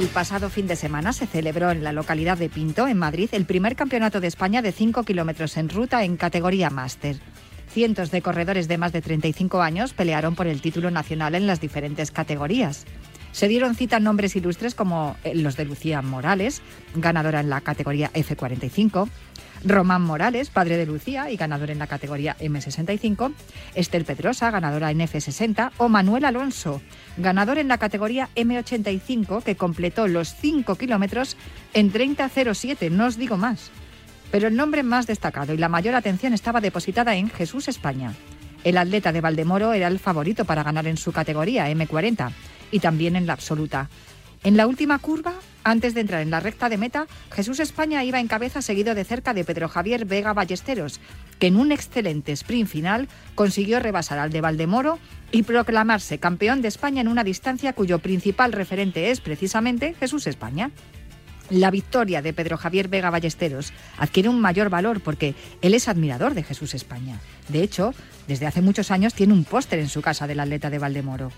El 0.00 0.08
pasado 0.08 0.48
fin 0.48 0.66
de 0.66 0.76
semana 0.76 1.12
se 1.12 1.26
celebró 1.26 1.70
en 1.70 1.84
la 1.84 1.92
localidad 1.92 2.38
de 2.38 2.48
Pinto, 2.48 2.88
en 2.88 2.96
Madrid, 2.96 3.28
el 3.32 3.44
primer 3.44 3.76
campeonato 3.76 4.18
de 4.18 4.28
España 4.28 4.62
de 4.62 4.72
5 4.72 5.02
kilómetros 5.02 5.58
en 5.58 5.68
ruta 5.68 6.04
en 6.04 6.16
categoría 6.16 6.70
máster. 6.70 7.18
Cientos 7.68 8.10
de 8.10 8.22
corredores 8.22 8.66
de 8.66 8.78
más 8.78 8.92
de 8.92 9.02
35 9.02 9.60
años 9.60 9.92
pelearon 9.92 10.36
por 10.36 10.46
el 10.46 10.62
título 10.62 10.90
nacional 10.90 11.34
en 11.34 11.46
las 11.46 11.60
diferentes 11.60 12.12
categorías. 12.12 12.86
Se 13.32 13.46
dieron 13.46 13.74
cita 13.74 14.00
nombres 14.00 14.34
ilustres 14.36 14.74
como 14.74 15.16
eh, 15.22 15.34
los 15.34 15.58
de 15.58 15.66
Lucía 15.66 16.00
Morales, 16.00 16.62
ganadora 16.94 17.40
en 17.40 17.50
la 17.50 17.60
categoría 17.60 18.10
F45, 18.14 19.06
Román 19.64 20.02
Morales, 20.02 20.50
padre 20.50 20.76
de 20.76 20.86
Lucía 20.86 21.30
y 21.30 21.36
ganador 21.36 21.70
en 21.70 21.78
la 21.78 21.86
categoría 21.86 22.36
M65, 22.38 23.32
Esther 23.74 24.04
Pedrosa, 24.04 24.50
ganadora 24.50 24.90
en 24.90 25.00
F60, 25.00 25.72
o 25.76 25.88
Manuel 25.88 26.24
Alonso, 26.24 26.80
ganador 27.16 27.58
en 27.58 27.68
la 27.68 27.78
categoría 27.78 28.28
M85, 28.36 29.42
que 29.42 29.56
completó 29.56 30.08
los 30.08 30.34
5 30.34 30.76
kilómetros 30.76 31.36
en 31.74 31.92
30.07, 31.92 32.90
no 32.90 33.06
os 33.06 33.18
digo 33.18 33.36
más. 33.36 33.70
Pero 34.30 34.48
el 34.48 34.56
nombre 34.56 34.82
más 34.82 35.06
destacado 35.06 35.52
y 35.52 35.58
la 35.58 35.68
mayor 35.68 35.94
atención 35.94 36.32
estaba 36.32 36.60
depositada 36.60 37.16
en 37.16 37.28
Jesús 37.28 37.68
España. 37.68 38.14
El 38.62 38.78
atleta 38.78 39.12
de 39.12 39.20
Valdemoro 39.20 39.72
era 39.72 39.88
el 39.88 39.98
favorito 39.98 40.44
para 40.44 40.62
ganar 40.62 40.86
en 40.86 40.96
su 40.96 41.12
categoría 41.12 41.70
M40 41.70 42.30
y 42.70 42.78
también 42.80 43.16
en 43.16 43.26
la 43.26 43.32
absoluta. 43.32 43.88
En 44.42 44.56
la 44.56 44.66
última 44.66 44.98
curva, 44.98 45.34
antes 45.64 45.92
de 45.92 46.00
entrar 46.00 46.22
en 46.22 46.30
la 46.30 46.40
recta 46.40 46.70
de 46.70 46.78
meta, 46.78 47.06
Jesús 47.30 47.60
España 47.60 48.02
iba 48.04 48.20
en 48.20 48.26
cabeza 48.26 48.62
seguido 48.62 48.94
de 48.94 49.04
cerca 49.04 49.34
de 49.34 49.44
Pedro 49.44 49.68
Javier 49.68 50.06
Vega 50.06 50.32
Ballesteros, 50.32 50.98
que 51.38 51.48
en 51.48 51.56
un 51.56 51.72
excelente 51.72 52.32
sprint 52.32 52.68
final 52.68 53.08
consiguió 53.34 53.80
rebasar 53.80 54.18
al 54.18 54.30
de 54.30 54.40
Valdemoro 54.40 54.98
y 55.30 55.42
proclamarse 55.42 56.18
campeón 56.18 56.62
de 56.62 56.68
España 56.68 57.02
en 57.02 57.08
una 57.08 57.22
distancia 57.22 57.74
cuyo 57.74 57.98
principal 57.98 58.52
referente 58.52 59.10
es 59.10 59.20
precisamente 59.20 59.94
Jesús 60.00 60.26
España. 60.26 60.70
La 61.50 61.70
victoria 61.70 62.22
de 62.22 62.32
Pedro 62.32 62.56
Javier 62.56 62.88
Vega 62.88 63.10
Ballesteros 63.10 63.74
adquiere 63.98 64.30
un 64.30 64.40
mayor 64.40 64.70
valor 64.70 65.02
porque 65.02 65.34
él 65.60 65.74
es 65.74 65.86
admirador 65.86 66.32
de 66.32 66.44
Jesús 66.44 66.74
España. 66.74 67.20
De 67.48 67.62
hecho, 67.62 67.92
desde 68.26 68.46
hace 68.46 68.62
muchos 68.62 68.90
años 68.90 69.12
tiene 69.12 69.34
un 69.34 69.44
póster 69.44 69.80
en 69.80 69.90
su 69.90 70.00
casa 70.00 70.26
del 70.26 70.40
atleta 70.40 70.70
de 70.70 70.78
Valdemoro. 70.78 71.30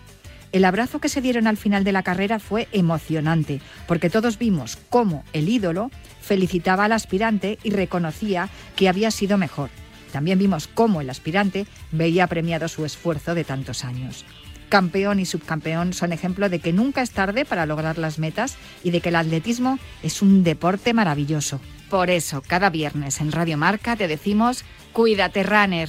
El 0.52 0.66
abrazo 0.66 0.98
que 0.98 1.08
se 1.08 1.22
dieron 1.22 1.46
al 1.46 1.56
final 1.56 1.82
de 1.82 1.92
la 1.92 2.02
carrera 2.02 2.38
fue 2.38 2.68
emocionante, 2.72 3.62
porque 3.88 4.10
todos 4.10 4.38
vimos 4.38 4.78
cómo 4.90 5.24
el 5.32 5.48
ídolo 5.48 5.90
felicitaba 6.20 6.84
al 6.84 6.92
aspirante 6.92 7.58
y 7.62 7.70
reconocía 7.70 8.50
que 8.76 8.90
había 8.90 9.10
sido 9.10 9.38
mejor. 9.38 9.70
También 10.12 10.38
vimos 10.38 10.68
cómo 10.68 11.00
el 11.00 11.08
aspirante 11.08 11.66
veía 11.90 12.26
premiado 12.26 12.68
su 12.68 12.84
esfuerzo 12.84 13.34
de 13.34 13.44
tantos 13.44 13.82
años. 13.82 14.26
Campeón 14.68 15.20
y 15.20 15.26
subcampeón 15.26 15.94
son 15.94 16.12
ejemplo 16.12 16.50
de 16.50 16.58
que 16.58 16.72
nunca 16.74 17.00
es 17.00 17.12
tarde 17.12 17.46
para 17.46 17.64
lograr 17.64 17.96
las 17.96 18.18
metas 18.18 18.56
y 18.84 18.90
de 18.90 19.00
que 19.00 19.08
el 19.08 19.16
atletismo 19.16 19.78
es 20.02 20.20
un 20.20 20.44
deporte 20.44 20.92
maravilloso. 20.92 21.60
Por 21.88 22.10
eso, 22.10 22.42
cada 22.46 22.68
viernes 22.68 23.20
en 23.20 23.32
Radio 23.32 23.56
Marca 23.56 23.96
te 23.96 24.08
decimos, 24.08 24.64
cuídate, 24.92 25.42
runner. 25.42 25.88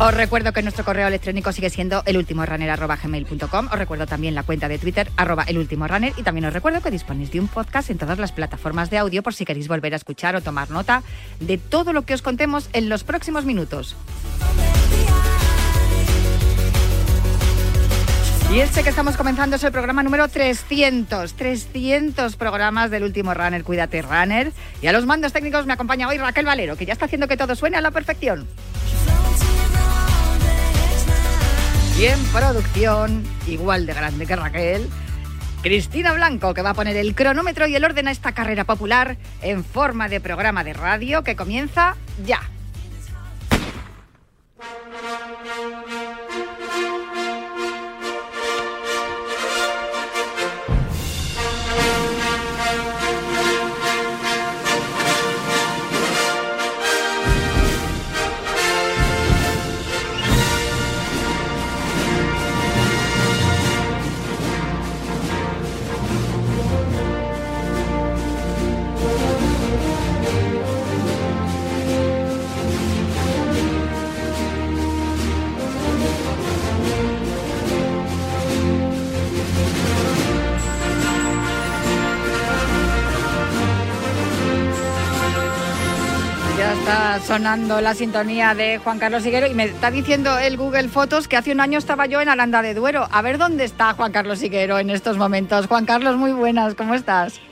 Os 0.00 0.14
recuerdo 0.14 0.52
que 0.52 0.62
nuestro 0.62 0.84
correo 0.84 1.08
electrónico 1.08 1.50
sigue 1.50 1.70
siendo 1.70 2.04
elultimorunner.gmail.com. 2.06 3.66
Os 3.66 3.78
recuerdo 3.78 4.06
también 4.06 4.36
la 4.36 4.44
cuenta 4.44 4.68
de 4.68 4.78
Twitter, 4.78 5.10
arroba 5.16 5.42
elultimorunner. 5.42 6.12
Y 6.16 6.22
también 6.22 6.44
os 6.44 6.52
recuerdo 6.52 6.80
que 6.80 6.92
disponéis 6.92 7.32
de 7.32 7.40
un 7.40 7.48
podcast 7.48 7.90
en 7.90 7.98
todas 7.98 8.16
las 8.16 8.30
plataformas 8.30 8.90
de 8.90 8.98
audio 8.98 9.24
por 9.24 9.34
si 9.34 9.44
queréis 9.44 9.66
volver 9.66 9.94
a 9.94 9.96
escuchar 9.96 10.36
o 10.36 10.40
tomar 10.40 10.70
nota 10.70 11.02
de 11.40 11.58
todo 11.58 11.92
lo 11.92 12.02
que 12.02 12.14
os 12.14 12.22
contemos 12.22 12.70
en 12.74 12.88
los 12.88 13.02
próximos 13.02 13.44
minutos. 13.44 13.96
Y 18.52 18.60
este 18.60 18.84
que 18.84 18.90
estamos 18.90 19.16
comenzando 19.16 19.56
es 19.56 19.64
el 19.64 19.72
programa 19.72 20.04
número 20.04 20.28
300. 20.28 21.34
300 21.34 22.36
programas 22.36 22.92
del 22.92 23.02
último 23.02 23.34
Runner, 23.34 23.64
Cuídate 23.64 24.00
Runner. 24.02 24.52
Y 24.80 24.86
a 24.86 24.92
los 24.92 25.06
mandos 25.06 25.32
técnicos 25.32 25.66
me 25.66 25.72
acompaña 25.72 26.06
hoy 26.06 26.18
Raquel 26.18 26.46
Valero, 26.46 26.76
que 26.76 26.86
ya 26.86 26.92
está 26.92 27.06
haciendo 27.06 27.26
que 27.26 27.36
todo 27.36 27.56
suene 27.56 27.78
a 27.78 27.80
la 27.80 27.90
perfección. 27.90 28.46
Y 31.98 32.06
en 32.06 32.22
producción, 32.26 33.24
igual 33.48 33.84
de 33.84 33.92
grande 33.92 34.24
que 34.24 34.36
Raquel, 34.36 34.88
Cristina 35.62 36.12
Blanco, 36.12 36.54
que 36.54 36.62
va 36.62 36.70
a 36.70 36.74
poner 36.74 36.96
el 36.96 37.16
cronómetro 37.16 37.66
y 37.66 37.74
el 37.74 37.84
orden 37.84 38.06
a 38.06 38.12
esta 38.12 38.30
carrera 38.30 38.62
popular 38.62 39.16
en 39.42 39.64
forma 39.64 40.08
de 40.08 40.20
programa 40.20 40.62
de 40.62 40.74
radio 40.74 41.24
que 41.24 41.34
comienza 41.34 41.96
ya. 42.24 42.40
Está 86.88 87.20
sonando 87.20 87.82
la 87.82 87.92
sintonía 87.92 88.54
de 88.54 88.78
Juan 88.78 88.98
Carlos 88.98 89.26
Higuero 89.26 89.46
y 89.46 89.52
me 89.52 89.64
está 89.64 89.90
diciendo 89.90 90.38
el 90.38 90.56
Google 90.56 90.88
Fotos 90.88 91.28
que 91.28 91.36
hace 91.36 91.52
un 91.52 91.60
año 91.60 91.78
estaba 91.78 92.06
yo 92.06 92.18
en 92.22 92.30
Aranda 92.30 92.62
de 92.62 92.72
Duero. 92.72 93.06
A 93.12 93.20
ver 93.20 93.36
dónde 93.36 93.64
está 93.64 93.92
Juan 93.92 94.10
Carlos 94.10 94.42
Higuero 94.42 94.78
en 94.78 94.88
estos 94.88 95.18
momentos. 95.18 95.66
Juan 95.66 95.84
Carlos, 95.84 96.16
muy 96.16 96.32
buenas, 96.32 96.74
¿cómo 96.74 96.94
estás? 96.94 97.42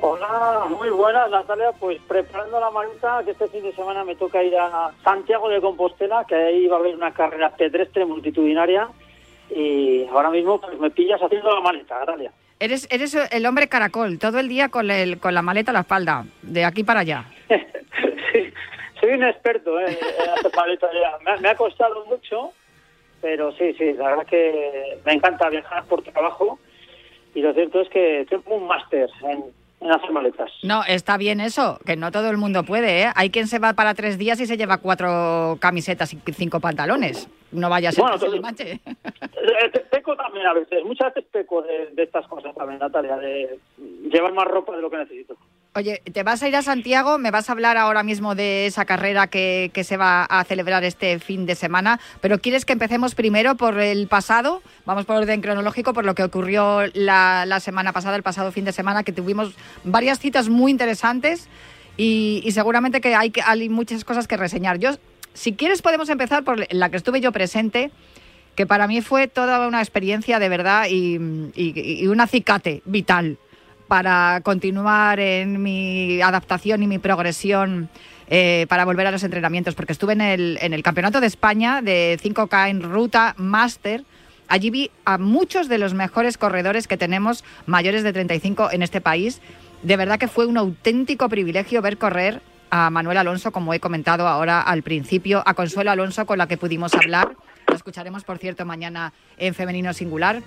Hola, 0.00 0.64
muy 0.76 0.90
buenas 0.90 1.30
Natalia, 1.30 1.70
pues 1.78 2.00
preparando 2.08 2.58
la 2.58 2.70
maleta 2.72 3.22
que 3.24 3.30
este 3.30 3.46
fin 3.46 3.62
de 3.62 3.72
semana 3.76 4.02
me 4.02 4.16
toca 4.16 4.42
ir 4.42 4.56
a 4.56 4.90
Santiago 5.04 5.48
de 5.48 5.60
Compostela, 5.60 6.24
que 6.24 6.34
ahí 6.34 6.66
va 6.66 6.78
a 6.78 6.80
haber 6.80 6.96
una 6.96 7.12
carrera 7.12 7.54
pedestre 7.54 8.04
multitudinaria 8.04 8.88
y 9.54 10.04
ahora 10.08 10.30
mismo 10.30 10.60
pues, 10.60 10.80
me 10.80 10.90
pillas 10.90 11.22
haciendo 11.22 11.54
la 11.54 11.60
maleta, 11.60 11.96
Natalia. 12.00 12.32
Eres, 12.58 12.88
eres 12.90 13.14
el 13.14 13.46
hombre 13.46 13.68
caracol, 13.68 14.18
todo 14.18 14.40
el 14.40 14.48
día 14.48 14.68
con, 14.68 14.90
el, 14.90 15.20
con 15.20 15.32
la 15.32 15.42
maleta 15.42 15.70
a 15.70 15.74
la 15.74 15.80
espalda, 15.80 16.24
de 16.42 16.64
aquí 16.64 16.82
para 16.82 17.00
allá. 17.00 17.24
sí, 17.48 18.52
soy 19.00 19.10
un 19.10 19.24
experto 19.24 19.80
¿eh? 19.80 19.98
en 19.98 20.30
hacer 20.30 20.52
maletas 20.56 20.90
ya. 20.92 21.18
Me, 21.24 21.40
me 21.40 21.48
ha 21.48 21.56
costado 21.56 22.04
mucho, 22.06 22.52
pero 23.20 23.52
sí, 23.52 23.74
sí, 23.74 23.92
la 23.94 24.10
verdad 24.10 24.26
que 24.26 24.98
me 25.04 25.12
encanta 25.14 25.48
viajar 25.48 25.84
por 25.84 26.02
trabajo 26.02 26.58
y 27.34 27.42
lo 27.42 27.52
cierto 27.54 27.80
es 27.80 27.88
que 27.88 28.26
tengo 28.28 28.56
un 28.56 28.66
máster 28.66 29.08
en 29.22 29.44
en 29.80 29.90
hacer 29.90 30.10
maletas. 30.10 30.50
No, 30.62 30.82
está 30.84 31.16
bien 31.16 31.40
eso, 31.40 31.78
que 31.86 31.96
no 31.96 32.12
todo 32.12 32.30
el 32.30 32.36
mundo 32.36 32.64
puede, 32.64 33.02
¿eh? 33.02 33.06
Hay 33.14 33.30
quien 33.30 33.46
se 33.46 33.58
va 33.58 33.72
para 33.72 33.94
tres 33.94 34.18
días 34.18 34.38
y 34.40 34.46
se 34.46 34.56
lleva 34.56 34.78
cuatro 34.78 35.56
camisetas 35.60 36.12
y 36.12 36.18
cinco 36.32 36.60
pantalones. 36.60 37.28
No 37.50 37.70
vaya 37.70 37.88
a 37.88 37.92
ser 37.92 38.02
Bueno, 38.02 38.18
que 38.18 38.30
se 38.30 38.40
manche. 38.40 38.80
Eh, 39.62 39.80
Peco 39.90 40.14
también 40.16 40.46
a 40.46 40.52
veces, 40.52 40.84
muchas 40.84 41.12
veces 41.12 41.28
peco 41.32 41.62
de, 41.62 41.88
de 41.92 42.02
estas 42.04 42.26
cosas 42.28 42.54
también, 42.54 42.78
Natalia, 42.78 43.16
de 43.16 43.58
llevar 44.10 44.32
más 44.32 44.46
ropa 44.46 44.76
de 44.76 44.82
lo 44.82 44.90
que 44.90 44.98
necesito. 44.98 45.36
Oye, 45.76 46.02
te 46.12 46.24
vas 46.24 46.42
a 46.42 46.48
ir 46.48 46.56
a 46.56 46.62
Santiago, 46.62 47.16
me 47.18 47.30
vas 47.30 47.48
a 47.48 47.52
hablar 47.52 47.76
ahora 47.76 48.02
mismo 48.02 48.34
de 48.34 48.66
esa 48.66 48.84
carrera 48.86 49.28
que, 49.28 49.70
que 49.72 49.84
se 49.84 49.96
va 49.96 50.24
a 50.24 50.42
celebrar 50.42 50.82
este 50.82 51.20
fin 51.20 51.46
de 51.46 51.54
semana, 51.54 52.00
pero 52.20 52.40
¿quieres 52.40 52.64
que 52.64 52.72
empecemos 52.72 53.14
primero 53.14 53.54
por 53.54 53.78
el 53.78 54.08
pasado? 54.08 54.62
Vamos 54.84 55.04
por 55.04 55.14
orden 55.18 55.40
cronológico, 55.40 55.92
por 55.94 56.04
lo 56.04 56.16
que 56.16 56.24
ocurrió 56.24 56.82
la, 56.94 57.44
la 57.46 57.60
semana 57.60 57.92
pasada, 57.92 58.16
el 58.16 58.24
pasado 58.24 58.50
fin 58.50 58.64
de 58.64 58.72
semana, 58.72 59.04
que 59.04 59.12
tuvimos 59.12 59.54
varias 59.84 60.18
citas 60.18 60.48
muy 60.48 60.72
interesantes 60.72 61.46
y, 61.96 62.42
y 62.44 62.50
seguramente 62.50 63.00
que 63.00 63.14
hay, 63.14 63.32
hay 63.46 63.68
muchas 63.68 64.04
cosas 64.04 64.26
que 64.26 64.36
reseñar. 64.36 64.80
Yo, 64.80 64.90
si 65.34 65.52
quieres, 65.52 65.82
podemos 65.82 66.08
empezar 66.08 66.42
por 66.42 66.66
la 66.74 66.88
que 66.90 66.96
estuve 66.96 67.20
yo 67.20 67.30
presente, 67.30 67.92
que 68.56 68.66
para 68.66 68.88
mí 68.88 69.02
fue 69.02 69.28
toda 69.28 69.68
una 69.68 69.78
experiencia 69.80 70.40
de 70.40 70.48
verdad 70.48 70.88
y, 70.90 71.14
y- 71.54 72.00
y 72.02 72.06
un 72.08 72.20
acicate 72.20 72.82
vital 72.86 73.38
para 73.90 74.40
continuar 74.44 75.18
en 75.18 75.60
mi 75.60 76.22
adaptación 76.22 76.80
y 76.84 76.86
mi 76.86 77.00
progresión 77.00 77.88
eh, 78.28 78.66
para 78.68 78.84
volver 78.84 79.08
a 79.08 79.10
los 79.10 79.24
entrenamientos, 79.24 79.74
porque 79.74 79.92
estuve 79.92 80.12
en 80.12 80.20
el, 80.20 80.82
Campeonato 80.84 81.20
de 81.20 81.26
España 81.26 81.82
de 81.82 82.16
5K 82.22 82.70
en 82.70 82.82
ruta 82.82 83.34
Master. 83.36 84.04
Allí 84.46 84.70
vi 84.70 84.90
a 85.04 85.18
muchos 85.18 85.68
de 85.68 85.78
los 85.78 85.92
mejores 85.92 86.38
corredores 86.38 86.86
que 86.86 86.96
tenemos 86.96 87.42
mayores 87.66 88.04
de 88.04 88.12
35 88.12 88.70
en 88.70 88.84
este 88.84 89.00
país. 89.00 89.40
De 89.82 89.96
verdad 89.96 90.20
que 90.20 90.28
fue 90.28 90.46
un 90.46 90.56
auténtico 90.56 91.28
privilegio 91.28 91.82
ver 91.82 91.98
correr 91.98 92.42
a 92.70 92.90
Manuel 92.90 93.18
Alonso, 93.18 93.50
como 93.50 93.74
he 93.74 93.80
comentado 93.80 94.28
ahora 94.28 94.60
al 94.60 94.84
principio, 94.84 95.42
a 95.44 95.54
Consuelo 95.54 95.90
Alonso, 95.90 96.26
con 96.26 96.38
la 96.38 96.46
que 96.46 96.56
pudimos 96.56 96.94
hablar. 96.94 97.34
Lo 97.66 97.74
escucharemos, 97.74 98.22
por 98.22 98.38
cierto, 98.38 98.64
mañana 98.64 99.12
en 99.36 99.52
Femenino 99.52 99.92
Singular. 99.94 100.44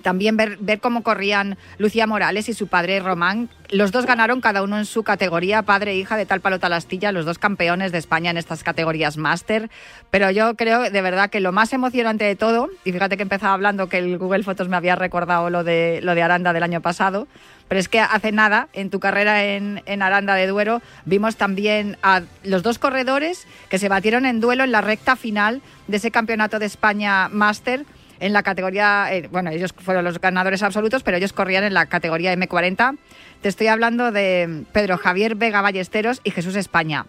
También 0.00 0.36
ver, 0.36 0.56
ver 0.58 0.80
cómo 0.80 1.02
corrían 1.02 1.58
Lucía 1.78 2.06
Morales 2.06 2.48
y 2.48 2.54
su 2.54 2.66
padre 2.66 3.00
Román. 3.00 3.50
Los 3.68 3.92
dos 3.92 4.06
ganaron 4.06 4.40
cada 4.40 4.62
uno 4.62 4.78
en 4.78 4.86
su 4.86 5.02
categoría, 5.02 5.62
padre 5.62 5.92
e 5.92 5.96
hija 5.96 6.16
de 6.16 6.26
tal 6.26 6.40
palo 6.40 6.58
tal 6.58 6.72
astilla, 6.72 7.12
los 7.12 7.24
dos 7.24 7.38
campeones 7.38 7.92
de 7.92 7.98
España 7.98 8.30
en 8.30 8.36
estas 8.36 8.62
categorías 8.64 9.16
máster. 9.16 9.70
Pero 10.10 10.30
yo 10.30 10.56
creo 10.56 10.90
de 10.90 11.02
verdad 11.02 11.30
que 11.30 11.40
lo 11.40 11.52
más 11.52 11.72
emocionante 11.72 12.24
de 12.24 12.36
todo, 12.36 12.68
y 12.84 12.92
fíjate 12.92 13.16
que 13.16 13.22
empezaba 13.22 13.52
hablando 13.52 13.88
que 13.88 13.98
el 13.98 14.18
Google 14.18 14.44
Fotos 14.44 14.68
me 14.68 14.76
había 14.76 14.96
recordado 14.96 15.50
lo 15.50 15.62
de, 15.62 16.00
lo 16.02 16.14
de 16.14 16.22
Aranda 16.22 16.52
del 16.52 16.62
año 16.62 16.80
pasado, 16.80 17.28
pero 17.68 17.80
es 17.80 17.88
que 17.88 18.00
hace 18.00 18.32
nada, 18.32 18.68
en 18.72 18.90
tu 18.90 19.00
carrera 19.00 19.44
en, 19.44 19.82
en 19.86 20.02
Aranda 20.02 20.34
de 20.34 20.46
Duero, 20.46 20.82
vimos 21.04 21.36
también 21.36 21.96
a 22.02 22.22
los 22.42 22.62
dos 22.62 22.78
corredores 22.78 23.46
que 23.70 23.78
se 23.78 23.88
batieron 23.88 24.26
en 24.26 24.40
duelo 24.40 24.64
en 24.64 24.72
la 24.72 24.80
recta 24.80 25.16
final 25.16 25.62
de 25.86 25.96
ese 25.96 26.10
campeonato 26.10 26.58
de 26.58 26.66
España 26.66 27.28
máster 27.30 27.86
en 28.22 28.32
la 28.32 28.44
categoría, 28.44 29.12
eh, 29.12 29.28
bueno, 29.32 29.50
ellos 29.50 29.74
fueron 29.76 30.04
los 30.04 30.20
ganadores 30.20 30.62
absolutos, 30.62 31.02
pero 31.02 31.16
ellos 31.16 31.32
corrían 31.32 31.64
en 31.64 31.74
la 31.74 31.86
categoría 31.86 32.32
M40. 32.32 32.96
Te 33.40 33.48
estoy 33.48 33.66
hablando 33.66 34.12
de 34.12 34.64
Pedro 34.72 34.96
Javier 34.96 35.34
Vega 35.34 35.60
Ballesteros 35.60 36.20
y 36.22 36.30
Jesús 36.30 36.54
España. 36.54 37.06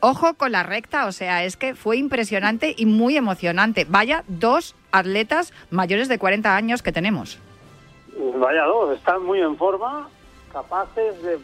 Ojo 0.00 0.34
con 0.34 0.50
la 0.50 0.64
recta, 0.64 1.06
o 1.06 1.12
sea, 1.12 1.44
es 1.44 1.56
que 1.56 1.76
fue 1.76 1.96
impresionante 1.96 2.74
y 2.76 2.86
muy 2.86 3.16
emocionante. 3.16 3.86
Vaya, 3.88 4.24
dos 4.26 4.74
atletas 4.90 5.52
mayores 5.70 6.08
de 6.08 6.18
40 6.18 6.56
años 6.56 6.82
que 6.82 6.90
tenemos. 6.90 7.38
Vaya 8.36 8.64
dos, 8.64 8.96
están 8.98 9.24
muy 9.24 9.40
en 9.40 9.56
forma, 9.56 10.08
capaces 10.52 11.22
de, 11.22 11.38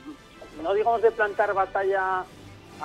no 0.60 0.74
digamos 0.74 1.02
de 1.02 1.12
plantar 1.12 1.54
batalla 1.54 2.24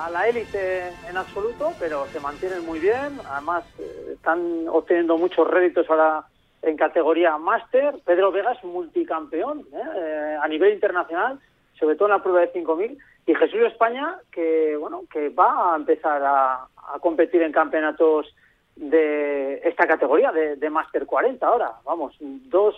a 0.00 0.10
la 0.10 0.28
élite 0.28 0.88
en 1.08 1.16
absoluto, 1.16 1.72
pero 1.78 2.06
se 2.06 2.20
mantienen 2.20 2.64
muy 2.64 2.78
bien. 2.78 3.20
Además, 3.28 3.64
eh, 3.78 4.12
están 4.14 4.66
obteniendo 4.68 5.18
muchos 5.18 5.46
réditos 5.48 5.88
ahora 5.90 6.24
en 6.62 6.76
categoría 6.76 7.36
máster. 7.36 7.96
Pedro 8.04 8.32
Vega 8.32 8.52
es 8.52 8.64
multicampeón 8.64 9.60
¿eh? 9.72 9.82
Eh, 9.96 10.36
a 10.40 10.48
nivel 10.48 10.72
internacional, 10.72 11.38
sobre 11.78 11.96
todo 11.96 12.08
en 12.08 12.14
la 12.14 12.22
prueba 12.22 12.40
de 12.40 12.52
5.000. 12.52 12.98
Y 13.26 13.34
Jesús 13.34 13.60
España, 13.66 14.16
que 14.32 14.76
bueno, 14.76 15.02
que 15.12 15.28
va 15.28 15.74
a 15.74 15.76
empezar 15.76 16.22
a, 16.24 16.64
a 16.94 16.98
competir 17.00 17.42
en 17.42 17.52
campeonatos 17.52 18.34
de 18.76 19.60
esta 19.64 19.86
categoría, 19.86 20.32
de, 20.32 20.56
de 20.56 20.70
máster 20.70 21.04
40 21.04 21.46
ahora. 21.46 21.72
Vamos, 21.84 22.16
dos 22.20 22.74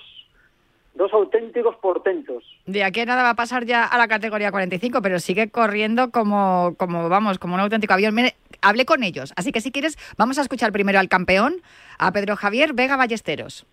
dos 0.95 1.13
auténticos 1.13 1.77
portentos. 1.77 2.45
De 2.67 2.85
aquí 2.85 3.01
a 3.01 3.07
nada 3.07 3.23
va 3.23 3.31
a 3.31 3.35
pasar 3.35 3.65
ya 3.65 3.85
a 3.85 3.99
la 3.99 4.09
categoría 4.09 4.51
45, 4.51 5.01
pero 5.03 5.19
sigue 5.19 5.51
corriendo 5.51 6.11
como, 6.11 6.75
como 6.77 7.09
vamos, 7.09 7.39
como 7.39 7.55
un 7.55 7.61
auténtico 7.61 7.95
avión. 7.95 8.15
Mire, 8.15 8.35
hablé 8.61 8.85
con 8.85 9.03
ellos, 9.03 9.33
así 9.37 9.53
que 9.53 9.61
si 9.61 9.73
quieres, 9.73 9.99
vamos 10.17 10.39
a 10.39 10.43
escuchar 10.43 10.73
primero 10.73 10.99
al 10.99 11.09
campeón, 11.09 11.63
a 11.99 12.13
Pedro 12.13 12.37
Javier 12.37 12.75
Vega 12.75 12.97
Ballesteros. 12.97 13.67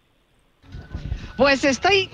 Pues 1.37 1.63
estoy 1.63 2.09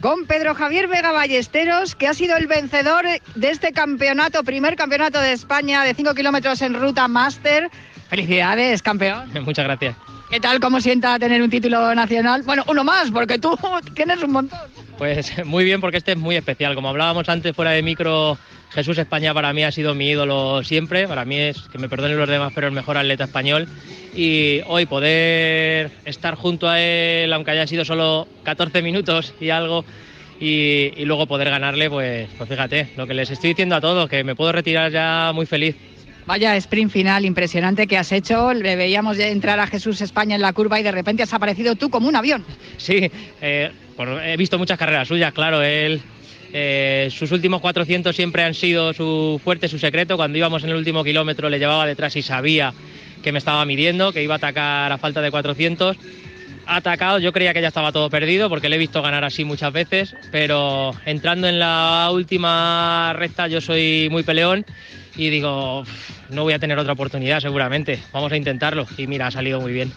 con 0.00 0.26
Pedro 0.26 0.54
Javier 0.54 0.88
Vega 0.88 1.12
Ballesteros, 1.12 1.96
que 1.96 2.06
ha 2.06 2.14
sido 2.14 2.36
el 2.36 2.46
vencedor 2.46 3.04
de 3.34 3.50
este 3.50 3.72
campeonato, 3.72 4.44
primer 4.44 4.76
campeonato 4.76 5.20
de 5.20 5.32
España 5.32 5.82
de 5.82 5.94
5 5.94 6.14
kilómetros 6.14 6.62
en 6.62 6.74
ruta 6.74 7.08
máster. 7.08 7.70
Felicidades, 8.08 8.82
campeón. 8.82 9.30
Muchas 9.44 9.64
gracias. 9.64 9.96
¿Qué 10.30 10.40
tal? 10.40 10.60
¿Cómo 10.60 10.78
sienta 10.80 11.18
tener 11.18 11.40
un 11.40 11.48
título 11.48 11.94
nacional? 11.94 12.42
Bueno, 12.42 12.62
uno 12.68 12.84
más, 12.84 13.10
porque 13.10 13.38
tú 13.38 13.56
tienes 13.94 14.22
un 14.22 14.32
montón. 14.32 14.58
Pues 14.98 15.32
muy 15.46 15.64
bien, 15.64 15.80
porque 15.80 15.96
este 15.96 16.12
es 16.12 16.18
muy 16.18 16.36
especial. 16.36 16.74
Como 16.74 16.90
hablábamos 16.90 17.28
antes 17.30 17.56
fuera 17.56 17.70
de 17.70 17.82
micro, 17.82 18.36
Jesús 18.70 18.98
España 18.98 19.32
para 19.32 19.54
mí 19.54 19.64
ha 19.64 19.72
sido 19.72 19.94
mi 19.94 20.10
ídolo 20.10 20.62
siempre. 20.64 21.08
Para 21.08 21.24
mí 21.24 21.36
es, 21.36 21.62
que 21.72 21.78
me 21.78 21.88
perdonen 21.88 22.18
los 22.18 22.28
demás, 22.28 22.52
pero 22.54 22.66
el 22.66 22.74
mejor 22.74 22.98
atleta 22.98 23.24
español. 23.24 23.68
Y 24.14 24.60
hoy 24.66 24.84
poder 24.84 25.92
estar 26.04 26.34
junto 26.34 26.68
a 26.68 26.78
él, 26.78 27.32
aunque 27.32 27.52
haya 27.52 27.66
sido 27.66 27.86
solo 27.86 28.28
14 28.42 28.82
minutos 28.82 29.32
y 29.40 29.48
algo, 29.48 29.86
y, 30.40 31.04
luego 31.06 31.26
poder 31.26 31.48
ganarle, 31.48 31.88
pues, 31.88 32.28
pues 32.36 32.50
fíjate, 32.50 32.90
lo 32.96 33.06
que 33.06 33.14
les 33.14 33.30
estoy 33.30 33.50
diciendo 33.50 33.76
a 33.76 33.80
todos, 33.80 34.10
que 34.10 34.24
me 34.24 34.36
puedo 34.36 34.52
retirar 34.52 34.92
ya 34.92 35.32
muy 35.34 35.46
feliz. 35.46 35.74
Vaya 36.28 36.54
sprint 36.56 36.92
final 36.92 37.24
impresionante 37.24 37.86
que 37.86 37.96
has 37.96 38.12
hecho. 38.12 38.52
Le 38.52 38.76
veíamos 38.76 39.16
ya 39.16 39.28
entrar 39.28 39.58
a 39.60 39.66
Jesús 39.66 40.02
España 40.02 40.34
en 40.34 40.42
la 40.42 40.52
curva 40.52 40.78
y 40.78 40.82
de 40.82 40.92
repente 40.92 41.22
has 41.22 41.32
aparecido 41.32 41.74
tú 41.74 41.88
como 41.88 42.06
un 42.06 42.14
avión. 42.14 42.44
Sí, 42.76 43.10
eh, 43.40 43.72
he 44.26 44.36
visto 44.36 44.58
muchas 44.58 44.76
carreras 44.76 45.08
suyas, 45.08 45.32
claro. 45.32 45.60
Eh, 45.62 47.08
sus 47.10 47.32
últimos 47.32 47.62
400 47.62 48.14
siempre 48.14 48.42
han 48.42 48.52
sido 48.52 48.92
su 48.92 49.40
fuerte, 49.42 49.68
su 49.68 49.78
secreto. 49.78 50.18
Cuando 50.18 50.36
íbamos 50.36 50.62
en 50.64 50.68
el 50.68 50.76
último 50.76 51.02
kilómetro 51.02 51.48
le 51.48 51.58
llevaba 51.58 51.86
detrás 51.86 52.14
y 52.14 52.20
sabía 52.20 52.74
que 53.22 53.32
me 53.32 53.38
estaba 53.38 53.64
midiendo, 53.64 54.12
que 54.12 54.22
iba 54.22 54.34
a 54.34 54.36
atacar 54.36 54.92
a 54.92 54.98
falta 54.98 55.22
de 55.22 55.30
400. 55.30 55.96
Ha 56.66 56.76
atacado, 56.76 57.20
yo 57.20 57.32
creía 57.32 57.54
que 57.54 57.62
ya 57.62 57.68
estaba 57.68 57.90
todo 57.90 58.10
perdido 58.10 58.50
porque 58.50 58.68
le 58.68 58.76
he 58.76 58.78
visto 58.78 59.00
ganar 59.00 59.24
así 59.24 59.46
muchas 59.46 59.72
veces, 59.72 60.14
pero 60.30 60.94
entrando 61.06 61.48
en 61.48 61.58
la 61.58 62.10
última 62.12 63.14
recta 63.14 63.48
yo 63.48 63.62
soy 63.62 64.08
muy 64.10 64.24
peleón 64.24 64.66
y 65.18 65.28
digo, 65.28 65.80
"Uf, 65.80 65.88
no 66.30 66.44
voy 66.44 66.54
a 66.54 66.58
tener 66.58 66.78
otra 66.78 66.94
oportunidad 66.94 67.40
seguramente, 67.40 68.00
vamos 68.12 68.32
a 68.32 68.36
intentarlo 68.36 68.86
y 68.96 69.06
mira, 69.06 69.26
ha 69.26 69.30
salido 69.30 69.60
muy 69.60 69.72
bien. 69.72 69.92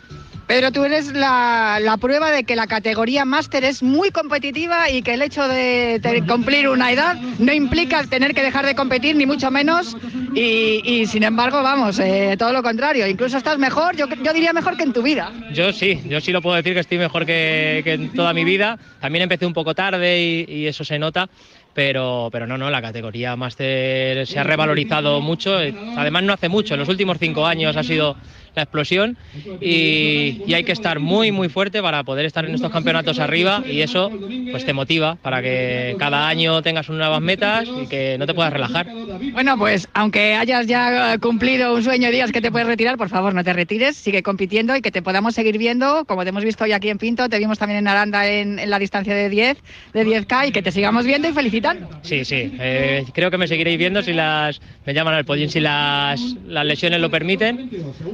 Pedro, 0.47 0.71
tú 0.73 0.83
eres 0.83 1.13
la, 1.13 1.79
la 1.81 1.95
prueba 1.95 2.29
de 2.29 2.43
que 2.43 2.57
la 2.57 2.67
categoría 2.67 3.23
máster 3.23 3.63
es 3.63 3.81
muy 3.81 4.11
competitiva 4.11 4.89
y 4.89 5.01
que 5.01 5.13
el 5.13 5.21
hecho 5.21 5.47
de 5.47 6.23
cumplir 6.27 6.67
una 6.67 6.91
edad 6.91 7.15
no 7.39 7.53
implica 7.53 8.03
tener 8.03 8.33
que 8.33 8.41
dejar 8.41 8.65
de 8.65 8.75
competir, 8.75 9.15
ni 9.15 9.25
mucho 9.25 9.49
menos. 9.49 9.95
Y, 10.35 10.81
y, 10.83 11.05
sin 11.07 11.23
embargo, 11.23 11.63
vamos, 11.63 11.99
eh, 11.99 12.35
todo 12.37 12.51
lo 12.51 12.63
contrario. 12.63 13.07
Incluso 13.07 13.37
estás 13.37 13.57
mejor, 13.59 13.95
yo, 13.95 14.07
yo 14.23 14.33
diría 14.33 14.51
mejor 14.51 14.75
que 14.75 14.83
en 14.83 14.91
tu 14.91 15.01
vida. 15.01 15.31
Yo 15.53 15.71
sí, 15.71 16.01
yo 16.05 16.19
sí 16.19 16.33
lo 16.33 16.41
puedo 16.41 16.57
decir 16.57 16.73
que 16.73 16.79
estoy 16.81 16.97
mejor 16.97 17.25
que, 17.25 17.79
que 17.85 17.93
en 17.93 18.13
toda 18.13 18.33
mi 18.33 18.43
vida. 18.43 18.77
También 18.99 19.23
empecé 19.23 19.45
un 19.45 19.53
poco 19.53 19.73
tarde 19.73 20.21
y, 20.21 20.45
y 20.53 20.67
eso 20.67 20.83
se 20.83 20.99
nota, 20.99 21.29
pero, 21.73 22.29
pero 22.31 22.47
no, 22.47 22.57
no, 22.57 22.69
la 22.69 22.81
categoría 22.81 23.35
máster 23.35 24.25
se 24.27 24.39
ha 24.39 24.43
revalorizado 24.43 25.21
mucho. 25.21 25.57
Además 25.97 26.23
no 26.23 26.33
hace 26.33 26.49
mucho, 26.49 26.73
en 26.73 26.79
los 26.79 26.89
últimos 26.89 27.17
cinco 27.19 27.45
años 27.45 27.77
ha 27.77 27.83
sido 27.83 28.15
la 28.55 28.63
explosión 28.63 29.17
y, 29.61 30.41
y 30.45 30.53
hay 30.53 30.63
que 30.63 30.71
estar 30.71 30.99
muy, 30.99 31.31
muy 31.31 31.49
fuerte 31.49 31.81
para 31.81 32.03
poder 32.03 32.25
estar 32.25 32.45
en 32.45 32.53
estos 32.53 32.71
campeonatos 32.71 33.19
arriba 33.19 33.63
y 33.65 33.81
eso 33.81 34.11
pues 34.51 34.65
te 34.65 34.73
motiva 34.73 35.15
para 35.15 35.41
que 35.41 35.95
cada 35.97 36.27
año 36.27 36.61
tengas 36.61 36.89
unas 36.89 36.99
nuevas 36.99 37.21
metas 37.21 37.67
y 37.81 37.87
que 37.87 38.17
no 38.17 38.27
te 38.27 38.33
puedas 38.33 38.53
relajar. 38.53 38.87
Bueno, 39.33 39.57
pues 39.57 39.87
aunque 39.93 40.35
hayas 40.35 40.67
ya 40.67 41.17
cumplido 41.19 41.73
un 41.73 41.83
sueño 41.83 42.09
y 42.09 42.11
digas 42.11 42.31
que 42.31 42.41
te 42.41 42.51
puedes 42.51 42.67
retirar, 42.67 42.97
por 42.97 43.09
favor 43.09 43.33
no 43.33 43.43
te 43.43 43.53
retires, 43.53 43.95
sigue 43.97 44.23
compitiendo 44.23 44.75
y 44.75 44.81
que 44.81 44.91
te 44.91 45.01
podamos 45.01 45.35
seguir 45.35 45.57
viendo, 45.57 46.05
como 46.05 46.23
te 46.23 46.29
hemos 46.29 46.43
visto 46.43 46.63
hoy 46.63 46.73
aquí 46.73 46.89
en 46.89 46.97
Pinto, 46.97 47.29
te 47.29 47.39
vimos 47.39 47.57
también 47.57 47.79
en 47.79 47.87
Aranda 47.87 48.27
en, 48.27 48.69
la 48.69 48.79
distancia 48.79 49.15
de 49.15 49.29
10, 49.29 49.57
de 49.93 50.05
10K 50.05 50.49
y 50.49 50.51
que 50.51 50.61
te 50.61 50.71
sigamos 50.71 51.05
viendo 51.05 51.27
y 51.27 51.33
felicitando. 51.33 51.89
Sí, 52.03 52.25
sí, 52.25 52.53
eh, 52.59 53.05
creo 53.13 53.31
que 53.31 53.37
me 53.37 53.47
seguiréis 53.47 53.77
viendo 53.77 54.01
si 54.01 54.13
las 54.13 54.61
me 54.85 54.93
llaman 54.93 55.13
al 55.13 55.49
si 55.49 55.59
las, 55.59 56.21
las 56.47 56.65
lesiones 56.65 56.99
lo 56.99 57.09
permiten, 57.09 57.69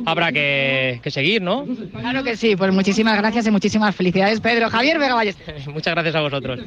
habrá 0.06 0.27
que, 0.32 1.02
seguir, 1.08 1.42
¿no? 1.42 1.66
Claro 1.92 2.24
que 2.24 2.36
sí, 2.38 2.56
pues 2.56 2.74
muchísimas 2.74 3.18
gracias 3.18 3.48
y 3.48 3.52
muchísimas 3.52 3.96
felicidades, 3.96 4.40
Pedro. 4.42 4.70
Javier 4.70 5.00
Vega 5.00 5.16
Ballesteros. 5.16 5.68
Muchas 5.74 5.94
gracias 5.94 6.16
a 6.16 6.22
vosotros. 6.22 6.60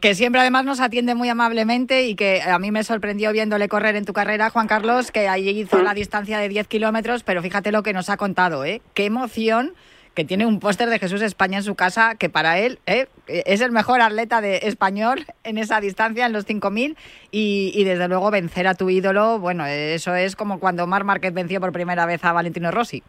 Que 0.00 0.14
siempre 0.14 0.40
además 0.40 0.64
nos 0.64 0.80
atiende 0.80 1.14
muy 1.14 1.28
amablemente 1.28 2.06
y 2.06 2.14
que 2.14 2.42
a 2.42 2.58
mí 2.58 2.70
me 2.70 2.84
sorprendió 2.84 3.32
viéndole 3.32 3.68
correr 3.68 3.96
en 3.96 4.04
tu 4.04 4.12
carrera, 4.12 4.50
Juan 4.50 4.66
Carlos, 4.66 5.10
que 5.10 5.28
allí 5.28 5.50
hizo 5.50 5.82
la 5.82 5.94
distancia 5.94 6.38
de 6.38 6.48
10 6.48 6.68
kilómetros, 6.68 7.22
pero 7.22 7.42
fíjate 7.42 7.72
lo 7.72 7.82
que 7.82 7.92
nos 7.92 8.08
ha 8.10 8.16
contado, 8.16 8.64
¿eh? 8.64 8.82
Qué 8.94 9.06
emoción 9.06 9.74
que 10.20 10.26
tiene 10.26 10.44
un 10.44 10.60
póster 10.60 10.90
de 10.90 10.98
Jesús 10.98 11.22
España 11.22 11.56
en 11.56 11.62
su 11.62 11.74
casa, 11.74 12.14
que 12.18 12.28
para 12.28 12.58
él 12.58 12.78
¿eh? 12.84 13.06
es 13.26 13.62
el 13.62 13.70
mejor 13.70 14.02
atleta 14.02 14.42
de 14.42 14.58
español 14.64 15.20
en 15.44 15.56
esa 15.56 15.80
distancia, 15.80 16.26
en 16.26 16.34
los 16.34 16.46
5.000, 16.46 16.94
y, 17.30 17.72
y 17.74 17.84
desde 17.84 18.06
luego 18.06 18.30
vencer 18.30 18.66
a 18.66 18.74
tu 18.74 18.90
ídolo, 18.90 19.38
bueno, 19.38 19.64
eso 19.64 20.14
es 20.14 20.36
como 20.36 20.60
cuando 20.60 20.86
Mar 20.86 21.04
Márquez 21.04 21.32
venció 21.32 21.58
por 21.58 21.72
primera 21.72 22.04
vez 22.04 22.22
a 22.22 22.34
Valentino 22.34 22.70
Rossi. 22.70 23.02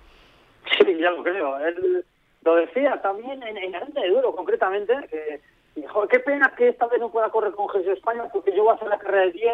Sí, 0.77 0.97
ya 1.01 1.11
lo 1.11 1.21
creo. 1.21 1.57
Él 1.57 2.05
lo 2.45 2.55
decía 2.55 3.01
también 3.01 3.43
en, 3.43 3.57
en 3.57 3.73
de 3.73 4.07
Duro, 4.07 4.33
concretamente, 4.33 4.93
que 5.09 5.41
dijo, 5.75 6.07
qué 6.07 6.19
pena 6.19 6.53
que 6.57 6.69
esta 6.69 6.87
vez 6.87 7.01
no 7.01 7.11
pueda 7.11 7.27
correr 7.27 7.51
con 7.51 7.67
Jesús 7.67 7.97
España, 7.97 8.23
porque 8.31 8.55
yo 8.55 8.63
voy 8.63 8.71
a 8.71 8.75
hacer 8.75 8.87
la 8.87 8.99
carrera 8.99 9.25
de 9.25 9.31
10, 9.33 9.53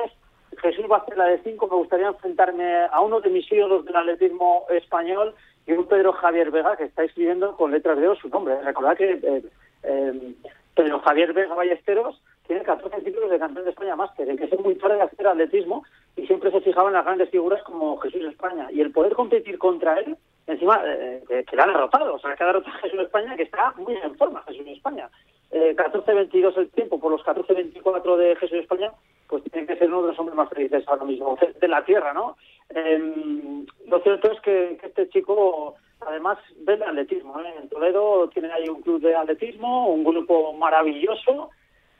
Jesús 0.61 0.85
va 0.91 0.97
a 0.97 0.99
hacer 0.99 1.17
la 1.17 1.25
de 1.25 1.39
5, 1.43 1.67
me 1.67 1.75
gustaría 1.75 2.07
enfrentarme 2.07 2.85
a 2.91 3.01
uno 3.01 3.21
de 3.21 3.29
mis 3.29 3.51
ídolos 3.51 3.85
del 3.85 3.95
atletismo 3.95 4.65
español 4.69 5.35
y 5.65 5.73
un 5.73 5.85
Pedro 5.87 6.13
Javier 6.13 6.51
Vega 6.51 6.77
que 6.77 6.85
está 6.85 7.03
escribiendo 7.03 7.55
con 7.55 7.71
letras 7.71 7.97
de 7.97 8.07
O 8.07 8.15
su 8.15 8.29
nombre. 8.29 8.59
Recordad 8.61 8.97
que 8.97 9.11
eh, 9.11 9.43
eh, 9.83 10.33
Pedro 10.75 10.99
Javier 10.99 11.33
Vega 11.33 11.55
Ballesteros 11.55 12.21
tiene 12.47 12.63
14 12.63 13.01
títulos 13.01 13.29
de 13.29 13.39
campeón 13.39 13.65
de 13.65 13.71
España 13.71 13.95
máster, 13.95 14.35
que 14.35 14.43
es 14.45 14.59
muy 14.59 14.75
tarde 14.75 14.95
de 14.95 15.01
hacer 15.01 15.27
atletismo 15.27 15.83
y 16.15 16.25
siempre 16.25 16.49
se 16.51 16.61
fijaba 16.61 16.89
en 16.89 16.93
las 16.93 17.05
grandes 17.05 17.29
figuras 17.29 17.61
como 17.63 17.97
Jesús 17.97 18.21
España. 18.21 18.67
Y 18.71 18.81
el 18.81 18.91
poder 18.91 19.13
competir 19.13 19.57
contra 19.57 19.99
él, 19.99 20.17
encima, 20.47 20.81
eh, 20.85 21.45
que 21.47 21.55
le 21.55 21.61
han 21.61 21.73
derrotado, 21.73 22.15
o 22.15 22.19
sea, 22.19 22.35
que 22.35 22.43
ha 22.43 22.47
derrotado 22.47 22.77
a 22.77 22.79
Jesús 22.79 23.01
España, 23.01 23.35
que 23.35 23.43
está 23.43 23.73
muy 23.77 23.95
en 23.95 24.15
forma 24.15 24.43
Jesús 24.43 24.65
España. 24.67 25.09
Eh, 25.51 25.75
14-22 25.75 26.57
el 26.57 26.69
tiempo 26.69 26.99
por 26.99 27.11
los 27.11 27.23
14-24 27.23 28.17
de 28.17 28.35
Jesús 28.35 28.57
España, 28.59 28.91
pues 29.27 29.43
tiene 29.43 29.67
que 29.67 29.75
ser 29.77 29.89
uno 29.89 30.03
de 30.03 30.07
los 30.09 30.19
hombres 30.19 30.35
más 30.35 30.49
felices 30.49 30.83
ahora 30.87 31.05
mismo 31.05 31.37
de 31.59 31.67
la 31.67 31.83
tierra, 31.83 32.13
¿no? 32.13 32.37
Eh, 32.69 33.65
lo 33.87 33.99
cierto 33.99 34.31
es 34.31 34.39
que, 34.41 34.79
este 34.81 35.09
chico 35.09 35.75
además 36.01 36.37
ve 36.59 36.73
el 36.73 36.83
atletismo. 36.83 37.39
¿eh? 37.41 37.53
En 37.61 37.69
Toledo 37.69 38.29
tiene 38.29 38.51
ahí 38.51 38.67
un 38.69 38.81
club 38.81 39.01
de 39.01 39.15
atletismo, 39.15 39.87
un 39.87 40.03
grupo 40.03 40.53
maravilloso 40.53 41.49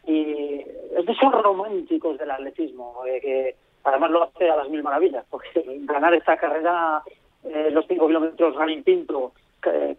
y 0.05 0.61
es 0.95 1.05
de 1.05 1.11
esos 1.11 1.31
románticos 1.31 2.17
del 2.17 2.31
atletismo, 2.31 3.03
eh, 3.05 3.19
que 3.21 3.55
además 3.83 4.11
lo 4.11 4.23
hace 4.23 4.49
a 4.49 4.55
las 4.55 4.69
mil 4.69 4.83
maravillas, 4.83 5.25
porque 5.29 5.63
ganar 5.81 6.13
esta 6.13 6.37
carrera, 6.37 7.03
eh, 7.43 7.69
los 7.71 7.85
cinco 7.87 8.07
kilómetros 8.07 8.57
Garín 8.57 8.83
Pinto, 8.83 9.33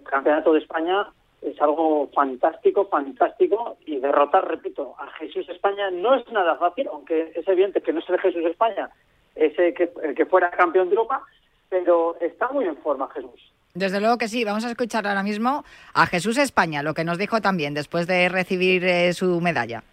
campeonato 0.04 0.54
de 0.54 0.60
España, 0.60 1.06
es 1.42 1.60
algo 1.60 2.10
fantástico, 2.14 2.88
fantástico, 2.88 3.76
y 3.86 3.98
derrotar, 3.98 4.48
repito, 4.48 4.94
a 4.98 5.06
Jesús 5.18 5.48
España 5.48 5.90
no 5.90 6.14
es 6.16 6.26
nada 6.32 6.56
fácil, 6.56 6.88
aunque 6.92 7.32
es 7.34 7.46
evidente 7.46 7.80
que 7.80 7.92
no 7.92 8.00
es 8.00 8.08
el 8.08 8.18
Jesús 8.18 8.44
España, 8.44 8.90
ese 9.34 9.72
que, 9.74 9.90
el 10.02 10.14
que 10.14 10.26
fuera 10.26 10.50
campeón 10.50 10.88
de 10.88 10.96
Europa, 10.96 11.22
pero 11.68 12.16
está 12.20 12.48
muy 12.48 12.64
en 12.64 12.76
forma 12.78 13.08
Jesús. 13.14 13.52
Desde 13.74 14.00
luego 14.00 14.18
que 14.18 14.26
sí, 14.26 14.44
vamos 14.44 14.64
a 14.64 14.70
escuchar 14.70 15.06
ahora 15.06 15.22
mismo 15.22 15.64
a 15.94 16.06
Jesús 16.06 16.38
España, 16.38 16.82
lo 16.82 16.94
que 16.94 17.04
nos 17.04 17.18
dijo 17.18 17.40
también 17.40 17.74
después 17.74 18.06
de 18.06 18.28
recibir 18.28 18.84
eh, 18.84 19.12
su 19.12 19.40
medalla. 19.40 19.84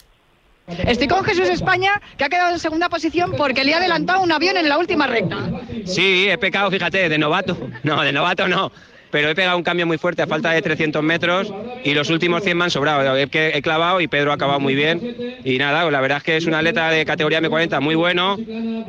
Estoy 0.67 1.07
con 1.07 1.23
Jesús 1.23 1.47
España, 1.47 2.01
que 2.17 2.23
ha 2.23 2.29
quedado 2.29 2.53
en 2.53 2.57
segunda 2.57 2.89
posición 2.89 3.33
porque 3.37 3.63
le 3.63 3.75
ha 3.75 3.77
adelantado 3.77 4.23
un 4.23 4.31
avión 4.31 4.57
en 4.57 4.67
la 4.67 4.79
última 4.79 5.05
recta. 5.05 5.37
Sí, 5.85 6.27
he 6.27 6.39
pecado, 6.39 6.71
fíjate, 6.71 7.07
de 7.07 7.17
novato. 7.19 7.55
No, 7.83 8.01
de 8.01 8.11
novato 8.11 8.47
no 8.47 8.71
pero 9.15 9.29
he 9.29 9.33
pegado 9.33 9.55
un 9.55 9.63
cambio 9.63 9.87
muy 9.87 9.97
fuerte 9.97 10.23
a 10.23 10.27
falta 10.27 10.51
de 10.51 10.61
300 10.61 11.01
metros 11.01 11.53
y 11.85 11.93
los 11.93 12.09
últimos 12.09 12.43
100 12.43 12.57
me 12.57 12.65
han 12.65 12.69
sobrado. 12.69 13.15
He, 13.15 13.29
he 13.31 13.61
clavado 13.61 14.01
y 14.01 14.09
Pedro 14.09 14.31
ha 14.31 14.33
acabado 14.33 14.59
muy 14.59 14.75
bien. 14.75 15.39
Y 15.45 15.57
nada, 15.57 15.89
la 15.89 16.01
verdad 16.01 16.17
es 16.17 16.23
que 16.25 16.35
es 16.35 16.45
un 16.45 16.53
atleta 16.53 16.89
de 16.89 17.05
categoría 17.05 17.39
M40 17.39 17.79
muy 17.79 17.95
bueno 17.95 18.35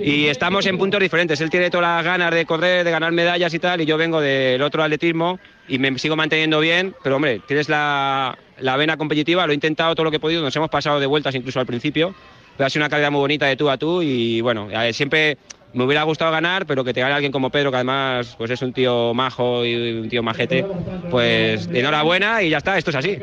y 0.01 0.27
estamos 0.27 0.67
en 0.67 0.79
puntos 0.79 0.99
diferentes. 0.99 1.41
Él 1.41 1.49
tiene 1.49 1.71
todas 1.71 1.99
las 1.99 2.05
ganas 2.05 2.35
de 2.35 2.45
correr, 2.45 2.85
de 2.85 2.91
ganar 2.91 3.13
medallas 3.13 3.55
y 3.55 3.61
tal, 3.61 3.81
y 3.83 3.87
yo 3.87 3.97
vengo 3.99 4.21
del 4.21 4.61
otro 4.63 4.83
atletismo 4.83 5.39
y 5.69 5.79
me 5.79 5.97
sigo 5.97 6.17
manteniendo 6.17 6.59
bien, 6.59 6.93
pero 7.05 7.15
hombre, 7.15 7.41
tienes 7.47 7.69
la, 7.69 8.37
la 8.59 8.77
vena 8.77 8.97
competitiva, 8.97 9.47
lo 9.47 9.53
he 9.53 9.55
intentado 9.55 9.95
todo 9.95 10.03
lo 10.03 10.11
que 10.11 10.17
he 10.17 10.21
podido, 10.21 10.43
nos 10.43 10.57
hemos 10.57 10.71
pasado 10.71 10.99
de 10.99 11.07
vueltas 11.07 11.37
incluso 11.37 11.61
al 11.61 11.67
principio, 11.67 12.17
pero 12.57 12.67
ha 12.67 12.71
sido 12.71 12.83
una 12.83 12.91
carrera 12.91 13.11
muy 13.11 13.21
bonita 13.21 13.47
de 13.47 13.55
tú 13.55 13.71
a 13.71 13.77
tú 13.77 14.03
y 14.03 14.41
bueno, 14.41 14.71
siempre 14.91 15.39
me 15.73 15.85
hubiera 15.85 16.03
gustado 16.05 16.31
ganar, 16.33 16.67
pero 16.67 16.85
que 16.85 16.95
te 16.95 17.01
gane 17.01 17.15
alguien 17.15 17.33
como 17.33 17.51
Pedro, 17.51 17.71
que 17.71 17.77
además 17.77 18.35
pues 18.39 18.51
es 18.51 18.63
un 18.63 18.73
tío 18.73 19.13
majo 19.15 19.65
y 19.65 20.01
un 20.01 20.09
tío 20.09 20.23
majete, 20.23 20.65
pues 21.11 21.69
enhorabuena 21.73 22.43
y 22.43 22.51
ya 22.51 22.59
está, 22.59 22.79
esto 22.79 22.91
es 22.91 22.97
así. 22.97 23.17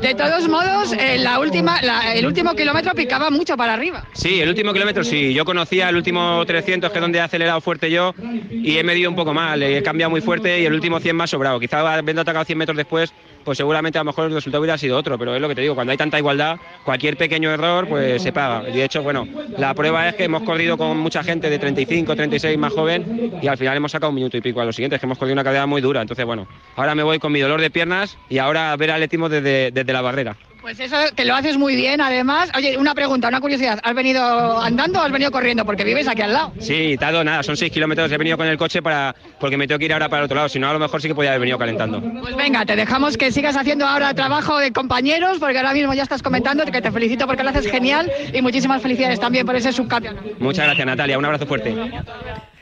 De 0.00 0.14
todos 0.14 0.48
modos, 0.48 0.92
eh, 0.92 1.18
la 1.18 1.38
última, 1.38 1.78
el 2.14 2.26
último 2.26 2.54
kilómetro 2.54 2.92
picaba 2.94 3.30
mucho 3.30 3.56
para 3.56 3.74
arriba. 3.74 4.04
Sí, 4.14 4.40
el 4.40 4.48
último 4.48 4.72
kilómetro 4.72 5.04
sí. 5.04 5.32
Yo 5.32 5.44
conocía 5.44 5.88
el 5.88 5.96
último 5.96 6.44
300, 6.44 6.90
que 6.90 6.98
es 6.98 7.02
donde 7.02 7.18
he 7.18 7.22
acelerado 7.22 7.60
fuerte 7.60 7.90
yo, 7.90 8.14
y 8.50 8.76
he 8.78 8.84
medido 8.84 9.08
un 9.10 9.16
poco 9.16 9.32
mal. 9.32 9.62
He 9.62 9.82
cambiado 9.82 10.10
muy 10.10 10.20
fuerte 10.20 10.60
y 10.60 10.66
el 10.66 10.74
último 10.74 11.00
100 11.00 11.16
más 11.16 11.30
sobrado. 11.30 11.60
Quizá 11.60 11.94
habiendo 11.94 12.22
atacado 12.22 12.44
100 12.44 12.58
metros 12.58 12.76
después, 12.76 13.12
pues 13.44 13.58
seguramente 13.58 13.96
a 13.96 14.00
lo 14.00 14.06
mejor 14.06 14.26
el 14.26 14.34
resultado 14.34 14.60
hubiera 14.60 14.76
sido 14.76 14.98
otro, 14.98 15.16
pero 15.16 15.34
es 15.34 15.40
lo 15.40 15.48
que 15.48 15.54
te 15.54 15.60
digo, 15.60 15.76
cuando 15.76 15.92
hay 15.92 15.96
tanta 15.96 16.18
igualdad, 16.18 16.56
cualquier 16.84 17.16
pequeño 17.16 17.48
error 17.50 17.86
pues 17.86 18.20
se 18.20 18.32
paga. 18.32 18.68
Y 18.68 18.72
de 18.72 18.84
hecho, 18.84 19.04
bueno, 19.04 19.26
la 19.56 19.72
prueba 19.72 20.08
es 20.08 20.16
que 20.16 20.24
hemos 20.24 20.42
corrido 20.42 20.76
con 20.76 20.98
mucha 20.98 21.22
gente 21.22 21.48
de 21.48 21.58
35, 21.74 22.14
36 22.14 22.58
más 22.58 22.72
joven 22.72 23.32
y 23.42 23.48
al 23.48 23.58
final 23.58 23.76
hemos 23.76 23.90
sacado 23.90 24.10
un 24.10 24.14
minuto 24.14 24.36
y 24.36 24.40
pico 24.40 24.60
a 24.60 24.64
los 24.64 24.76
siguientes, 24.76 25.00
que 25.00 25.06
hemos 25.06 25.18
corrido 25.18 25.32
una 25.32 25.42
carrera 25.42 25.66
muy 25.66 25.80
dura. 25.80 26.00
Entonces, 26.00 26.24
bueno, 26.24 26.46
ahora 26.76 26.94
me 26.94 27.02
voy 27.02 27.18
con 27.18 27.32
mi 27.32 27.40
dolor 27.40 27.60
de 27.60 27.70
piernas 27.70 28.16
y 28.28 28.38
ahora 28.38 28.70
a 28.70 28.76
ver 28.76 28.92
atletismo 28.92 29.28
desde, 29.28 29.72
desde 29.72 29.92
la 29.92 30.00
barrera. 30.00 30.36
Pues 30.66 30.80
eso 30.80 30.96
que 31.14 31.24
lo 31.24 31.36
haces 31.36 31.56
muy 31.56 31.76
bien, 31.76 32.00
además. 32.00 32.50
Oye, 32.56 32.76
una 32.76 32.92
pregunta, 32.92 33.28
una 33.28 33.40
curiosidad. 33.40 33.78
¿Has 33.84 33.94
venido 33.94 34.60
andando 34.60 34.98
o 34.98 35.02
has 35.04 35.12
venido 35.12 35.30
corriendo? 35.30 35.64
Porque 35.64 35.84
vives 35.84 36.08
aquí 36.08 36.22
al 36.22 36.32
lado. 36.32 36.54
Sí, 36.58 36.96
dado 36.96 37.22
nada, 37.22 37.44
son 37.44 37.56
seis 37.56 37.70
kilómetros. 37.70 38.10
He 38.10 38.18
venido 38.18 38.36
con 38.36 38.48
el 38.48 38.58
coche 38.58 38.82
para 38.82 39.14
porque 39.38 39.56
me 39.56 39.68
tengo 39.68 39.78
que 39.78 39.84
ir 39.84 39.92
ahora 39.92 40.08
para 40.08 40.22
el 40.22 40.24
otro 40.24 40.34
lado. 40.34 40.48
Si 40.48 40.58
no, 40.58 40.68
a 40.68 40.72
lo 40.72 40.80
mejor 40.80 41.00
sí 41.00 41.06
que 41.06 41.14
podía 41.14 41.30
haber 41.30 41.42
venido 41.42 41.56
calentando. 41.56 42.02
Pues 42.20 42.34
venga, 42.34 42.66
te 42.66 42.74
dejamos 42.74 43.16
que 43.16 43.30
sigas 43.30 43.56
haciendo 43.56 43.86
ahora 43.86 44.12
trabajo 44.12 44.58
de 44.58 44.72
compañeros, 44.72 45.38
porque 45.38 45.58
ahora 45.58 45.72
mismo 45.72 45.94
ya 45.94 46.02
estás 46.02 46.20
comentando 46.20 46.64
que 46.64 46.82
te 46.82 46.90
felicito 46.90 47.28
porque 47.28 47.44
lo 47.44 47.50
haces 47.50 47.70
genial 47.70 48.10
y 48.32 48.42
muchísimas 48.42 48.82
felicidades 48.82 49.20
también 49.20 49.46
por 49.46 49.54
ese 49.54 49.72
subcampeonato. 49.72 50.30
Muchas 50.40 50.66
gracias, 50.66 50.84
Natalia. 50.84 51.16
Un 51.16 51.26
abrazo 51.26 51.46
fuerte. 51.46 51.76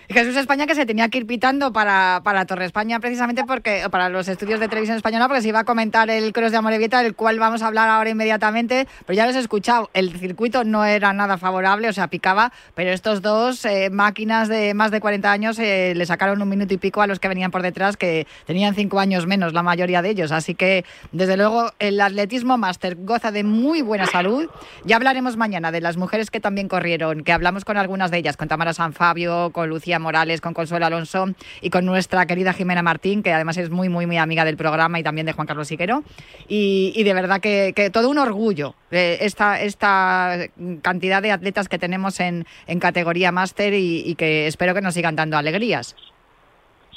Jesús 0.08 0.36
España 0.36 0.66
que 0.66 0.74
se 0.74 0.86
tenía 0.86 1.08
que 1.08 1.18
ir 1.18 1.26
pitando 1.26 1.72
para, 1.72 2.20
para 2.24 2.44
Torre 2.44 2.66
España 2.66 3.00
precisamente 3.00 3.44
porque 3.44 3.84
para 3.90 4.08
los 4.08 4.28
estudios 4.28 4.60
de 4.60 4.68
televisión 4.68 4.96
española 4.96 5.28
porque 5.28 5.42
se 5.42 5.48
iba 5.48 5.60
a 5.60 5.64
comentar 5.64 6.10
el 6.10 6.32
Cross 6.32 6.52
de 6.52 6.58
Amorebieta 6.58 7.02
del 7.02 7.14
cual 7.14 7.38
vamos 7.38 7.62
a 7.62 7.68
hablar 7.68 7.88
ahora 7.88 8.10
inmediatamente 8.10 8.86
pero 9.06 9.16
ya 9.16 9.26
los 9.26 9.36
he 9.36 9.40
escuchado. 9.40 9.90
El 9.94 10.18
circuito 10.18 10.64
no 10.64 10.84
era 10.84 11.12
nada 11.12 11.38
favorable 11.38 11.88
o 11.88 11.92
sea 11.92 12.08
picaba 12.08 12.52
pero 12.74 12.90
estos 12.90 13.22
dos 13.22 13.64
eh, 13.64 13.88
máquinas 13.90 14.48
de 14.48 14.74
más 14.74 14.90
de 14.90 15.00
40 15.00 15.30
años 15.32 15.58
eh, 15.58 15.94
le 15.96 16.06
sacaron 16.06 16.40
un 16.42 16.48
minuto 16.48 16.74
y 16.74 16.76
pico 16.76 17.00
a 17.00 17.06
los 17.06 17.18
que 17.18 17.28
venían 17.28 17.50
por 17.50 17.62
detrás 17.62 17.96
que 17.96 18.26
tenían 18.44 18.74
cinco 18.74 19.00
años 19.00 19.26
menos 19.26 19.54
la 19.54 19.62
mayoría 19.62 20.02
de 20.02 20.10
ellos. 20.10 20.32
Así 20.32 20.54
que 20.54 20.84
desde 21.12 21.36
luego 21.36 21.70
el 21.78 22.00
atletismo 22.00 22.58
máster 22.58 22.96
goza 22.96 23.30
de 23.30 23.44
muy 23.44 23.82
buena 23.82 24.06
salud. 24.06 24.48
Ya 24.84 24.96
hablaremos 24.96 25.36
mañana 25.36 25.72
de 25.72 25.80
las 25.80 25.96
mujeres 25.96 26.30
que 26.30 26.40
también 26.40 26.68
corrieron 26.68 27.24
que 27.24 27.32
hablamos 27.32 27.64
con 27.64 27.76
algunas 27.76 28.10
de 28.10 28.18
ellas 28.18 28.36
con 28.36 28.48
Tamara 28.48 28.74
San 28.74 28.92
Fabio 28.92 29.50
con 29.52 29.68
Lucía 29.68 29.93
Morales, 29.98 30.40
con 30.40 30.54
Consuelo 30.54 30.86
Alonso 30.86 31.26
y 31.60 31.70
con 31.70 31.84
nuestra 31.84 32.26
querida 32.26 32.52
Jimena 32.52 32.82
Martín, 32.82 33.22
que 33.22 33.32
además 33.32 33.56
es 33.56 33.70
muy, 33.70 33.88
muy, 33.88 34.06
muy 34.06 34.18
amiga 34.18 34.44
del 34.44 34.56
programa 34.56 34.98
y 34.98 35.02
también 35.02 35.26
de 35.26 35.32
Juan 35.32 35.46
Carlos 35.46 35.68
Siquero. 35.68 36.02
Y, 36.48 37.02
de 37.02 37.14
verdad 37.14 37.40
que, 37.40 37.90
todo 37.92 38.10
un 38.10 38.18
orgullo 38.18 38.74
eh, 38.90 39.18
esta, 39.20 39.60
esta 39.60 40.36
cantidad 40.82 41.22
de 41.22 41.32
atletas 41.32 41.68
que 41.68 41.78
tenemos 41.78 42.20
en, 42.20 42.44
categoría 42.80 43.32
máster 43.32 43.72
y, 43.74 44.14
que 44.16 44.46
espero 44.46 44.74
que 44.74 44.80
nos 44.80 44.94
sigan 44.94 45.16
dando 45.16 45.36
alegrías. 45.36 45.96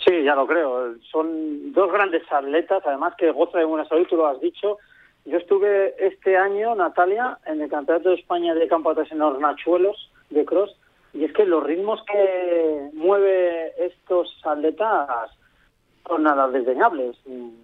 Sí, 0.05 0.23
ya 0.23 0.35
lo 0.35 0.47
creo. 0.47 0.95
Son 1.11 1.73
dos 1.73 1.91
grandes 1.91 2.23
atletas, 2.31 2.81
además 2.85 3.13
que 3.17 3.31
gozan 3.31 3.61
de 3.61 3.65
buena 3.65 3.87
salud, 3.87 4.07
tú 4.09 4.17
lo 4.17 4.27
has 4.27 4.39
dicho. 4.39 4.77
Yo 5.25 5.37
estuve 5.37 5.93
este 5.99 6.37
año, 6.37 6.73
Natalia, 6.75 7.37
en 7.45 7.61
el 7.61 7.69
Campeonato 7.69 8.09
de 8.09 8.15
España 8.15 8.53
de 8.53 8.67
Campo 8.67 8.93
en 8.97 9.21
Hornachuelos 9.21 10.09
de 10.29 10.45
cross 10.45 10.73
y 11.17 11.25
es 11.25 11.33
que 11.33 11.45
los 11.45 11.63
ritmos 11.63 12.03
que 12.03 12.89
mueve 12.93 13.73
estos 13.83 14.39
atletas 14.43 15.31
son 16.07 16.23
nada 16.23 16.47
desdeñables. 16.47 17.17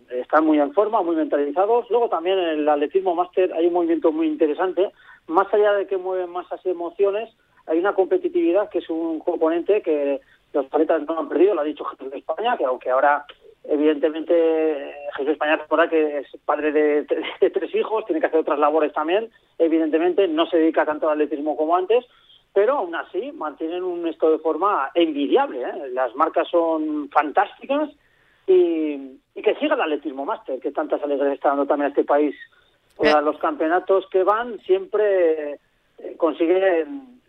Están 0.09 0.45
muy 0.45 0.59
en 0.59 0.73
forma, 0.73 1.03
muy 1.03 1.15
mentalizados. 1.15 1.89
Luego 1.91 2.09
también 2.09 2.39
en 2.39 2.59
el 2.59 2.69
atletismo 2.69 3.13
máster 3.13 3.53
hay 3.53 3.67
un 3.67 3.73
movimiento 3.73 4.11
muy 4.11 4.27
interesante. 4.27 4.91
Más 5.27 5.53
allá 5.53 5.73
de 5.73 5.85
que 5.85 5.97
mueven 5.97 6.31
masas 6.31 6.59
y 6.65 6.69
emociones, 6.69 7.29
hay 7.67 7.77
una 7.77 7.93
competitividad 7.93 8.69
que 8.69 8.79
es 8.79 8.89
un 8.89 9.19
componente 9.19 9.83
que 9.83 10.19
los 10.51 10.65
atletas 10.65 11.03
no 11.07 11.19
han 11.19 11.29
perdido, 11.29 11.53
lo 11.53 11.61
ha 11.61 11.65
dicho 11.65 11.85
Jesús 11.85 12.11
España, 12.11 12.57
que 12.57 12.65
aunque 12.65 12.89
ahora 12.89 13.25
evidentemente 13.65 14.93
Jesús 15.15 15.31
España 15.31 15.57
recuerda 15.57 15.89
que 15.89 16.19
es 16.19 16.27
padre 16.43 16.71
de, 16.71 17.03
de, 17.41 17.49
tres 17.51 17.73
hijos, 17.75 18.05
tiene 18.05 18.19
que 18.19 18.27
hacer 18.27 18.39
otras 18.39 18.59
labores 18.59 18.93
también, 18.93 19.29
evidentemente 19.59 20.27
no 20.27 20.47
se 20.47 20.57
dedica 20.57 20.85
tanto 20.85 21.07
al 21.07 21.21
atletismo 21.21 21.55
como 21.55 21.75
antes, 21.75 22.03
pero 22.53 22.77
aún 22.77 22.95
así 22.95 23.31
mantienen 23.31 23.83
un 23.83 24.07
estado 24.07 24.33
de 24.33 24.39
forma 24.39 24.91
envidiable. 24.93 25.61
¿eh? 25.61 25.89
Las 25.91 26.15
marcas 26.15 26.47
son 26.49 27.09
fantásticas 27.09 27.89
y, 28.47 29.19
y 29.35 29.41
que 29.41 29.55
siga 29.55 29.75
el 29.75 29.81
atletismo 29.81 30.23
máster, 30.25 30.59
que 30.59 30.71
tantas 30.71 31.01
alegrías 31.01 31.33
está 31.33 31.49
dando 31.49 31.65
también 31.65 31.87
a 31.87 31.89
este 31.89 32.03
país. 32.03 32.35
A 32.99 33.21
los 33.21 33.39
campeonatos 33.39 34.05
que 34.11 34.23
van 34.23 34.59
siempre 34.59 35.53
eh, 35.53 36.15
consiguen... 36.15 37.19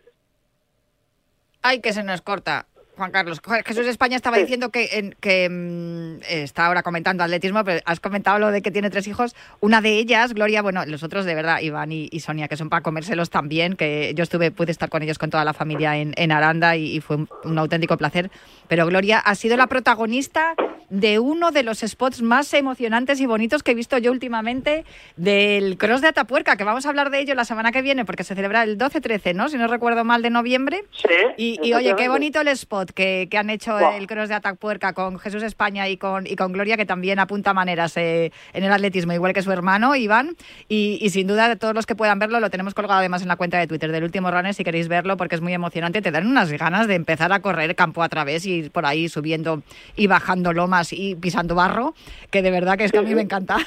Ay, 1.63 1.81
que 1.81 1.91
se 1.91 2.03
nos 2.03 2.21
corta. 2.21 2.67
Juan 2.95 3.11
Carlos, 3.11 3.41
Jesús 3.65 3.85
España 3.87 4.15
estaba 4.15 4.37
diciendo 4.37 4.69
que, 4.69 5.15
que 5.19 5.49
mm, 5.49 6.23
está 6.27 6.67
ahora 6.67 6.83
comentando 6.83 7.23
atletismo, 7.23 7.63
pero 7.63 7.81
has 7.85 7.99
comentado 7.99 8.39
lo 8.39 8.51
de 8.51 8.61
que 8.61 8.71
tiene 8.71 8.89
tres 8.89 9.07
hijos. 9.07 9.35
Una 9.59 9.81
de 9.81 9.97
ellas, 9.97 10.33
Gloria, 10.33 10.61
bueno, 10.61 10.85
los 10.85 11.03
otros 11.03 11.25
de 11.25 11.35
verdad, 11.35 11.59
Iván 11.61 11.91
y, 11.91 12.19
Sonia, 12.19 12.47
que 12.47 12.57
son 12.57 12.69
para 12.69 12.81
comérselos 12.81 13.29
también, 13.29 13.75
que 13.75 14.13
yo 14.15 14.23
estuve, 14.23 14.51
pude 14.51 14.71
estar 14.71 14.89
con 14.89 15.03
ellos 15.03 15.17
con 15.17 15.29
toda 15.29 15.43
la 15.43 15.53
familia 15.53 15.97
en, 15.97 16.13
en 16.15 16.31
Aranda 16.31 16.75
y, 16.75 17.01
fue 17.01 17.17
un, 17.43 17.57
auténtico 17.57 17.97
placer. 17.97 18.31
Pero 18.67 18.85
Gloria 18.85 19.19
ha 19.19 19.35
sido 19.35 19.57
la 19.57 19.67
protagonista 19.67 20.55
de 20.89 21.19
uno 21.19 21.51
de 21.51 21.63
los 21.63 21.79
spots 21.79 22.21
más 22.21 22.53
emocionantes 22.53 23.19
y 23.19 23.25
bonitos 23.25 23.63
que 23.63 23.71
he 23.71 23.75
visto 23.75 23.97
yo 23.97 24.11
últimamente 24.11 24.85
del 25.15 25.77
Cross 25.77 26.01
de 26.01 26.09
Atapuerca, 26.09 26.57
que 26.57 26.63
vamos 26.63 26.85
a 26.85 26.89
hablar 26.89 27.09
de 27.09 27.19
ello 27.19 27.35
la 27.35 27.45
semana 27.45 27.71
que 27.71 27.81
viene, 27.81 28.05
porque 28.05 28.23
se 28.23 28.35
celebra 28.35 28.63
el 28.63 28.77
12-13, 28.77 29.33
¿no? 29.35 29.49
Si 29.49 29.57
no 29.57 29.67
recuerdo 29.67 30.03
mal, 30.03 30.21
de 30.21 30.29
noviembre. 30.29 30.83
Sí. 30.91 31.09
Y, 31.37 31.67
y 31.67 31.73
oye, 31.73 31.95
qué 31.95 32.09
bonito 32.09 32.41
el 32.41 32.47
spot 32.49 32.91
que, 32.91 33.29
han 33.35 33.49
hecho 33.49 33.77
el 33.79 34.07
Cross 34.07 34.29
de 34.29 34.35
Atapuerca 34.35 34.93
con 34.93 35.19
Jesús 35.19 35.43
España 35.43 35.89
y 35.89 35.97
con, 35.97 36.27
y 36.27 36.35
con 36.35 36.53
Gloria, 36.53 36.77
que 36.77 36.85
también 36.85 37.19
apunta 37.19 37.53
maneras 37.53 37.97
eh, 37.97 38.31
en 38.53 38.63
el 38.63 38.71
atletismo, 38.71 39.13
igual 39.13 39.33
que 39.33 39.41
su 39.41 39.51
hermano, 39.51 39.95
Iván. 39.95 40.35
Y, 40.67 41.09
sin 41.09 41.27
duda, 41.27 41.55
todos 41.55 41.73
los 41.73 41.85
que 41.85 41.95
puedan 41.95 42.19
verlo, 42.19 42.39
lo 42.39 42.49
tenemos 42.49 42.73
colgado 42.73 42.99
además 42.99 43.21
en 43.21 43.27
la 43.27 43.35
cuenta 43.35 43.57
de 43.57 43.67
Twitter 43.67 43.91
del 43.91 44.03
último 44.03 44.31
runner, 44.31 44.53
si 44.53 44.63
queréis 44.63 44.87
verlo, 44.87 45.17
porque 45.17 45.35
es 45.35 45.41
muy 45.41 45.53
emocionante. 45.53 46.01
Te 46.01 46.11
dan 46.11 46.27
unas 46.27 46.51
ganas 46.51 46.87
de 46.87 46.95
empezar 46.95 47.31
a 47.33 47.39
correr 47.39 47.75
campo 47.75 48.03
a 48.03 48.09
través 48.09 48.45
y 48.45 48.53
ir 48.53 48.71
por 48.71 48.85
ahí 48.85 49.09
subiendo 49.09 49.61
y 49.95 50.07
bajando 50.07 50.53
y 50.91 51.15
pisando 51.15 51.55
barro, 51.55 51.93
que 52.31 52.41
de 52.41 52.51
verdad 52.51 52.77
que 52.77 52.85
es 52.85 52.91
que 52.91 52.99
a 52.99 53.03
mí 53.03 53.15
me 53.15 53.21
encanta. 53.21 53.57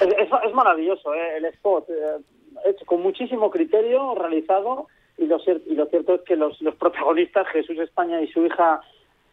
Es, 0.00 0.54
maravilloso 0.54 1.14
¿eh? 1.14 1.36
el 1.36 1.44
spot, 1.46 1.88
eh, 1.90 2.18
hecho 2.66 2.84
con 2.84 3.02
muchísimo 3.02 3.50
criterio, 3.50 4.14
realizado 4.14 4.88
y 5.16 5.26
lo, 5.26 5.38
y 5.66 5.74
lo 5.74 5.86
cierto 5.86 6.14
es 6.14 6.22
que 6.22 6.34
los, 6.34 6.60
los 6.60 6.74
protagonistas, 6.74 7.46
Jesús 7.48 7.78
España 7.78 8.20
y 8.20 8.28
su 8.28 8.44
hija 8.44 8.80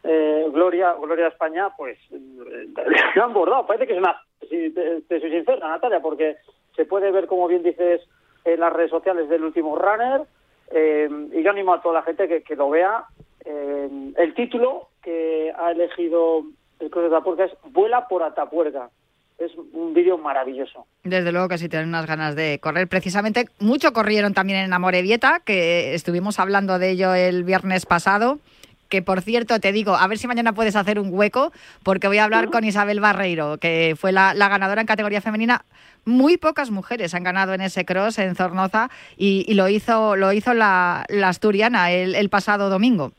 eh, 0.04 0.46
Gloria, 0.52 0.94
Gloria 0.94 1.28
España, 1.28 1.70
pues 1.76 1.98
eh, 2.12 2.68
han 3.22 3.32
bordado. 3.32 3.66
Parece 3.66 3.86
que 3.86 3.92
es 3.94 3.98
una, 3.98 4.20
si 4.48 4.70
te, 4.70 5.02
soy 5.08 5.30
sincera, 5.30 5.68
Natalia, 5.68 6.00
porque 6.00 6.36
se 6.76 6.84
puede 6.84 7.10
ver, 7.10 7.26
como 7.26 7.48
bien 7.48 7.62
dices, 7.62 8.02
en 8.44 8.60
las 8.60 8.72
redes 8.72 8.90
sociales 8.90 9.28
del 9.28 9.44
último 9.44 9.76
runner, 9.76 10.22
eh, 10.70 11.08
y 11.32 11.42
yo 11.42 11.50
animo 11.50 11.74
a 11.74 11.82
toda 11.82 11.94
la 11.94 12.02
gente 12.02 12.28
que, 12.28 12.42
que 12.42 12.56
lo 12.56 12.70
vea. 12.70 13.04
Eh, 13.44 13.88
el 14.16 14.34
título 14.34 14.88
que 15.02 15.52
ha 15.56 15.72
elegido 15.72 16.44
el 16.80 16.90
Cruz 16.90 17.10
de 17.10 17.16
Atapuerca 17.16 17.44
es 17.44 17.52
Vuela 17.72 18.06
por 18.08 18.22
Atapuerca 18.22 18.90
es 19.38 19.52
un 19.72 19.94
vídeo 19.94 20.18
maravilloso. 20.18 20.86
Desde 21.04 21.30
luego 21.30 21.48
que 21.48 21.58
sí 21.58 21.68
tienen 21.68 21.88
unas 21.88 22.06
ganas 22.06 22.34
de 22.34 22.58
correr. 22.60 22.88
Precisamente, 22.88 23.48
mucho 23.60 23.92
corrieron 23.92 24.34
también 24.34 24.58
en 24.58 24.72
Amorebieta, 24.72 25.40
que 25.44 25.94
estuvimos 25.94 26.40
hablando 26.40 26.78
de 26.78 26.90
ello 26.90 27.14
el 27.14 27.44
viernes 27.44 27.86
pasado. 27.86 28.40
Que 28.88 29.02
por 29.02 29.20
cierto, 29.20 29.60
te 29.60 29.70
digo, 29.70 29.94
a 29.94 30.06
ver 30.06 30.18
si 30.18 30.26
mañana 30.26 30.54
puedes 30.54 30.74
hacer 30.74 30.98
un 30.98 31.10
hueco, 31.12 31.52
porque 31.82 32.08
voy 32.08 32.18
a 32.18 32.24
hablar 32.24 32.50
con 32.50 32.64
Isabel 32.64 33.00
Barreiro, 33.00 33.58
que 33.58 33.94
fue 33.98 34.12
la, 34.12 34.32
ganadora 34.34 34.80
en 34.80 34.86
categoría 34.86 35.20
femenina. 35.20 35.64
Muy 36.06 36.38
pocas 36.38 36.70
mujeres 36.70 37.14
han 37.14 37.22
ganado 37.22 37.52
en 37.52 37.60
ese 37.60 37.84
cross 37.84 38.18
en 38.18 38.34
Zornoza 38.34 38.88
y, 39.18 39.52
lo 39.54 39.68
hizo, 39.68 40.16
lo 40.16 40.32
hizo 40.32 40.54
la, 40.54 41.04
asturiana 41.22 41.92
el, 41.92 42.28
pasado 42.30 42.70
domingo. 42.70 43.12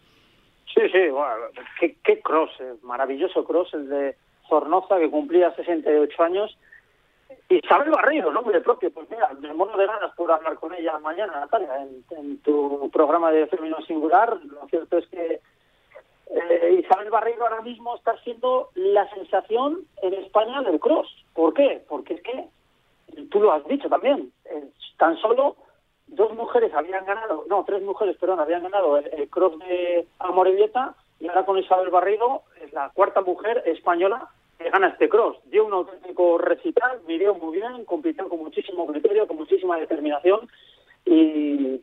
Sí, 0.79 0.87
sí, 0.93 1.09
bueno, 1.09 1.47
qué, 1.77 1.97
qué 2.05 2.21
cross, 2.21 2.51
maravilloso 2.83 3.43
cross 3.43 3.73
el 3.73 3.89
de 3.89 4.15
Zornoza, 4.47 4.97
que 4.97 5.09
cumplía 5.09 5.53
68 5.53 6.23
años, 6.23 6.57
Isabel 7.49 7.91
Barreiro, 7.91 8.31
nombre 8.31 8.61
propio, 8.61 8.89
pues 8.89 9.09
mira, 9.09 9.29
me 9.41 9.53
mono 9.53 9.75
de 9.75 9.85
ganas 9.85 10.15
por 10.15 10.31
hablar 10.31 10.55
con 10.55 10.73
ella 10.73 10.97
mañana, 10.99 11.33
Natalia, 11.33 11.85
en, 12.11 12.37
tu 12.43 12.89
programa 12.93 13.29
de 13.29 13.47
Femenino 13.47 13.81
Singular. 13.81 14.39
Lo 14.45 14.67
cierto 14.67 14.99
es 14.99 15.07
que 15.07 15.41
eh, 16.31 16.79
Isabel 16.81 17.09
Barreiro 17.09 17.43
ahora 17.43 17.61
mismo 17.61 17.97
está 17.97 18.17
siendo 18.19 18.69
la 18.75 19.09
sensación 19.09 19.81
en 20.01 20.13
España 20.13 20.61
del 20.61 20.79
cross. 20.79 21.13
¿Por 21.33 21.53
qué? 21.53 21.83
Porque 21.89 22.13
es 22.13 22.21
que, 22.21 22.47
tú 23.29 23.41
lo 23.41 23.51
has 23.51 23.67
dicho 23.67 23.89
también, 23.89 24.31
tan 24.97 25.17
solo 25.17 25.57
dos 26.11 26.33
mujeres 26.35 26.73
habían 26.73 27.05
ganado, 27.05 27.45
no, 27.49 27.63
tres 27.65 27.81
mujeres, 27.81 28.17
perdón, 28.17 28.39
habían 28.39 28.63
ganado 28.63 28.97
el, 28.97 29.29
cross 29.29 29.57
de 29.59 30.07
Amorebieta 30.19 30.95
y 31.19 31.27
ahora 31.27 31.45
con 31.45 31.57
Isabel 31.57 31.89
Barreiro 31.89 32.43
es 32.61 32.73
la 32.73 32.89
cuarta 32.89 33.21
mujer 33.21 33.63
española 33.65 34.27
que 34.57 34.69
gana 34.69 34.89
este 34.89 35.07
cross. 35.07 35.37
Dio 35.45 35.65
un 35.65 35.73
auténtico 35.73 36.37
recital, 36.37 36.99
midió 37.07 37.35
muy 37.35 37.57
bien, 37.57 37.85
compitió 37.85 38.27
con 38.27 38.39
muchísimo 38.39 38.85
criterio, 38.87 39.27
con 39.27 39.37
muchísima 39.37 39.77
determinación 39.77 40.49
y 41.05 41.81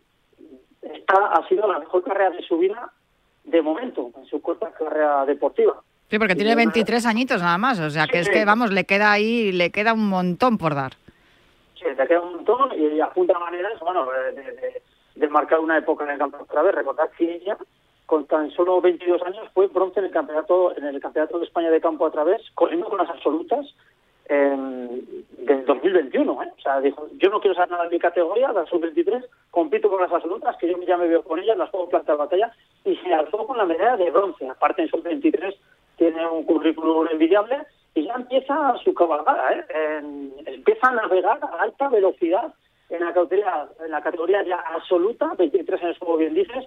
esta 0.83 1.27
ha 1.27 1.49
sido 1.49 1.71
la 1.71 1.79
mejor 1.79 2.03
carrera 2.03 2.31
de 2.31 2.43
su 2.43 2.59
vida 2.59 2.93
de 3.45 3.63
momento, 3.63 4.11
en 4.17 4.27
su 4.27 4.41
corta 4.43 4.73
carrera 4.73 5.25
deportiva. 5.25 5.83
Sí, 6.11 6.19
porque 6.19 6.35
tiene 6.35 6.55
23 6.55 7.05
añitos 7.07 7.41
nada 7.41 7.59
más, 7.59 7.81
o 7.81 7.91
sea 7.91 8.07
que 8.07 8.21
es 8.21 8.29
que, 8.29 8.45
vamos, 8.45 8.73
le 8.73 8.85
queda 8.85 9.11
ahí, 9.11 9.51
le 9.51 9.71
queda 9.71 9.93
un 9.93 10.09
montón 10.09 10.59
por 10.59 10.75
dar. 10.75 10.93
Le 11.95 12.07
queda 12.07 12.21
un 12.21 12.37
montón 12.37 12.71
y 12.79 13.01
apunta 13.01 13.39
maneras, 13.39 13.79
bueno, 13.81 14.07
de, 14.11 14.83
de, 15.15 15.29
marcar 15.29 15.61
una 15.61 15.79
época 15.79 16.05
en 16.05 16.11
el 16.11 16.19
campo 16.19 16.39
otra 16.41 16.63
vez. 16.63 16.75
Recordad 16.75 17.11
que 17.17 17.37
ella 17.37 17.57
con 18.07 18.27
tan 18.27 18.51
solo 18.53 18.81
22 18.81 19.21
años 19.23 19.49
fue 19.53 19.67
bronce 19.67 19.99
en 20.01 20.07
el 20.07 20.13
campeonato 20.13 20.77
en 20.77 20.85
el 20.85 21.01
campeonato 21.01 21.39
de 21.39 21.45
España 21.45 21.71
de 21.71 21.81
campo 21.81 22.07
a 22.07 22.11
través 22.13 22.41
corriendo 22.55 22.89
con 22.89 22.99
las 22.99 23.11
absolutas 23.11 23.67
eh, 24.29 25.03
del 25.39 25.67
2021 25.67 26.43
¿eh? 26.43 26.53
o 26.57 26.61
sea 26.61 26.81
dijo 26.81 27.09
yo 27.15 27.31
no 27.31 27.41
quiero 27.41 27.57
saber 27.57 27.73
nada 27.73 27.85
en 27.85 27.91
mi 27.91 27.99
categoría 27.99 28.53
la 28.53 28.65
sub 28.67 28.81
23 28.81 29.25
compito 29.51 29.91
con 29.91 30.01
las 30.01 30.13
absolutas 30.13 30.57
que 30.57 30.69
yo 30.69 30.81
ya 30.87 30.97
me 30.97 31.09
veo 31.09 31.23
con 31.23 31.41
ellas 31.41 31.59
las 31.59 31.71
puedo 31.71 31.89
plantar 31.89 32.17
batalla 32.17 32.53
y 32.85 32.97
se 32.97 33.13
alzó 33.13 33.45
con 33.45 33.59
la 33.59 33.67
medalla 33.67 33.97
de 33.97 34.11
bronce 34.11 34.49
aparte 34.49 34.83
en 34.83 34.89
sub 34.89 35.03
23 35.03 35.55
tiene 35.97 36.27
un 36.29 36.45
currículum 36.45 37.09
envidiable 37.11 37.67
y 37.97 38.05
ya 38.05 38.15
empieza 38.15 38.75
su 38.85 38.95
cabalgada 38.95 39.53
¿eh? 39.53 40.31
empieza 40.47 40.89
a 40.89 40.93
navegar 40.93 41.41
a 41.43 41.63
alta 41.63 41.89
velocidad 41.89 42.55
en 42.91 43.01
la 43.01 43.13
categoría 43.13 43.69
en 43.85 43.91
la 43.91 44.03
categoría 44.03 44.45
ya 44.45 44.59
absoluta 44.75 45.35
23 45.37 45.83
años 45.83 45.99
como 45.99 46.17
bien 46.19 46.35
dices 46.35 46.67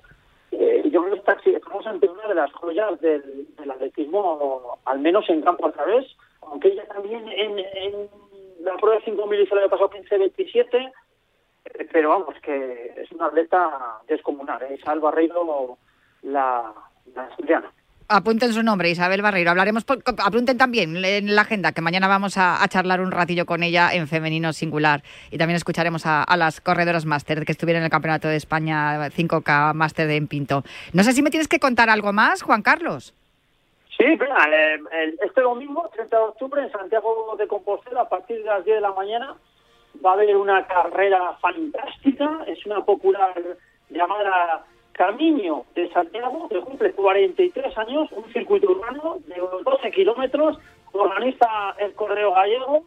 eh, 0.52 0.82
yo 0.92 1.04
creo 1.04 1.24
que 1.24 1.52
estamos 1.52 1.86
ante 1.86 2.08
una 2.10 2.28
de 2.28 2.36
las 2.36 2.52
joyas 2.54 3.00
del, 3.02 3.48
atletismo, 3.70 4.80
al 4.86 5.00
menos 5.00 5.30
en 5.30 5.42
campo 5.42 5.68
a 5.68 5.72
través, 5.72 6.06
aunque 6.42 6.70
ella 6.70 6.88
también 6.88 7.28
en, 7.28 8.10
la 8.62 8.76
prueba 8.78 9.00
de 9.00 9.12
5.000 9.12 9.44
hizo 9.44 9.56
el 9.56 9.62
año 9.62 9.70
pasado 9.70 9.92
15-27, 9.92 10.92
eh, 11.66 11.88
pero 11.92 12.10
vamos, 12.10 12.36
que 12.42 12.94
es 12.98 13.12
una 13.12 13.28
atleta 13.28 14.00
descomunal, 14.08 14.62
es 14.64 14.80
¿eh? 14.80 14.84
Alba 14.86 15.12
Barreiro, 15.12 15.78
la, 16.24 16.74
la 17.14 17.26
estudiana. 17.28 17.72
Apunten 18.12 18.54
su 18.54 18.64
nombre, 18.64 18.90
Isabel 18.90 19.22
Barreiro. 19.22 19.52
Hablaremos, 19.52 19.86
apunten 20.18 20.58
también 20.58 20.98
en 21.06 21.36
la 21.36 21.44
agenda 21.44 21.74
que 21.74 21.82
mañana 21.82 22.08
vamos 22.08 22.40
a, 22.40 22.58
charlar 22.68 23.02
un 23.02 23.12
ratillo 23.12 23.46
con 23.46 23.62
ella 23.62 23.94
en 23.94 24.08
femenino 24.08 24.52
singular. 24.52 25.04
Y 25.30 25.38
también 25.38 25.58
escucharemos 25.58 26.08
a, 26.08 26.26
las 26.36 26.60
corredoras 26.60 27.06
máster 27.06 27.46
que 27.46 27.52
estuvieron 27.52 27.82
en 27.82 27.86
el 27.86 27.92
Campeonato 27.92 28.28
de 28.28 28.36
España 28.36 29.10
5K 29.10 29.76
máster 29.76 30.08
de 30.08 30.16
Empinto. 30.16 30.64
No 30.92 31.04
sé 31.04 31.14
si 31.14 31.22
me 31.22 31.30
tienes 31.30 31.48
que 31.48 31.60
contar 31.60 31.92
algo 31.92 32.12
más, 32.12 32.42
Juan 32.42 32.64
Carlos. 32.64 33.14
Sí, 33.96 34.06
eh, 34.06 35.18
este 35.24 35.42
domingo, 35.42 35.88
30 35.94 36.18
de 36.18 36.24
octubre, 36.24 36.64
en 36.64 36.72
Santiago 36.72 37.36
de 37.38 37.48
Compostela, 37.48 38.02
a 38.02 38.10
partir 38.10 38.40
de 38.40 38.46
las 38.46 38.66
10 38.66 38.78
de 38.78 38.82
la 38.82 38.94
mañana, 38.94 39.36
va 40.04 40.10
a 40.10 40.14
haber 40.14 40.36
una 40.36 40.66
carrera 40.66 41.38
fantástica. 41.40 42.40
Es 42.48 42.66
una 42.66 42.84
popular 42.84 43.36
llamada 43.92 44.66
Camino 45.00 45.66
de 45.76 45.90
Santiago, 45.94 46.50
que 46.50 46.60
cumple 46.60 46.92
43 46.92 47.78
años, 47.78 48.12
un 48.12 48.34
circuito 48.34 48.70
urbano 48.70 49.20
de 49.28 49.36
12 49.64 49.92
kilómetros, 49.92 50.58
organiza 50.92 51.48
el 51.78 51.94
Correo 51.94 52.34
Gallego, 52.34 52.84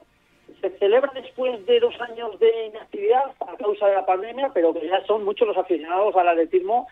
se 0.61 0.68
celebra 0.79 1.11
después 1.14 1.64
de 1.64 1.81
dos 1.81 1.98
años 2.03 2.38
de 2.38 2.66
inactividad 2.66 3.33
a 3.40 3.57
causa 3.57 3.87
de 3.87 3.94
la 3.94 4.05
pandemia, 4.05 4.51
pero 4.53 4.75
que 4.75 4.87
ya 4.87 5.03
son 5.07 5.25
muchos 5.25 5.48
los 5.48 5.57
aficionados 5.57 6.14
al 6.14 6.29
atletismo 6.29 6.87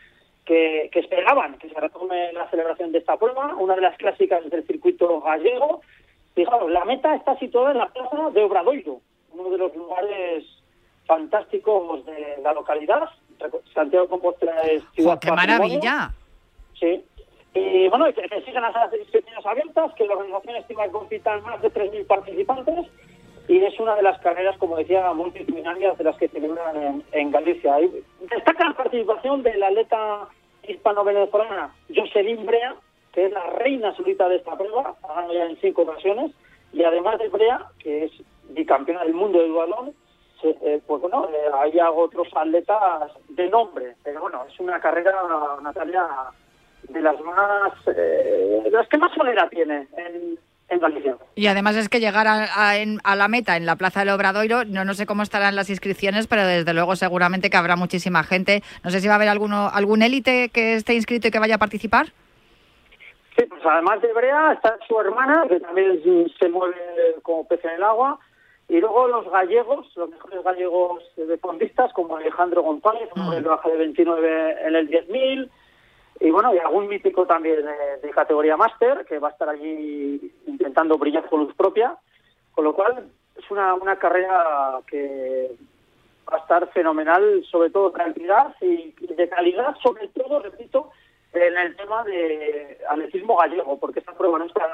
que, 0.47 0.89
esperaban 0.91 1.59
que 1.59 1.69
se 1.69 1.79
retome 1.79 2.33
la 2.33 2.49
celebración 2.49 2.91
de 2.91 3.01
esta 3.01 3.19
prueba, 3.19 3.55
una 3.57 3.75
de 3.75 3.83
las 3.83 3.99
clásicas 3.99 4.49
del 4.49 4.67
circuito 4.67 5.21
gallego. 5.21 5.83
Fijaros, 6.35 6.71
la 6.71 6.87
meta 6.87 7.15
está 7.15 7.39
situada 7.39 7.73
en 7.73 7.79
la 7.79 7.89
plaza 7.89 8.31
de 8.31 8.43
Obradoiro, 8.43 9.03
uno 9.33 9.51
de 9.51 9.59
los 9.59 9.77
lugares 9.77 10.47
fantásticos 11.05 12.07
de 12.07 12.39
la 12.43 12.55
localidad. 12.55 13.11
Santiago 13.75 14.09
Compostela 14.09 14.61
es 14.63 14.83
ciudad 14.95 15.19
¡Qué 15.19 15.29
patrimonio. 15.29 15.79
maravilla! 15.81 16.11
Sí. 16.79 17.05
Y 17.55 17.89
bueno, 17.89 18.07
que, 18.07 18.23
que 18.23 18.43
sigan 18.43 18.63
las 18.63 18.93
inscripciones 18.95 19.45
abiertas, 19.45 19.93
que 19.95 20.07
la 20.07 20.15
organización 20.15 20.57
estima 20.57 20.85
que 20.85 20.91
compitan 20.91 21.43
más 21.43 21.61
de 21.63 21.73
3.000 21.73 22.07
participantes 22.07 22.87
y 23.49 23.59
es 23.65 23.81
una 23.81 23.97
de 23.97 24.03
las 24.03 24.21
carreras, 24.21 24.57
como 24.59 24.77
decía, 24.77 25.13
multitudinarias 25.13 25.99
de 25.99 26.05
las 26.05 26.17
que 26.17 26.29
celebran 26.29 26.77
en, 26.81 27.05
en 27.11 27.31
Galicia. 27.33 27.81
Y 27.81 27.91
destaca 28.31 28.69
la 28.69 28.75
participación 28.75 29.43
de 29.43 29.57
la 29.57 29.67
atleta 29.69 30.29
hispano-venezolana 30.69 31.75
Jocelyn 31.95 32.47
Brea, 32.47 32.77
que 33.13 33.27
es 33.27 33.33
la 33.33 33.45
reina 33.51 33.89
absoluta 33.89 34.29
de 34.29 34.37
esta 34.37 34.57
prueba, 34.57 34.95
ha 35.03 35.09
ganado 35.15 35.33
ya 35.33 35.45
en 35.47 35.57
cinco 35.61 35.83
ocasiones, 35.83 36.31
y 36.73 36.85
además 36.85 37.19
de 37.19 37.29
Brea, 37.29 37.67
que 37.81 38.05
es 38.05 38.13
bicampeona 38.51 39.03
del 39.05 39.15
mundo 39.15 39.41
de 39.41 39.49
dualón, 39.49 39.87
se- 39.89 40.00
eh, 40.43 40.81
pues 40.87 41.03
bueno, 41.03 41.29
eh, 41.29 41.51
hay 41.59 41.73
otros 41.95 42.29
atletas 42.35 43.11
de 43.29 43.49
nombre, 43.49 43.95
pero 44.03 44.21
bueno, 44.23 44.45
es 44.49 44.59
una 44.61 44.81
carrera, 44.81 45.13
Natalia, 45.63 46.07
de 46.89 47.01
las 47.01 47.21
más, 47.21 47.73
eh, 47.89 48.61
de 48.65 48.71
las 48.71 48.89
que 48.89 48.99
más 48.99 49.13
solera 49.15 49.49
tiene 49.49 49.87
en, 49.97 50.39
en 50.69 50.79
Galicia. 50.81 51.17
Y 51.35 51.47
además 51.47 51.77
es 51.77 51.89
que 51.89 52.01
llegar 52.01 52.27
a, 52.27 52.47
a- 52.69 52.77
en- 52.79 53.01
a 53.05 53.17
la 53.17 53.29
meta 53.29 53.57
en 53.57 53.67
la 53.67 53.77
Plaza 53.77 54.01
del 54.01 54.11
Obradoiro, 54.11 54.65
no, 54.65 54.85
no 54.85 54.95
sé 54.95 55.07
cómo 55.07 55.23
estarán 55.23 55.57
las 55.57 55.71
inscripciones, 55.71 56.27
pero 56.27 56.47
desde 56.47 56.73
luego 56.75 56.97
seguramente 56.97 57.51
que 57.51 57.57
habrá 57.57 57.77
muchísima 57.77 58.23
gente. 58.25 58.63
No 58.85 58.91
sé 58.91 59.01
si 59.01 59.07
va 59.09 59.15
a 59.15 59.17
haber 59.17 59.29
alguno, 59.29 59.69
algún 59.73 60.03
élite 60.03 60.49
que 60.49 60.75
esté 60.75 60.95
inscrito 60.95 61.29
y 61.29 61.31
que 61.31 61.39
vaya 61.39 61.57
a 61.57 61.59
participar. 61.59 62.07
Sí, 63.37 63.47
pues 63.47 63.63
además 63.65 64.03
de 64.03 64.13
Brea 64.13 64.53
está 64.53 64.77
su 64.89 65.01
hermana, 65.01 65.45
que 65.49 65.61
también 65.61 66.01
se 66.39 66.49
mueve 66.49 66.77
como 67.23 67.47
pez 67.47 67.65
en 67.65 67.71
el 67.71 67.83
agua, 67.83 68.19
y 68.71 68.81
luego 68.81 69.09
los 69.09 69.29
gallegos, 69.29 69.91
los 69.97 70.09
mejores 70.11 70.45
gallegos 70.45 71.03
de 71.17 71.37
fondistas, 71.39 71.93
como 71.93 72.17
Alejandro 72.17 72.63
González, 72.63 73.09
Mm. 73.17 73.31
que 73.31 73.41
baja 73.41 73.69
de 73.69 73.77
29 73.77 74.57
en 74.67 74.77
el 74.77 74.89
10.000, 74.89 75.51
y 76.21 76.31
bueno, 76.31 76.55
y 76.55 76.59
algún 76.59 76.87
mítico 76.87 77.27
también 77.27 77.65
de, 77.65 77.97
de 78.01 78.11
categoría 78.11 78.57
máster, 78.57 79.05
que 79.07 79.19
va 79.19 79.29
a 79.29 79.31
estar 79.33 79.49
allí 79.49 80.33
intentando 80.47 80.97
brillar 80.99 81.29
con 81.29 81.41
luz 81.41 81.55
propia, 81.55 81.97
con 82.53 82.65
lo 82.65 82.73
cual 82.75 83.09
es 83.37 83.51
una, 83.51 83.75
una 83.75 83.97
carrera 83.97 84.81
que 84.87 85.51
va 86.31 86.37
a 86.37 86.41
estar 86.41 86.69
fenomenal, 86.69 87.43
sobre 87.51 87.71
todo 87.71 87.93
cantidad 87.93 88.55
y 88.61 88.95
y 89.01 89.07
de 89.15 89.29
calidad, 89.29 89.75
sobre 89.83 90.07
todo, 90.09 90.41
repito, 90.41 90.91
en 91.33 91.57
el 91.57 91.77
tema 91.77 92.03
de 92.05 92.79
atletismo 92.89 93.37
gallego, 93.37 93.79
porque 93.79 94.01
esta 94.01 94.13
prueba 94.13 94.39
no 94.39 94.47
está 94.47 94.67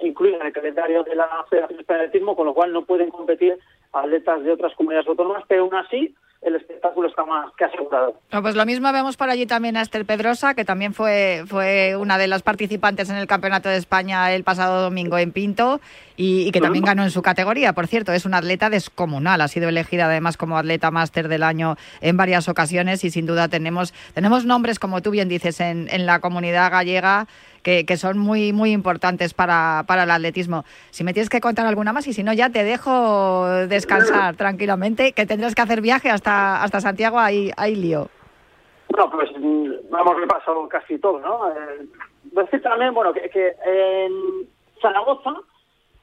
incluida 0.00 0.38
en 0.38 0.46
el 0.46 0.52
calendario 0.52 1.04
de 1.04 1.14
la 1.14 1.28
Federación 1.50 1.84
de 1.86 1.94
Atletismo, 1.94 2.34
con 2.34 2.46
lo 2.46 2.54
cual 2.54 2.72
no 2.72 2.84
pueden 2.84 3.10
competir 3.10 3.58
atletas 3.92 4.42
de 4.44 4.52
otras 4.52 4.74
comunidades 4.74 5.08
autónomas, 5.08 5.44
pero 5.48 5.62
aún 5.64 5.74
así 5.74 6.14
el 6.40 6.54
espectáculo 6.54 7.08
está 7.08 7.24
más 7.24 7.52
que 7.56 7.64
asegurado. 7.64 8.14
No, 8.30 8.42
pues 8.42 8.54
lo 8.54 8.64
mismo 8.64 8.92
vemos 8.92 9.16
por 9.16 9.28
allí 9.28 9.44
también 9.46 9.76
a 9.76 9.82
Esther 9.82 10.04
Pedrosa, 10.04 10.54
que 10.54 10.64
también 10.64 10.94
fue, 10.94 11.42
fue 11.46 11.96
una 11.96 12.16
de 12.16 12.28
las 12.28 12.42
participantes 12.42 13.10
en 13.10 13.16
el 13.16 13.26
Campeonato 13.26 13.68
de 13.68 13.76
España 13.76 14.32
el 14.32 14.44
pasado 14.44 14.82
domingo 14.82 15.18
en 15.18 15.32
Pinto 15.32 15.80
y, 16.16 16.46
y 16.46 16.50
que 16.52 16.60
también 16.60 16.84
ganó 16.84 17.02
en 17.02 17.10
su 17.10 17.22
categoría. 17.22 17.72
Por 17.72 17.88
cierto, 17.88 18.12
es 18.12 18.24
una 18.24 18.38
atleta 18.38 18.70
descomunal. 18.70 19.40
Ha 19.40 19.48
sido 19.48 19.68
elegida 19.68 20.04
además 20.04 20.36
como 20.36 20.56
atleta 20.56 20.92
máster 20.92 21.26
del 21.26 21.42
año 21.42 21.76
en 22.00 22.16
varias 22.16 22.48
ocasiones 22.48 23.02
y 23.02 23.10
sin 23.10 23.26
duda 23.26 23.48
tenemos, 23.48 23.92
tenemos 24.14 24.44
nombres, 24.44 24.78
como 24.78 25.02
tú 25.02 25.10
bien 25.10 25.28
dices, 25.28 25.60
en, 25.60 25.88
en 25.90 26.06
la 26.06 26.20
comunidad 26.20 26.70
gallega 26.70 27.26
que, 27.62 27.84
que 27.86 27.96
son 27.96 28.18
muy, 28.18 28.52
muy 28.52 28.72
importantes 28.72 29.34
para, 29.34 29.84
para 29.86 30.04
el 30.04 30.10
atletismo. 30.10 30.64
Si 30.90 31.04
me 31.04 31.12
tienes 31.12 31.28
que 31.28 31.40
contar 31.40 31.66
alguna 31.66 31.92
más 31.92 32.06
y 32.06 32.12
si 32.12 32.22
no, 32.22 32.32
ya 32.32 32.50
te 32.50 32.64
dejo 32.64 33.46
descansar 33.68 34.36
tranquilamente, 34.36 35.12
que 35.12 35.26
tendrás 35.26 35.54
que 35.54 35.62
hacer 35.62 35.80
viaje 35.80 36.10
hasta, 36.10 36.62
hasta 36.62 36.80
Santiago, 36.80 37.18
hay, 37.18 37.50
hay 37.56 37.74
lío. 37.76 38.08
Bueno, 38.88 39.10
pues 39.10 39.30
mm, 39.38 39.94
hemos 39.94 40.16
repasado 40.16 40.68
casi 40.68 40.98
todo, 40.98 41.20
¿no? 41.20 41.50
Eh, 41.50 41.86
decir 42.32 42.62
también, 42.62 42.94
bueno, 42.94 43.12
que, 43.12 43.28
que 43.30 43.54
en 43.66 44.48
Zaragoza 44.80 45.34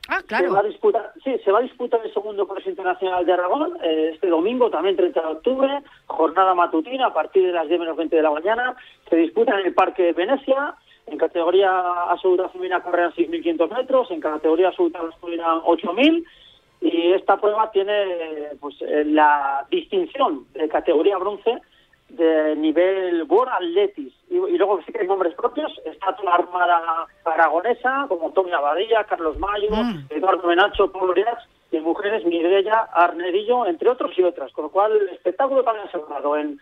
Ah, 0.07 0.21
se 0.27 0.35
va 0.35 0.39
a 0.39 0.49
claro. 0.51 0.67
disputar, 0.67 1.13
sí, 1.23 1.35
se 1.43 1.51
va 1.51 1.59
a 1.59 1.63
disputar 1.63 1.99
el 2.03 2.13
segundo 2.13 2.47
Congreso 2.47 2.69
Internacional 2.69 3.25
de 3.25 3.33
Aragón 3.33 3.75
eh, 3.81 4.11
este 4.13 4.27
domingo, 4.27 4.69
también 4.69 4.95
30 4.95 5.19
de 5.19 5.27
octubre, 5.27 5.81
jornada 6.05 6.53
matutina 6.53 7.07
a 7.07 7.13
partir 7.13 7.47
de 7.47 7.51
las 7.51 7.67
10 7.67 7.79
menos 7.79 7.97
20 7.97 8.15
de 8.15 8.21
la 8.21 8.29
mañana. 8.29 8.75
Se 9.09 9.15
disputa 9.15 9.59
en 9.59 9.65
el 9.65 9.73
Parque 9.73 10.03
de 10.03 10.13
Venecia. 10.13 10.75
En 11.07 11.17
categoría 11.17 12.03
absoluta 12.09 12.49
femenina 12.49 12.81
correrán 12.81 13.13
6.500 13.13 13.75
metros, 13.75 14.11
en 14.11 14.19
categoría 14.21 14.69
absoluta 14.69 15.01
masculina 15.03 15.61
8.000. 15.63 16.25
Y 16.81 17.13
esta 17.13 17.37
prueba 17.37 17.71
tiene 17.71 18.49
pues 18.59 18.75
eh, 18.81 19.03
la 19.05 19.65
distinción 19.69 20.45
de 20.53 20.67
categoría 20.67 21.17
bronce 21.17 21.61
de 22.09 22.55
nivel 22.55 23.23
World 23.23 23.53
Athletics. 23.53 24.13
Y, 24.29 24.35
y 24.35 24.57
luego 24.57 24.81
sí 24.85 24.91
que 24.91 25.01
hay 25.01 25.07
nombres 25.07 25.33
propios. 25.35 25.71
Está 25.85 26.15
toda 26.15 26.31
la 26.31 26.35
armada 26.35 27.07
aragonesa, 27.23 28.05
como 28.07 28.31
Tommy 28.31 28.51
Abadía, 28.51 29.03
Carlos 29.05 29.37
Mayo, 29.39 29.69
Mm. 29.71 30.07
Eduardo 30.09 30.47
Menacho, 30.47 30.91
Pablo 30.91 31.13
Riach, 31.13 31.39
y 31.71 31.79
mujeres 31.79 32.25
Mireya 32.25 32.87
Arnedillo, 32.93 33.65
entre 33.65 33.89
otros 33.89 34.11
y 34.17 34.23
otras. 34.23 34.51
Con 34.53 34.65
lo 34.65 34.69
cual, 34.69 34.95
el 34.95 35.09
espectáculo 35.09 35.63
también 35.63 35.87
asegurado 35.87 36.37
en, 36.37 36.59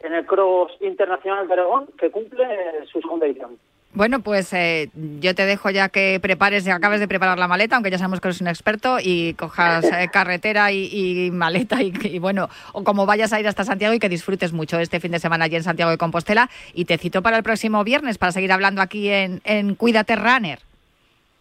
en 0.00 0.14
el 0.14 0.26
Cross 0.26 0.72
Internacional 0.80 1.46
de 1.46 1.52
Aragón, 1.54 1.86
que 1.98 2.10
cumple 2.10 2.46
su 2.86 3.00
segunda 3.00 3.26
edición. 3.26 3.58
Bueno, 3.92 4.20
pues 4.20 4.52
eh, 4.52 4.88
yo 4.94 5.34
te 5.34 5.44
dejo 5.46 5.68
ya 5.68 5.88
que 5.88 6.20
prepares, 6.20 6.62
que 6.62 6.70
acabes 6.70 7.00
de 7.00 7.08
preparar 7.08 7.38
la 7.38 7.48
maleta, 7.48 7.74
aunque 7.74 7.90
ya 7.90 7.98
sabemos 7.98 8.20
que 8.20 8.28
eres 8.28 8.40
un 8.40 8.46
experto, 8.46 8.98
y 9.02 9.34
cojas 9.34 9.84
eh, 9.84 10.08
carretera 10.12 10.70
y, 10.70 11.26
y 11.26 11.30
maleta 11.32 11.82
y, 11.82 11.92
y 12.04 12.20
bueno, 12.20 12.48
o 12.72 12.84
como 12.84 13.04
vayas 13.04 13.32
a 13.32 13.40
ir 13.40 13.48
hasta 13.48 13.64
Santiago 13.64 13.92
y 13.92 13.98
que 13.98 14.08
disfrutes 14.08 14.52
mucho 14.52 14.78
este 14.78 15.00
fin 15.00 15.10
de 15.10 15.18
semana 15.18 15.46
allí 15.46 15.56
en 15.56 15.64
Santiago 15.64 15.90
de 15.90 15.98
Compostela. 15.98 16.48
Y 16.72 16.84
te 16.84 16.98
cito 16.98 17.20
para 17.20 17.36
el 17.36 17.42
próximo 17.42 17.82
viernes 17.82 18.16
para 18.16 18.30
seguir 18.30 18.52
hablando 18.52 18.80
aquí 18.80 19.08
en, 19.08 19.40
en 19.44 19.74
Cuídate 19.74 20.14
Runner. 20.14 20.60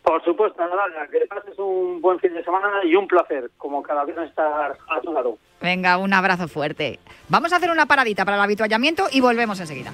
Por 0.02 0.24
supuesto, 0.26 0.60
Natalia, 0.60 1.08
que 1.12 1.28
pases 1.28 1.60
un 1.60 2.02
buen 2.02 2.20
fin 2.20 2.34
de 2.34 2.44
semana 2.44 2.68
y 2.84 2.96
un 2.96 3.08
placer, 3.08 3.52
como 3.58 3.84
cada 3.84 4.06
viernes 4.06 4.30
estar 4.30 4.76
a 4.90 5.02
tu 5.02 5.14
lado. 5.14 5.38
Venga, 5.62 5.98
un 6.00 6.14
abrazo 6.14 6.48
fuerte. 6.48 7.00
Vamos 7.28 7.54
a 7.54 7.58
hacer 7.58 7.70
una 7.70 7.86
paradita 7.86 8.26
para 8.26 8.38
el 8.38 8.44
habituallamiento 8.44 9.04
y 9.12 9.22
volvemos 9.22 9.60
enseguida. 9.60 9.94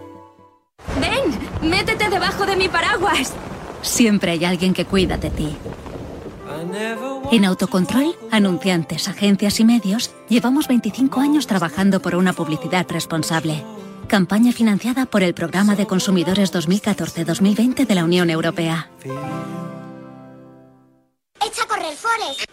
¡Ven! 0.99 1.69
¡Métete 1.69 2.09
debajo 2.09 2.45
de 2.45 2.55
mi 2.55 2.69
paraguas! 2.69 3.33
Siempre 3.81 4.31
hay 4.31 4.45
alguien 4.45 4.73
que 4.73 4.85
cuida 4.85 5.17
de 5.17 5.29
ti. 5.29 5.57
En 7.31 7.45
Autocontrol, 7.45 8.15
anunciantes, 8.29 9.07
agencias 9.07 9.59
y 9.59 9.65
medios, 9.65 10.11
llevamos 10.29 10.67
25 10.67 11.19
años 11.19 11.47
trabajando 11.47 12.01
por 12.01 12.15
una 12.15 12.33
publicidad 12.33 12.85
responsable. 12.89 13.63
Campaña 14.07 14.51
financiada 14.51 15.05
por 15.05 15.23
el 15.23 15.33
Programa 15.33 15.75
de 15.75 15.87
Consumidores 15.87 16.53
2014-2020 16.53 17.87
de 17.87 17.95
la 17.95 18.03
Unión 18.03 18.29
Europea. 18.29 18.89
Echa 21.39 21.63
a 21.63 21.67
correr, 21.67 21.95
Forest. 21.95 22.45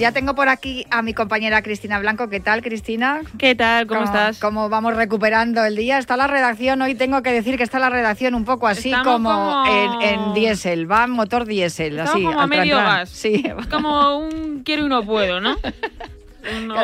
Ya 0.00 0.12
tengo 0.12 0.34
por 0.34 0.48
aquí 0.48 0.86
a 0.90 1.02
mi 1.02 1.12
compañera 1.14 1.62
Cristina 1.62 1.98
Blanco. 2.00 2.28
¿Qué 2.28 2.40
tal, 2.40 2.62
Cristina? 2.62 3.20
¿Qué 3.38 3.54
tal? 3.54 3.86
¿Cómo 3.86 4.04
estás? 4.04 4.38
¿Cómo 4.38 4.68
vamos 4.70 4.96
recuperando 4.96 5.62
el 5.64 5.76
día? 5.76 5.98
Está 5.98 6.16
la 6.16 6.26
redacción, 6.26 6.80
hoy 6.82 6.94
tengo 6.94 7.22
que 7.22 7.32
decir 7.32 7.56
que 7.58 7.62
está 7.62 7.78
la 7.78 7.90
redacción 7.90 8.34
un 8.34 8.44
poco 8.44 8.66
así 8.66 8.88
Estamos 8.90 9.12
como, 9.14 9.28
como- 9.30 9.66
En, 9.66 10.02
en 10.02 10.34
diésel, 10.34 10.90
va 10.90 11.06
motor 11.06 11.44
diésel. 11.44 11.98
Estamos 11.98 12.14
así, 12.14 12.24
como 12.24 12.40
a 12.40 12.46
medio 12.46 12.76
gas. 12.76 13.10
Sí, 13.10 13.44
Es 13.58 13.66
como 13.66 14.18
un 14.18 14.62
quiero 14.64 14.86
y 14.86 14.88
no 14.88 15.02
puedo, 15.04 15.40
¿no? 15.40 15.56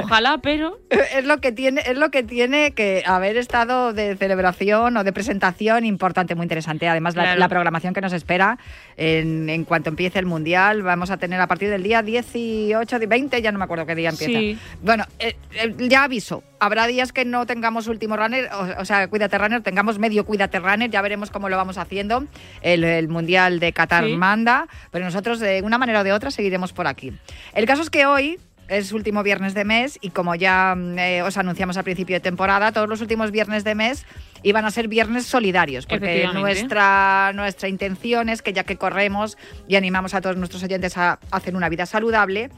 Ojalá, 0.03 0.38
pero... 0.42 0.79
es 0.90 1.25
lo 1.25 1.38
que 1.38 1.53
tiene, 1.53 1.83
es 1.87 1.97
lo 1.97 2.11
que 2.11 2.23
tiene 2.23 2.73
que 2.73 3.03
haber 3.07 3.37
estado 3.37 3.92
de 3.92 4.16
celebración 4.16 4.97
o 4.97 5.05
de 5.05 5.12
presentación 5.12 5.85
importante, 5.85 6.35
muy 6.35 6.45
interesante. 6.45 6.88
Además, 6.88 7.14
la, 7.16 7.23
Claro. 7.25 7.40
la 7.40 7.49
programación 7.49 7.95
que 7.95 8.01
nos 8.01 8.12
espera 8.12 8.59
en, 8.97 9.49
en 9.49 9.64
cuanto 9.64 9.90
empiece 9.90 10.19
el 10.19 10.27
mundial, 10.27 10.83
vamos 10.83 11.11
a 11.11 11.16
tener 11.16 11.40
a 11.40 11.47
partir 11.47 11.69
del 11.71 11.83
día 11.83 12.03
18, 12.03 12.99
de 12.99 13.07
20, 13.07 13.42
ya 13.42 13.53
no 13.53 13.59
me 13.59 13.64
acuerdo 13.64 13.87
qué 13.87 13.95
día 13.95 14.11
empieza. 14.11 14.38
Sí. 14.38 14.59
Bueno, 14.83 15.05
eh, 15.19 15.37
eh, 15.55 15.75
ya 15.79 16.05
aviso. 16.05 16.42
Habrá 16.59 16.87
días 16.87 17.12
que 17.12 17.25
no 17.25 17.45
tengamos 17.47 17.87
último 17.87 18.16
runner, 18.16 18.49
o, 18.53 18.81
o 18.81 18.85
sea, 18.85 19.09
cuídate 19.09 19.37
runner, 19.38 19.62
tengamos 19.62 19.99
medio 19.99 20.25
cuídate 20.25 20.59
runner, 20.59 20.90
ya 20.90 21.03
veremos 21.03 21.31
cómo 21.31 21.49
lo 21.49 21.57
vamos 21.57 21.77
haciendo. 21.79 22.25
El, 22.62 22.85
el 22.85 23.09
mundial 23.09 23.61
de 23.61 23.73
Qatar 23.73 24.05
Sí. 24.05 24.16
manda, 24.16 24.66
pero 24.90 25.05
nosotros 25.05 25.40
de 25.40 25.62
una 25.62 25.79
manera 25.79 26.01
o 26.01 26.05
de 26.05 26.12
otra 26.12 26.31
seguiremos 26.31 26.73
por 26.73 26.87
aquí. 26.87 27.12
El 27.55 27.66
caso 27.66 27.83
es 27.83 27.90
que 27.90 28.07
hoy 28.07 28.38
es 28.68 28.92
último 28.92 29.22
viernes 29.22 29.55
de 29.55 29.64
mes 29.64 29.98
y 30.00 30.11
como 30.11 30.35
ya 30.35 30.74
mm, 30.76 30.98
eh, 30.98 31.22
os 31.22 31.37
anunciamos 31.37 31.76
al 31.76 31.85
principio 31.85 32.16
de 32.16 32.20
temporada, 32.20 32.72
todos 32.72 32.88
los 32.88 33.00
últimos 33.00 33.31
viernes 33.31 33.64
de 33.64 33.74
mes 33.74 34.07
iban 34.42 34.64
a 34.64 34.70
ser 34.70 34.88
viernes 34.88 35.26
solidarios, 35.26 35.87
porque 35.87 36.29
nuestra, 36.33 37.33
nuestra 37.35 37.68
intención 37.68 38.29
es 38.29 38.42
que 38.42 38.52
ya 38.52 38.64
que 38.64 38.76
corremos 38.76 39.37
y 39.66 39.76
animamos 39.76 40.14
a 40.14 40.20
todos 40.20 40.37
nuestros 40.37 40.62
oyentes 40.62 40.96
a 40.96 41.18
hacer 41.31 41.57
una 41.57 41.68
vida 41.68 41.87
saludable, 41.87 42.50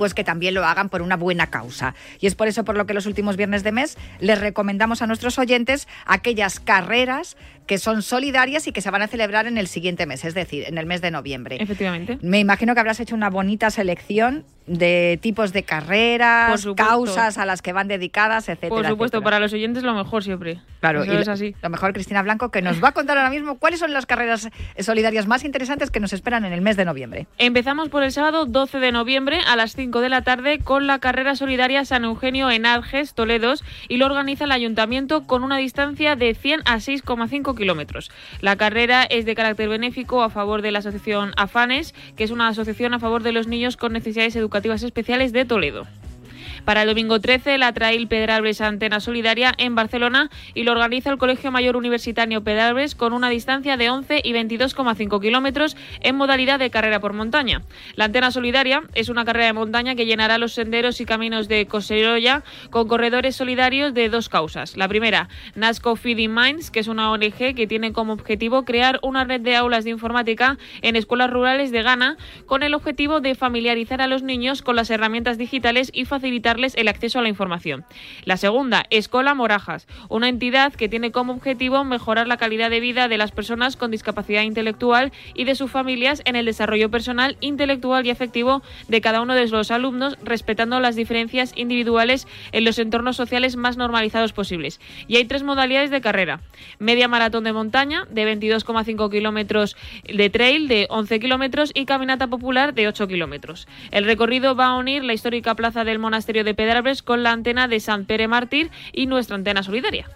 pues 0.00 0.14
que 0.14 0.24
también 0.24 0.54
lo 0.54 0.64
hagan 0.64 0.88
por 0.88 1.02
una 1.02 1.16
buena 1.16 1.48
causa. 1.48 1.94
Y 2.20 2.26
es 2.26 2.34
por 2.34 2.48
eso 2.48 2.64
por 2.64 2.74
lo 2.74 2.86
que 2.86 2.94
los 2.94 3.04
últimos 3.04 3.36
viernes 3.36 3.62
de 3.62 3.70
mes 3.70 3.98
les 4.18 4.40
recomendamos 4.40 5.02
a 5.02 5.06
nuestros 5.06 5.38
oyentes 5.38 5.86
aquellas 6.06 6.58
carreras 6.58 7.36
que 7.66 7.78
son 7.78 8.02
solidarias 8.02 8.66
y 8.66 8.72
que 8.72 8.80
se 8.80 8.90
van 8.90 9.02
a 9.02 9.06
celebrar 9.06 9.46
en 9.46 9.58
el 9.58 9.68
siguiente 9.68 10.06
mes, 10.06 10.24
es 10.24 10.34
decir, 10.34 10.64
en 10.66 10.78
el 10.78 10.86
mes 10.86 11.00
de 11.00 11.10
noviembre. 11.10 11.56
Efectivamente. 11.60 12.18
Me 12.22 12.38
imagino 12.38 12.74
que 12.74 12.80
habrás 12.80 13.00
hecho 13.00 13.14
una 13.14 13.30
bonita 13.30 13.70
selección 13.70 14.44
de 14.66 15.18
tipos 15.20 15.52
de 15.52 15.64
carreras, 15.64 16.66
causas 16.76 17.38
a 17.38 17.44
las 17.44 17.60
que 17.60 17.72
van 17.72 17.88
dedicadas, 17.88 18.48
etcétera. 18.48 18.70
Por 18.70 18.86
supuesto, 18.86 19.16
etcétera. 19.16 19.24
para 19.24 19.40
los 19.40 19.52
oyentes 19.52 19.82
lo 19.82 19.94
mejor 19.94 20.22
siempre. 20.22 20.60
Claro, 20.78 21.02
Eso 21.02 21.12
y 21.12 21.16
es 21.16 21.28
así. 21.28 21.54
Lo 21.60 21.70
mejor, 21.70 21.92
Cristina 21.92 22.22
Blanco, 22.22 22.50
que 22.50 22.62
nos 22.62 22.82
va 22.82 22.88
a 22.88 22.92
contar 22.92 23.18
ahora 23.18 23.30
mismo 23.30 23.58
cuáles 23.58 23.80
son 23.80 23.92
las 23.92 24.06
carreras 24.06 24.48
solidarias 24.78 25.26
más 25.26 25.44
interesantes 25.44 25.90
que 25.90 25.98
nos 25.98 26.12
esperan 26.12 26.44
en 26.44 26.52
el 26.52 26.60
mes 26.60 26.76
de 26.76 26.84
noviembre. 26.84 27.26
Empezamos 27.38 27.88
por 27.88 28.04
el 28.04 28.12
sábado 28.12 28.46
12 28.46 28.78
de 28.78 28.92
noviembre 28.92 29.40
a 29.46 29.56
las 29.56 29.74
5 29.74 30.00
de 30.00 30.08
la 30.08 30.22
tarde 30.22 30.60
con 30.60 30.86
la 30.86 31.00
carrera 31.00 31.34
solidaria 31.34 31.84
San 31.84 32.04
Eugenio 32.04 32.50
en 32.50 32.64
Arges, 32.64 33.14
Toledos, 33.14 33.64
y 33.88 33.96
lo 33.96 34.06
organiza 34.06 34.44
el 34.44 34.52
ayuntamiento 34.52 35.26
con 35.26 35.42
una 35.42 35.56
distancia 35.56 36.14
de 36.14 36.34
100 36.34 36.60
a 36.64 36.76
6,5 36.76 37.56
kilómetros. 37.56 37.59
La 38.40 38.56
carrera 38.56 39.04
es 39.04 39.24
de 39.24 39.34
carácter 39.34 39.68
benéfico 39.68 40.22
a 40.22 40.30
favor 40.30 40.62
de 40.62 40.70
la 40.70 40.80
asociación 40.80 41.32
AFANES, 41.36 41.94
que 42.16 42.24
es 42.24 42.30
una 42.30 42.48
asociación 42.48 42.94
a 42.94 42.98
favor 42.98 43.22
de 43.22 43.32
los 43.32 43.46
niños 43.46 43.76
con 43.76 43.92
necesidades 43.92 44.36
educativas 44.36 44.82
especiales 44.82 45.32
de 45.32 45.44
Toledo. 45.44 45.86
Para 46.64 46.82
el 46.82 46.88
domingo 46.88 47.20
13, 47.20 47.58
la 47.58 47.72
Trail 47.72 48.06
Pedralbes 48.08 48.60
Antena 48.60 49.00
Solidaria 49.00 49.54
en 49.58 49.74
Barcelona 49.74 50.30
y 50.54 50.62
lo 50.64 50.72
organiza 50.72 51.10
el 51.10 51.18
Colegio 51.18 51.50
Mayor 51.50 51.76
Universitario 51.76 52.42
Pedralbes 52.42 52.94
con 52.94 53.12
una 53.12 53.28
distancia 53.30 53.76
de 53.76 53.90
11 53.90 54.20
y 54.22 54.32
22,5 54.32 55.20
kilómetros 55.20 55.76
en 56.00 56.16
modalidad 56.16 56.58
de 56.58 56.70
carrera 56.70 57.00
por 57.00 57.12
montaña. 57.12 57.62
La 57.94 58.06
Antena 58.06 58.30
Solidaria 58.30 58.82
es 58.94 59.08
una 59.08 59.24
carrera 59.24 59.46
de 59.46 59.52
montaña 59.52 59.94
que 59.94 60.06
llenará 60.06 60.38
los 60.38 60.52
senderos 60.52 61.00
y 61.00 61.06
caminos 61.06 61.48
de 61.48 61.66
Coseroya 61.66 62.42
con 62.70 62.88
corredores 62.88 63.36
solidarios 63.36 63.94
de 63.94 64.08
dos 64.08 64.28
causas. 64.28 64.76
La 64.76 64.88
primera, 64.88 65.28
Nasco 65.54 65.96
Feeding 65.96 66.34
Minds, 66.34 66.70
que 66.70 66.80
es 66.80 66.88
una 66.88 67.10
ONG 67.10 67.54
que 67.54 67.66
tiene 67.66 67.92
como 67.92 68.12
objetivo 68.12 68.64
crear 68.64 68.98
una 69.02 69.24
red 69.24 69.40
de 69.40 69.56
aulas 69.56 69.84
de 69.84 69.90
informática 69.90 70.58
en 70.82 70.96
escuelas 70.96 71.30
rurales 71.30 71.70
de 71.70 71.82
Ghana 71.82 72.16
con 72.46 72.62
el 72.62 72.74
objetivo 72.74 73.20
de 73.20 73.34
familiarizar 73.34 74.02
a 74.02 74.06
los 74.06 74.22
niños 74.22 74.62
con 74.62 74.76
las 74.76 74.90
herramientas 74.90 75.38
digitales 75.38 75.90
y 75.94 76.04
el 76.58 76.88
acceso 76.88 77.18
a 77.18 77.22
la 77.22 77.28
información. 77.28 77.84
La 78.24 78.36
segunda, 78.36 78.84
Escola 78.90 79.34
Morajas, 79.34 79.86
una 80.08 80.28
entidad 80.28 80.72
que 80.72 80.88
tiene 80.88 81.12
como 81.12 81.32
objetivo 81.32 81.84
mejorar 81.84 82.26
la 82.26 82.38
calidad 82.38 82.70
de 82.70 82.80
vida 82.80 83.08
de 83.08 83.18
las 83.18 83.30
personas 83.30 83.76
con 83.76 83.90
discapacidad 83.90 84.42
intelectual 84.42 85.12
y 85.34 85.44
de 85.44 85.54
sus 85.54 85.70
familias 85.70 86.22
en 86.24 86.36
el 86.36 86.46
desarrollo 86.46 86.90
personal, 86.90 87.36
intelectual 87.40 88.04
y 88.04 88.10
afectivo 88.10 88.62
de 88.88 89.00
cada 89.00 89.20
uno 89.20 89.34
de 89.34 89.46
los 89.46 89.70
alumnos, 89.70 90.18
respetando 90.22 90.80
las 90.80 90.96
diferencias 90.96 91.52
individuales 91.56 92.26
en 92.52 92.64
los 92.64 92.78
entornos 92.78 93.16
sociales 93.16 93.56
más 93.56 93.76
normalizados 93.76 94.32
posibles. 94.32 94.80
Y 95.06 95.16
hay 95.16 95.24
tres 95.24 95.42
modalidades 95.42 95.90
de 95.90 96.00
carrera. 96.00 96.40
Media 96.78 97.08
maratón 97.08 97.44
de 97.44 97.52
montaña 97.52 98.06
de 98.10 98.26
22,5 98.36 99.10
kilómetros 99.10 99.76
de 100.04 100.30
trail 100.30 100.68
de 100.68 100.86
11 100.90 101.20
kilómetros 101.20 101.70
y 101.74 101.84
caminata 101.84 102.26
popular 102.26 102.74
de 102.74 102.88
8 102.88 103.06
kilómetros. 103.06 103.68
El 103.90 104.04
recorrido 104.04 104.54
va 104.54 104.66
a 104.66 104.76
unir 104.76 105.04
la 105.04 105.12
histórica 105.12 105.54
plaza 105.54 105.84
del 105.84 105.98
monasterio 105.98 106.39
de 106.44 106.54
Pedralbes 106.54 107.02
con 107.02 107.22
la 107.22 107.32
antena 107.32 107.68
de 107.68 107.80
San 107.80 108.04
Pere 108.04 108.28
Mártir 108.28 108.70
y 108.92 109.06
nuestra 109.06 109.36
antena 109.36 109.62
solidaria. 109.62 110.08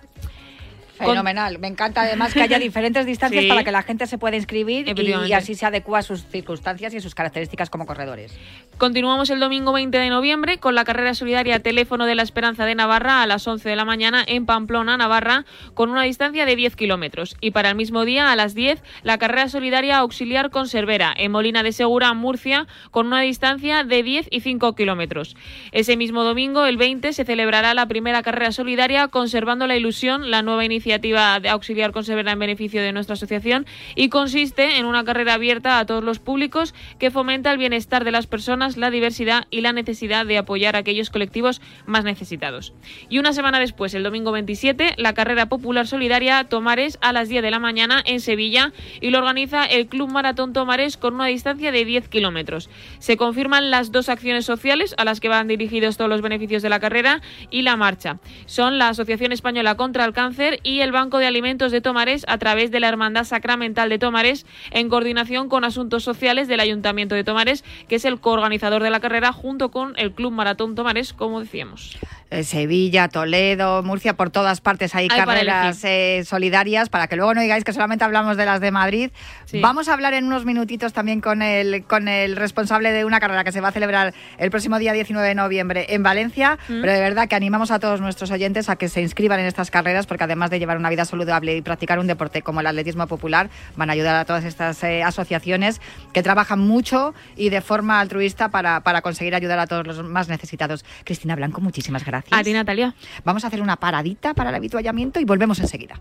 Con- 0.98 1.08
Fenomenal. 1.08 1.58
Me 1.58 1.66
encanta 1.66 2.02
además 2.02 2.32
que 2.32 2.42
haya 2.42 2.58
diferentes 2.58 3.04
distancias 3.04 3.42
Sí. 3.42 3.48
para 3.48 3.64
que 3.64 3.72
la 3.72 3.82
gente 3.82 4.06
se 4.06 4.16
pueda 4.16 4.36
inscribir 4.36 4.86
y, 5.26 5.32
así 5.32 5.56
se 5.56 5.66
adecua 5.66 5.98
a 5.98 6.02
sus 6.02 6.24
circunstancias 6.26 6.94
y 6.94 6.98
a 6.98 7.00
sus 7.00 7.14
características 7.16 7.68
como 7.68 7.84
corredores. 7.84 8.38
Continuamos 8.78 9.28
el 9.30 9.40
domingo 9.40 9.72
20 9.72 9.98
de 9.98 10.08
noviembre 10.08 10.58
con 10.58 10.76
la 10.76 10.84
carrera 10.84 11.14
solidaria 11.14 11.58
Teléfono 11.60 12.06
de 12.06 12.14
la 12.14 12.22
Esperanza 12.22 12.64
de 12.64 12.76
Navarra 12.76 13.22
a 13.22 13.26
las 13.26 13.46
11 13.46 13.68
de 13.68 13.74
la 13.74 13.84
mañana 13.84 14.22
en 14.24 14.46
Pamplona, 14.46 14.96
Navarra, 14.96 15.44
con 15.74 15.90
una 15.90 16.02
distancia 16.04 16.46
de 16.46 16.54
10 16.54 16.76
kilómetros. 16.76 17.36
Y 17.40 17.50
para 17.50 17.70
el 17.70 17.74
mismo 17.74 18.04
día, 18.04 18.30
a 18.30 18.36
las 18.36 18.54
10, 18.54 18.80
la 19.02 19.18
carrera 19.18 19.48
solidaria 19.48 19.98
Auxiliar 19.98 20.50
Conservera 20.50 21.12
en 21.16 21.32
Molina 21.32 21.64
de 21.64 21.72
Segura, 21.72 22.12
Murcia, 22.14 22.68
con 22.92 23.08
una 23.08 23.20
distancia 23.20 23.82
de 23.82 24.02
10 24.04 24.28
y 24.30 24.40
5 24.40 24.74
kilómetros. 24.76 25.36
Ese 25.72 25.96
mismo 25.96 26.22
domingo, 26.22 26.66
el 26.66 26.76
20, 26.76 27.12
se 27.12 27.24
celebrará 27.24 27.74
la 27.74 27.86
primera 27.86 28.22
carrera 28.22 28.52
solidaria 28.52 29.08
Conservando 29.08 29.66
la 29.66 29.76
Ilusión, 29.76 30.30
la 30.30 30.42
nueva 30.42 30.64
iniciativa 30.64 30.83
de 30.84 31.48
Auxiliar 31.48 31.92
Conservera 31.92 32.32
en 32.32 32.38
beneficio 32.38 32.82
de 32.82 32.92
nuestra 32.92 33.14
asociación, 33.14 33.66
y 33.94 34.10
consiste 34.10 34.76
en 34.76 34.86
una 34.86 35.04
carrera 35.04 35.34
abierta 35.34 35.78
a 35.78 35.86
todos 35.86 36.04
los 36.04 36.18
públicos 36.18 36.74
que 36.98 37.10
fomenta 37.10 37.50
el 37.50 37.58
bienestar 37.58 38.04
de 38.04 38.12
las 38.12 38.26
personas, 38.26 38.76
la 38.76 38.90
diversidad 38.90 39.46
y 39.50 39.62
la 39.62 39.72
necesidad 39.72 40.26
de 40.26 40.38
apoyar 40.38 40.76
a 40.76 40.80
aquellos 40.80 41.10
colectivos 41.10 41.60
más 41.86 42.04
necesitados. 42.04 42.74
Y 43.08 43.18
una 43.18 43.32
semana 43.32 43.58
después, 43.58 43.94
el 43.94 44.02
domingo 44.02 44.32
27, 44.32 44.94
la 44.98 45.14
carrera 45.14 45.46
popular 45.46 45.86
solidaria 45.86 46.44
Tomares 46.44 46.98
a 47.00 47.12
las 47.12 47.28
10 47.28 47.42
de 47.42 47.50
la 47.50 47.58
mañana 47.58 48.02
en 48.04 48.20
Sevilla 48.20 48.72
y 49.00 49.10
lo 49.10 49.18
organiza 49.18 49.64
el 49.64 49.86
Club 49.86 50.10
Maratón 50.10 50.52
Tomares 50.52 50.96
con 50.96 51.14
una 51.14 51.26
distancia 51.26 51.72
de 51.72 51.84
10 51.84 52.08
kilómetros. 52.08 52.68
Se 52.98 53.16
confirman 53.16 53.70
las 53.70 53.90
dos 53.90 54.08
acciones 54.08 54.44
sociales 54.44 54.94
a 54.98 55.04
las 55.04 55.20
que 55.20 55.28
van 55.28 55.48
dirigidos 55.48 55.96
todos 55.96 56.10
los 56.10 56.20
beneficios 56.22 56.62
de 56.62 56.68
la 56.68 56.80
carrera 56.80 57.22
y 57.50 57.62
la 57.62 57.76
marcha. 57.76 58.18
Son 58.46 58.78
la 58.78 58.88
Asociación 58.88 59.32
Española 59.32 59.76
contra 59.76 60.04
el 60.04 60.12
Cáncer 60.12 60.60
y 60.62 60.73
el 60.80 60.92
Banco 60.92 61.18
de 61.18 61.26
Alimentos 61.26 61.72
de 61.72 61.80
Tomares 61.80 62.24
a 62.28 62.38
través 62.38 62.70
de 62.70 62.80
la 62.80 62.88
Hermandad 62.88 63.24
Sacramental 63.24 63.88
de 63.88 63.98
Tomares 63.98 64.46
en 64.70 64.88
coordinación 64.88 65.48
con 65.48 65.64
Asuntos 65.64 66.02
Sociales 66.02 66.48
del 66.48 66.60
Ayuntamiento 66.60 67.14
de 67.14 67.24
Tomares, 67.24 67.64
que 67.88 67.96
es 67.96 68.04
el 68.04 68.20
coorganizador 68.20 68.82
de 68.82 68.90
la 68.90 69.00
carrera 69.00 69.32
junto 69.32 69.70
con 69.70 69.94
el 69.96 70.12
Club 70.12 70.32
Maratón 70.32 70.74
Tomares, 70.74 71.12
como 71.12 71.40
decíamos. 71.40 71.98
Eh, 72.34 72.44
Sevilla, 72.44 73.08
Toledo, 73.08 73.82
Murcia, 73.82 74.16
por 74.16 74.30
todas 74.30 74.60
partes 74.60 74.94
hay, 74.94 75.04
Hay 75.04 75.20
para 75.20 75.24
carreras 75.24 75.84
eh, 75.84 76.22
solidarias 76.26 76.88
para 76.88 77.06
que 77.06 77.16
luego 77.16 77.34
no 77.34 77.40
digáis 77.40 77.64
que 77.64 77.72
solamente 77.72 78.04
hablamos 78.04 78.36
de 78.36 78.44
las 78.44 78.60
de 78.60 78.70
Madrid. 78.70 79.10
Sí. 79.44 79.60
Vamos 79.60 79.88
a 79.88 79.94
hablar 79.94 80.14
en 80.14 80.24
unos 80.24 80.44
minutitos 80.44 80.92
también 80.92 81.20
con 81.20 81.42
el, 81.42 81.84
con 81.84 82.08
el 82.08 82.36
responsable 82.36 82.92
de 82.92 83.04
una 83.04 83.20
carrera 83.20 83.44
que 83.44 83.52
se 83.52 83.60
va 83.60 83.68
a 83.68 83.72
celebrar 83.72 84.14
el 84.38 84.50
próximo 84.50 84.78
día 84.78 84.92
19 84.92 85.26
de 85.26 85.34
noviembre 85.34 85.86
en 85.90 86.02
Valencia, 86.02 86.58
Mm. 86.68 86.80
pero 86.80 86.92
de 86.92 87.00
verdad 87.00 87.28
que 87.28 87.34
animamos 87.34 87.70
a 87.70 87.78
todos 87.78 88.00
nuestros 88.00 88.30
oyentes 88.30 88.68
a 88.68 88.76
que 88.76 88.88
se 88.88 89.00
inscriban 89.00 89.38
en 89.40 89.46
estas 89.46 89.70
carreras 89.70 90.06
porque 90.06 90.24
además 90.24 90.50
de 90.50 90.58
llevar 90.58 90.76
una 90.78 90.90
vida 90.90 91.04
saludable 91.04 91.56
y 91.56 91.62
practicar 91.62 91.98
un 91.98 92.06
deporte 92.06 92.42
como 92.42 92.60
el 92.60 92.66
atletismo 92.66 93.06
popular, 93.06 93.50
van 93.76 93.90
a 93.90 93.92
ayudar 93.92 94.16
a 94.16 94.24
todas 94.24 94.44
estas 94.44 94.82
eh, 94.82 95.02
asociaciones 95.02 95.80
que 96.12 96.22
trabajan 96.22 96.58
mucho 96.58 97.14
y 97.36 97.50
de 97.50 97.60
forma 97.60 98.00
altruista 98.00 98.48
para, 98.50 98.80
para 98.80 99.02
conseguir 99.02 99.34
ayudar 99.34 99.58
a 99.58 99.66
todos 99.66 99.86
los 99.86 100.02
más 100.02 100.28
necesitados. 100.28 100.84
Cristina 101.04 101.36
Blanco, 101.36 101.60
muchísimas 101.60 102.04
gracias. 102.04 102.23
A 102.30 102.42
ti, 102.42 102.52
Natalia. 102.52 102.94
Vamos 103.24 103.44
a 103.44 103.48
hacer 103.48 103.60
una 103.60 103.76
paradita 103.76 104.34
para 104.34 104.50
el 104.50 104.56
habituallamiento 104.56 105.20
y 105.20 105.24
volvemos 105.24 105.58
enseguida. 105.60 106.00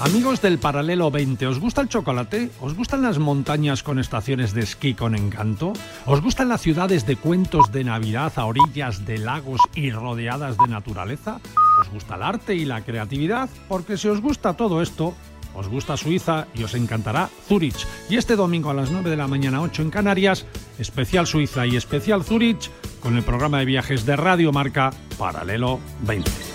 Amigos 0.00 0.42
del 0.42 0.58
Paralelo 0.58 1.10
20, 1.10 1.46
¿os 1.46 1.60
gusta 1.60 1.80
el 1.80 1.88
chocolate? 1.88 2.50
¿Os 2.60 2.74
gustan 2.74 3.00
las 3.00 3.18
montañas 3.18 3.82
con 3.82 3.98
estaciones 3.98 4.52
de 4.52 4.62
esquí 4.62 4.92
con 4.92 5.14
encanto? 5.14 5.72
¿Os 6.04 6.20
gustan 6.20 6.48
las 6.48 6.60
ciudades 6.60 7.06
de 7.06 7.16
cuentos 7.16 7.70
de 7.72 7.84
Navidad 7.84 8.32
a 8.36 8.44
orillas 8.44 9.06
de 9.06 9.18
lagos 9.18 9.60
y 9.74 9.92
rodeadas 9.92 10.58
de 10.58 10.68
naturaleza? 10.68 11.40
¿Os 11.80 11.88
gusta 11.90 12.16
el 12.16 12.22
arte 12.22 12.54
y 12.54 12.64
la 12.64 12.82
creatividad? 12.82 13.48
Porque 13.68 13.96
si 13.96 14.08
os 14.08 14.20
gusta 14.20 14.54
todo 14.54 14.82
esto, 14.82 15.14
os 15.54 15.68
gusta 15.68 15.96
Suiza 15.96 16.46
y 16.54 16.64
os 16.64 16.74
encantará 16.74 17.30
Zurich. 17.48 17.86
Y 18.08 18.16
este 18.16 18.36
domingo 18.36 18.70
a 18.70 18.74
las 18.74 18.90
9 18.90 19.10
de 19.10 19.16
la 19.16 19.28
mañana, 19.28 19.62
8 19.62 19.82
en 19.82 19.90
Canarias, 19.90 20.46
especial 20.78 21.26
Suiza 21.26 21.66
y 21.66 21.76
especial 21.76 22.24
Zurich 22.24 22.70
con 23.00 23.16
el 23.16 23.22
programa 23.22 23.58
de 23.58 23.66
viajes 23.66 24.06
de 24.06 24.16
Radio 24.16 24.52
Marca 24.52 24.90
Paralelo 25.18 25.80
20. 26.02 26.53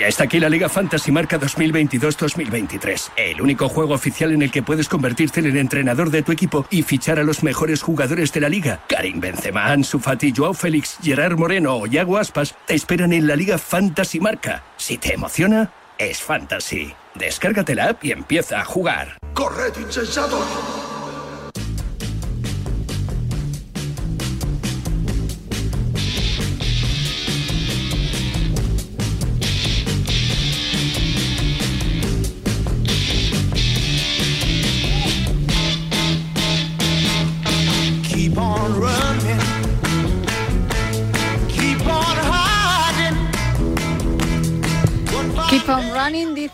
Ya 0.00 0.08
está 0.08 0.24
aquí 0.24 0.40
la 0.40 0.48
Liga 0.48 0.70
Fantasy 0.70 1.12
Marca 1.12 1.38
2022-2023. 1.38 3.10
El 3.16 3.42
único 3.42 3.68
juego 3.68 3.92
oficial 3.92 4.32
en 4.32 4.40
el 4.40 4.50
que 4.50 4.62
puedes 4.62 4.88
convertirte 4.88 5.40
en 5.40 5.46
el 5.46 5.58
entrenador 5.58 6.08
de 6.08 6.22
tu 6.22 6.32
equipo 6.32 6.64
y 6.70 6.84
fichar 6.84 7.18
a 7.18 7.22
los 7.22 7.42
mejores 7.42 7.82
jugadores 7.82 8.32
de 8.32 8.40
la 8.40 8.48
liga. 8.48 8.82
Karim 8.88 9.20
Benzema, 9.20 9.66
Ansu 9.66 9.98
Fati, 9.98 10.32
Joao 10.34 10.54
Félix, 10.54 10.96
Gerard 11.02 11.36
Moreno 11.36 11.76
o 11.76 11.86
Yago 11.86 12.16
Aspas 12.16 12.54
te 12.66 12.74
esperan 12.76 13.12
en 13.12 13.26
la 13.26 13.36
Liga 13.36 13.58
Fantasy 13.58 14.20
Marca. 14.20 14.64
Si 14.78 14.96
te 14.96 15.12
emociona, 15.12 15.70
es 15.98 16.22
Fantasy. 16.22 16.94
Descárgate 17.14 17.74
la 17.74 17.90
app 17.90 18.02
y 18.02 18.12
empieza 18.12 18.58
a 18.58 18.64
jugar. 18.64 19.18
Corred, 19.34 19.74
insensatos. 19.82 20.89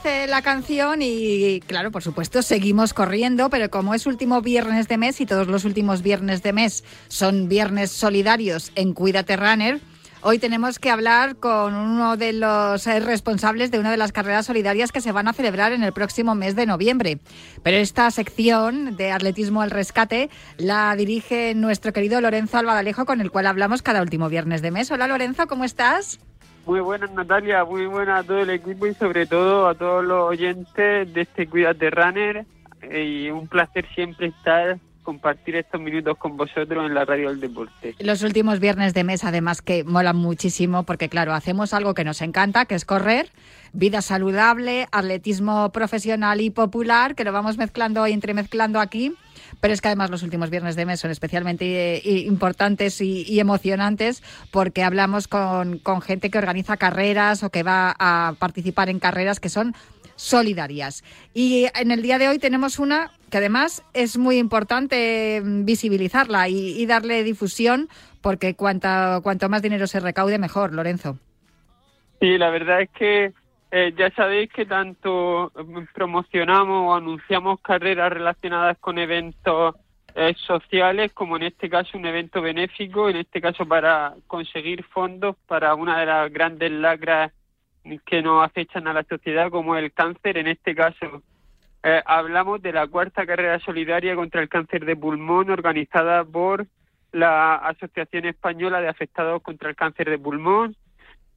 La 0.04 0.42
canción, 0.42 1.00
y 1.02 1.61
claro, 1.66 1.90
por 1.90 2.02
supuesto, 2.02 2.42
seguimos 2.42 2.94
corriendo, 2.94 3.50
pero 3.50 3.70
como 3.70 3.94
es 3.94 4.06
último 4.06 4.40
viernes 4.40 4.88
de 4.88 4.98
mes 4.98 5.20
y 5.20 5.26
todos 5.26 5.48
los 5.48 5.64
últimos 5.64 6.02
viernes 6.02 6.42
de 6.42 6.52
mes 6.52 6.85
son 7.09 7.48
viernes 7.48 7.90
solidarios 7.90 8.72
en 8.74 8.92
Cuídate 8.92 9.37
Runner, 9.37 9.80
hoy 10.22 10.38
tenemos 10.38 10.78
que 10.78 10.90
hablar 10.90 11.37
con 11.37 11.74
uno 11.74 12.16
de 12.16 12.32
los 12.32 12.87
eh, 12.87 13.00
responsables 13.00 13.70
de 13.70 13.78
una 13.78 13.90
de 13.90 13.96
las 13.96 14.12
carreras 14.12 14.46
solidarias 14.46 14.92
que 14.92 15.00
se 15.00 15.12
van 15.12 15.28
a 15.28 15.32
celebrar 15.32 15.72
en 15.72 15.82
el 15.82 15.92
próximo 15.92 16.35
mes 16.35 16.56
de 16.56 16.66
noviembre. 16.66 17.18
Pero 17.62 17.76
esta 17.76 18.11
sección 18.11 18.96
de 18.96 19.12
Atletismo 19.12 19.62
al 19.62 19.70
Rescate 19.70 20.30
la 20.56 20.94
dirige 20.96 21.54
nuestro 21.54 21.92
querido 21.92 22.20
Lorenzo 22.20 22.59
Albadalejo, 22.59 23.06
con 23.06 23.20
el 23.20 23.30
cual 23.30 23.46
hablamos 23.46 23.82
cada 23.82 24.02
último 24.02 24.28
viernes 24.28 24.62
de 24.62 24.70
mes. 24.70 24.90
Hola 24.90 25.06
Lorenzo, 25.06 25.46
¿cómo 25.46 25.64
estás? 25.64 26.18
Muy 26.66 26.81
buenas 26.81 27.11
Natalia, 27.12 27.64
muy 27.64 27.87
buenas 27.87 28.24
a 28.24 28.26
todo 28.26 28.40
el 28.40 28.50
equipo 28.50 28.87
y 28.87 28.94
sobre 28.94 29.26
todo 29.26 29.68
a 29.68 29.74
todos 29.74 30.05
los 30.05 30.29
oyentes 30.29 31.12
de 31.14 31.20
este 31.22 31.46
Cuídate 31.46 31.90
Runner 31.90 32.44
Eh, 32.83 33.05
y 33.05 33.31
un 33.31 33.48
placer 33.48 33.87
siempre 33.94 34.29
estar 34.29 34.79
compartir 35.02 35.55
estos 35.55 35.81
minutos 35.81 36.18
con 36.18 36.37
vosotros 36.37 36.85
en 36.85 36.92
la 36.92 37.05
radio 37.05 37.29
del 37.31 37.38
deporte. 37.38 37.94
Los 38.00 38.22
últimos 38.24 38.59
viernes 38.59 38.92
de 38.92 39.05
mes, 39.05 39.22
además, 39.22 39.62
que 39.62 39.85
molan 39.85 40.16
muchísimo, 40.16 40.83
porque 40.83 41.09
claro, 41.09 41.33
hacemos 41.33 41.72
algo 41.72 41.94
que 41.94 42.02
nos 42.02 42.20
encanta, 42.22 42.64
que 42.64 42.74
es 42.74 42.85
correr, 42.85 43.31
vida 43.72 44.02
saludable, 44.02 44.88
atletismo 44.90 45.70
profesional 45.70 46.40
y 46.40 46.50
popular, 46.50 47.14
que 47.14 47.22
lo 47.22 47.31
vamos 47.31 47.57
mezclando 47.57 48.05
y 48.09 48.12
entremezclando 48.12 48.81
aquí. 48.81 49.14
Pero 49.61 49.74
es 49.74 49.80
que 49.80 49.88
además 49.88 50.11
los 50.11 50.22
últimos 50.22 50.50
viernes 50.50 50.76
de 50.76 50.87
mes 50.87 51.00
son 51.00 51.11
especialmente 51.11 51.96
eh, 51.96 52.18
importantes 52.20 53.00
y, 53.00 53.40
emocionantes 53.40 54.22
porque 54.50 54.82
hablamos 54.82 55.28
con, 55.28 55.78
con 55.78 56.00
gente 56.00 56.30
que 56.30 56.38
organiza 56.38 56.76
carreras 56.76 57.42
o 57.42 57.50
que 57.50 57.62
va 57.62 57.94
a 57.98 58.35
participar 58.38 58.88
en 58.88 58.98
carreras 58.98 59.40
que 59.40 59.48
son 59.48 59.74
solidarias. 60.16 61.04
Y 61.35 61.66
en 61.78 61.90
el 61.90 62.02
día 62.02 62.18
de 62.18 62.28
hoy 62.28 62.38
tenemos 62.38 62.78
una 62.78 63.11
que 63.30 63.38
además 63.38 63.85
es 63.92 64.16
muy 64.16 64.38
importante 64.38 65.42
mm, 65.44 65.64
visibilizarla 65.64 66.48
y, 66.48 66.80
y 66.80 66.87
darle 66.87 67.22
difusión 67.22 67.88
porque 68.22 68.54
cuanta, 68.54 69.20
cuanto 69.22 69.48
más 69.48 69.62
dinero 69.62 69.87
se 69.87 70.00
recaude, 70.00 70.38
mejor, 70.38 70.72
Lorenzo. 70.72 71.18
Sí, 72.20 72.38
la 72.38 72.50
verdad 72.50 72.82
es 72.82 72.90
que 72.98 73.32
eh, 73.70 73.92
ya 73.96 74.11
sabéis 74.11 74.50
que 74.52 74.66
tanto 74.66 75.52
mm, 75.55 75.92
promocionamos 75.94 76.88
o 76.88 76.94
anunciamos 76.94 77.61
carreras 77.61 78.12
relacionadas 78.12 78.79
con 78.79 78.98
eventos 78.98 79.74
eh, 80.14 80.35
sociales, 80.37 81.12
como 81.12 81.37
en 81.37 81.44
este 81.44 81.68
caso 81.68 81.98
un 81.98 82.07
evento 82.07 82.40
benéfico, 82.40 83.09
en 83.09 83.16
este 83.16 83.40
caso 83.40 83.66
para 83.66 84.14
conseguir 84.26 84.85
fondos 84.85 85.37
para 85.46 85.74
una 85.74 85.98
de 85.98 86.07
las 86.07 86.33
grandes 86.33 86.70
lacras 86.70 87.33
que 88.05 88.22
nos 88.22 88.44
acechan 88.44 88.88
a 88.88 88.92
la 88.92 89.05
sociedad, 89.05 89.50
como 89.50 89.76
el 89.76 89.92
cáncer. 89.92 90.38
En 90.38 90.48
este 90.48 90.74
caso, 90.74 91.22
eh, 91.83 92.02
hablamos 92.07 92.62
de 92.62 92.72
la 92.72 92.87
cuarta 92.87 93.26
carrera 93.26 93.59
solidaria 93.61 94.16
contra 94.16 94.42
el 94.42 94.48
cáncer 94.48 94.85
de 94.85 94.96
pulmón 94.96 95.50
organizada 95.50 96.24
por 96.24 96.66
la 97.12 97.57
Asociación 97.57 98.26
Española 98.26 98.81
de 98.81 98.88
Afectados 98.88 99.42
contra 99.42 99.70
el 99.70 99.76
Cáncer 99.76 100.11
de 100.11 100.18
Pulmón, 100.18 100.76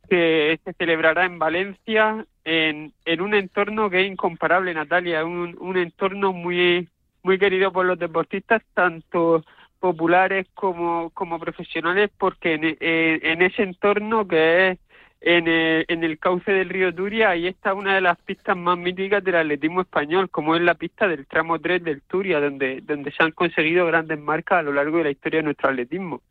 que 0.09 0.59
se 0.63 0.73
celebrará 0.73 1.25
en 1.25 1.39
Valencia 1.39 2.25
en, 2.43 2.93
en 3.05 3.21
un 3.21 3.33
entorno 3.33 3.89
que 3.89 4.01
es 4.01 4.11
incomparable, 4.11 4.73
Natalia, 4.73 5.23
un, 5.23 5.55
un 5.59 5.77
entorno 5.77 6.33
muy, 6.33 6.87
muy 7.23 7.37
querido 7.37 7.71
por 7.71 7.85
los 7.85 7.99
deportistas, 7.99 8.61
tanto 8.73 9.45
populares 9.79 10.47
como, 10.53 11.09
como 11.11 11.39
profesionales, 11.39 12.09
porque 12.17 12.55
en, 12.55 12.63
en, 12.65 12.77
en 13.25 13.41
ese 13.41 13.63
entorno 13.63 14.27
que 14.27 14.69
es 14.69 14.79
en 15.21 15.47
el, 15.47 15.85
en 15.87 16.03
el 16.03 16.17
cauce 16.17 16.51
del 16.51 16.69
río 16.69 16.93
Turia, 16.93 17.31
ahí 17.31 17.47
está 17.47 17.73
una 17.73 17.95
de 17.95 18.01
las 18.01 18.17
pistas 18.19 18.55
más 18.55 18.77
míticas 18.77 19.23
del 19.23 19.35
atletismo 19.35 19.81
español, 19.81 20.29
como 20.29 20.55
es 20.55 20.61
la 20.61 20.75
pista 20.75 21.07
del 21.07 21.25
tramo 21.25 21.59
3 21.59 21.83
del 21.83 22.01
Turia, 22.03 22.39
donde, 22.39 22.81
donde 22.81 23.11
se 23.11 23.23
han 23.23 23.31
conseguido 23.31 23.85
grandes 23.85 24.19
marcas 24.19 24.59
a 24.59 24.63
lo 24.63 24.73
largo 24.73 24.99
de 24.99 25.03
la 25.05 25.11
historia 25.11 25.39
de 25.39 25.43
nuestro 25.43 25.69
atletismo. 25.69 26.21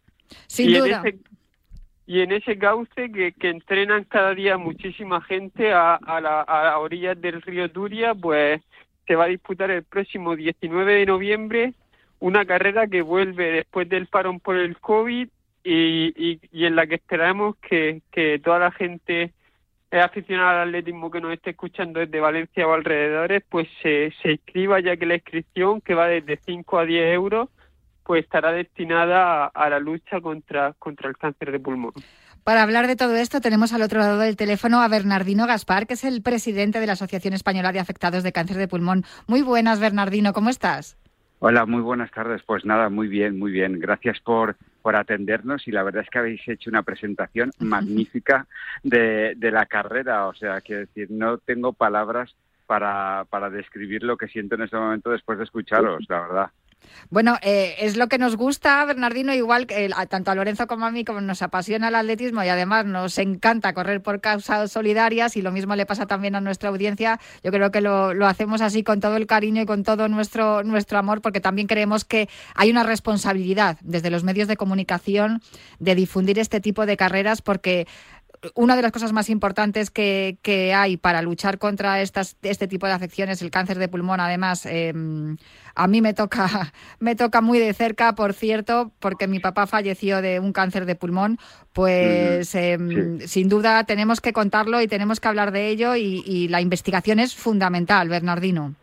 Sin 0.47 0.71
y 0.71 0.75
duda. 0.75 1.03
En 1.05 1.07
ese, 1.07 1.19
y 2.09 2.23
en 2.23 2.33
ese 2.33 2.57
cauce 2.57 3.13
que, 3.13 3.33
que 3.33 3.51
entrenan 3.51 4.05
cada 4.05 4.35
día 4.35 4.57
muchísima 4.57 5.21
gente 5.21 5.75
a, 5.75 5.97
a, 5.97 6.21
la, 6.23 6.79
orillas 6.79 7.21
del 7.21 7.43
río 7.43 7.71
Turia, 7.71 8.15
pues 8.15 8.63
se 9.07 9.15
va 9.15 9.25
a 9.25 9.29
disputar 9.29 9.71
el 9.71 9.85
próximo 9.85 10.35
19 10.35 10.95
de 10.95 11.05
noviembre 11.05 11.75
una 12.19 12.47
carrera 12.47 12.87
que 12.87 13.03
vuelve 13.03 13.53
después 13.53 13.91
del 13.91 14.07
parón 14.07 14.41
por 14.41 14.57
el 14.57 14.79
COVID 14.79 15.29
y, 15.63 16.41
y, 16.51 16.65
en 16.65 16.77
la 16.77 16.87
que 16.87 16.95
esperamos 16.95 17.57
que, 17.59 18.01
toda 18.43 18.59
la 18.59 18.71
gente 18.73 19.35
aficionada 19.91 20.63
al 20.63 20.69
atletismo 20.69 21.11
que 21.11 21.21
nos 21.21 21.35
esté 21.35 21.51
escuchando 21.51 22.01
desde 22.01 22.21
Valencia 22.21 22.67
o 22.67 22.73
alrededores, 22.73 23.43
pues 23.51 23.69
se, 23.83 24.15
se 24.23 24.33
inscriba 24.33 24.81
ya 24.81 24.97
que 24.97 25.05
la 25.05 25.17
inscripción, 25.17 25.83
que 25.83 25.95
va 25.95 26.09
desde 26.09 26.39
5 26.39 26.79
a 26.79 26.87
10 26.87 27.13
euros, 27.13 27.51
pues 28.09 28.25
estará 28.25 28.53
destinada 28.53 29.45
a, 29.45 29.47
a 29.49 29.69
la 29.69 29.79
lucha 29.79 30.23
contra, 30.23 30.73
contra 30.79 31.11
el 31.11 31.19
cáncer 31.19 31.53
de 31.53 31.61
pulmón. 31.61 31.93
Para 32.43 32.63
hablar 32.63 32.87
de 32.87 32.97
todo 32.97 33.15
esto 33.17 33.43
tenemos 33.43 33.75
al 33.75 33.83
otro 33.83 34.01
lado 34.01 34.19
del 34.19 34.35
teléfono 34.35 34.81
a 34.81 34.89
Bernardino 34.89 35.47
Gaspar, 35.47 35.87
que 35.87 35.93
es 35.93 36.05
el 36.05 36.23
presidente 36.23 36.81
de 36.81 36.87
la 36.87 36.95
Asociación 36.95 37.35
Española 37.35 37.71
de 37.71 37.81
Afectados 37.81 38.23
de 38.23 38.33
Cáncer 38.33 38.57
de 38.57 38.67
Pulmón. 38.67 39.05
Muy 39.27 39.43
buenas, 39.43 39.79
Bernardino, 39.79 40.33
¿cómo 40.33 40.49
estás? 40.49 40.97
Hola, 41.41 41.67
muy 41.67 41.83
buenas 41.83 42.11
tardes. 42.11 42.43
Pues 42.47 42.65
nada, 42.65 42.89
muy 42.89 43.09
bien, 43.09 43.39
muy 43.39 43.53
bien. 43.53 43.79
Gracias 43.79 44.19
por, 44.21 44.57
por 44.81 44.97
atendernos 44.97 45.69
y 45.69 45.73
la 45.73 45.83
verdad 45.83 46.03
es 46.03 46.09
que 46.09 46.19
habéis 46.19 46.49
hecho 46.49 46.71
una 46.71 46.85
presentación 46.85 47.51
magnífica 47.59 48.47
de, 48.83 49.35
de 49.37 49.51
la 49.51 49.67
carrera. 49.67 50.29
O 50.29 50.35
sea, 50.35 50.63
quiero 50.63 50.81
decir, 50.81 51.09
no 51.11 51.37
tengo 51.37 51.75
palabras 51.75 52.35
para, 52.67 53.27
para 53.29 53.51
describir 53.51 54.03
lo 54.03 54.17
que 54.17 54.29
siento 54.29 54.55
en 54.55 54.63
este 54.63 54.79
momento 54.79 55.11
después 55.11 55.37
de 55.37 55.45
escucharos, 55.45 56.07
la 56.09 56.21
verdad. 56.21 56.51
Bueno, 57.11 57.39
eh, 57.43 57.77
es 57.79 57.97
lo 57.97 58.09
que 58.09 58.19
nos 58.19 58.37
gusta, 58.37 58.85
Bernardino, 58.85 59.35
igual 59.35 59.67
que 59.67 59.91
tanto 60.09 60.31
a 60.31 60.35
Lorenzo 60.35 60.67
como 60.67 60.85
a 60.85 60.91
mí, 60.91 61.05
como 61.05 61.21
nos 61.21 61.43
apasiona 61.43 61.89
el 61.89 61.95
atletismo 61.95 62.43
y 62.45 62.49
además 62.49 62.85
nos 62.85 63.17
encanta 63.19 63.73
correr 63.73 64.03
por 64.03 64.21
causas 64.21 64.71
solidarias 64.71 65.37
y 65.37 65.43
lo 65.43 65.51
mismo 65.51 65.75
le 65.75 65.87
pasa 65.87 66.07
también 66.07 66.35
a 66.35 66.41
nuestra 66.41 66.69
audiencia. 66.69 67.19
Yo 67.43 67.51
creo 67.51 67.71
que 67.71 67.81
lo, 67.81 68.15
lo 68.15 68.27
hacemos 68.27 68.61
así 68.61 68.83
con 68.83 69.01
todo 69.01 69.17
el 69.17 69.27
cariño 69.27 69.63
y 69.63 69.67
con 69.67 69.85
todo 69.85 70.09
nuestro, 70.09 70.63
nuestro 70.65 70.99
amor 70.99 71.23
porque 71.23 71.41
también 71.41 71.67
creemos 71.67 72.05
que 72.05 72.29
hay 72.55 72.71
una 72.71 72.83
responsabilidad 72.83 73.79
desde 73.81 74.11
los 74.11 74.25
medios 74.25 74.49
de 74.49 74.57
comunicación 74.57 75.41
de 75.79 75.95
difundir 75.95 76.39
este 76.39 76.61
tipo 76.61 76.85
de 76.85 76.97
carreras 76.97 77.43
porque 77.43 77.87
una 78.55 78.77
de 78.77 78.83
las 78.83 78.93
cosas 78.93 79.13
más 79.13 79.31
importantes 79.31 79.91
que, 79.91 80.39
que 80.43 80.73
hay 80.75 80.97
para 80.97 81.23
luchar 81.23 81.59
contra 81.59 82.01
estas, 82.01 82.37
este 82.43 82.69
tipo 82.69 82.87
de 82.87 82.93
afecciones, 82.93 83.43
el 83.43 83.51
cáncer 83.51 83.79
de 83.79 83.89
pulmón, 83.89 84.21
además, 84.21 84.65
eh, 84.67 84.93
a 85.75 85.87
mí 85.89 86.01
me 86.01 86.15
toca, 86.15 86.73
me 87.01 87.17
toca 87.17 87.41
muy 87.41 87.59
de 87.59 87.73
cerca, 87.75 88.15
por 88.15 88.33
cierto, 88.35 88.93
porque 89.01 89.27
mi 89.27 89.41
papá 89.41 89.67
falleció 89.67 90.23
de 90.23 90.41
un 90.41 90.53
cáncer 90.53 90.87
de 90.87 90.95
pulmón, 90.95 91.39
pues 91.73 92.55
eh, 92.55 92.79
sin 93.27 93.49
duda 93.49 93.85
tenemos 93.85 94.21
que 94.21 94.33
contarlo 94.33 94.81
y 94.83 94.89
tenemos 94.89 95.21
que 95.21 95.29
hablar 95.29 95.51
de 95.53 95.69
ello 95.69 95.97
y, 95.97 96.23
y 96.27 96.49
la 96.49 96.61
investigación 96.61 97.19
es 97.21 97.35
fundamental, 97.35 98.09
Bernardino. 98.09 98.75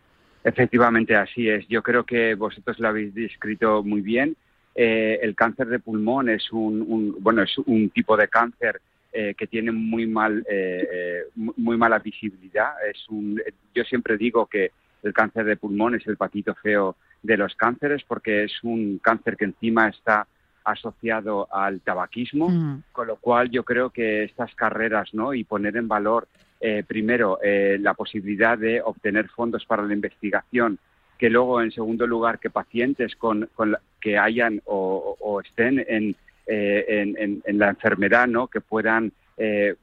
Efectivamente, 0.44 1.16
así 1.16 1.48
es. 1.48 1.66
Yo 1.68 1.82
creo 1.82 2.04
que 2.04 2.34
vosotros 2.34 2.78
lo 2.78 2.88
habéis 2.88 3.14
descrito 3.14 3.82
muy 3.82 4.00
bien. 4.00 4.36
Eh, 4.74 5.18
el 5.22 5.34
cáncer 5.34 5.66
de 5.68 5.78
pulmón 5.80 6.28
es 6.28 6.52
un, 6.52 6.82
un- 6.86 7.16
bueno, 7.20 7.42
es 7.42 7.56
un 7.58 7.90
tipo 7.90 8.16
de 8.16 8.28
cáncer 8.28 8.80
eh, 9.18 9.34
que 9.38 9.46
tienen 9.46 9.74
muy 9.74 10.06
mal 10.06 10.44
eh, 10.48 10.88
eh, 10.92 11.20
mu- 11.36 11.54
muy 11.56 11.76
mala 11.76 11.98
visibilidad. 11.98 12.72
Es 12.90 13.08
un, 13.08 13.40
yo 13.74 13.82
siempre 13.84 14.16
digo 14.16 14.46
que 14.46 14.70
el 15.02 15.12
cáncer 15.12 15.44
de 15.46 15.56
pulmón 15.56 15.94
es 15.94 16.06
el 16.06 16.16
patito 16.16 16.54
feo 16.54 16.96
de 17.22 17.36
los 17.36 17.54
cánceres 17.56 18.02
porque 18.06 18.44
es 18.44 18.52
un 18.62 18.98
cáncer 18.98 19.36
que 19.36 19.46
encima 19.46 19.88
está 19.88 20.26
asociado 20.64 21.48
al 21.52 21.80
tabaquismo, 21.80 22.48
Mm. 22.50 22.82
con 22.92 23.06
lo 23.06 23.16
cual 23.16 23.50
yo 23.50 23.62
creo 23.64 23.90
que 23.90 24.24
estas 24.24 24.54
carreras, 24.54 25.14
¿no? 25.14 25.32
Y 25.32 25.44
poner 25.44 25.76
en 25.76 25.88
valor 25.88 26.28
eh, 26.60 26.82
primero 26.86 27.38
eh, 27.42 27.76
la 27.80 27.92
posibilidad 27.94 28.56
de 28.58 28.80
obtener 28.80 29.28
fondos 29.28 29.64
para 29.66 29.82
la 29.82 29.92
investigación, 29.92 30.78
que 31.18 31.28
luego 31.30 31.60
en 31.62 31.70
segundo 31.70 32.06
lugar 32.06 32.38
que 32.38 32.50
pacientes 32.50 33.14
con, 33.16 33.48
con 33.54 33.72
la- 33.72 33.80
que 34.00 34.16
hayan 34.18 34.60
o- 34.64 35.16
o 35.20 35.40
estén 35.40 35.84
en, 35.88 36.16
eh, 36.46 36.84
en, 36.88 37.42
en- 37.44 37.58
la 37.58 37.70
enfermedad, 37.70 38.26
¿no? 38.28 38.46
Que 38.48 38.60
puedan 38.60 39.12
eh, 39.36 39.74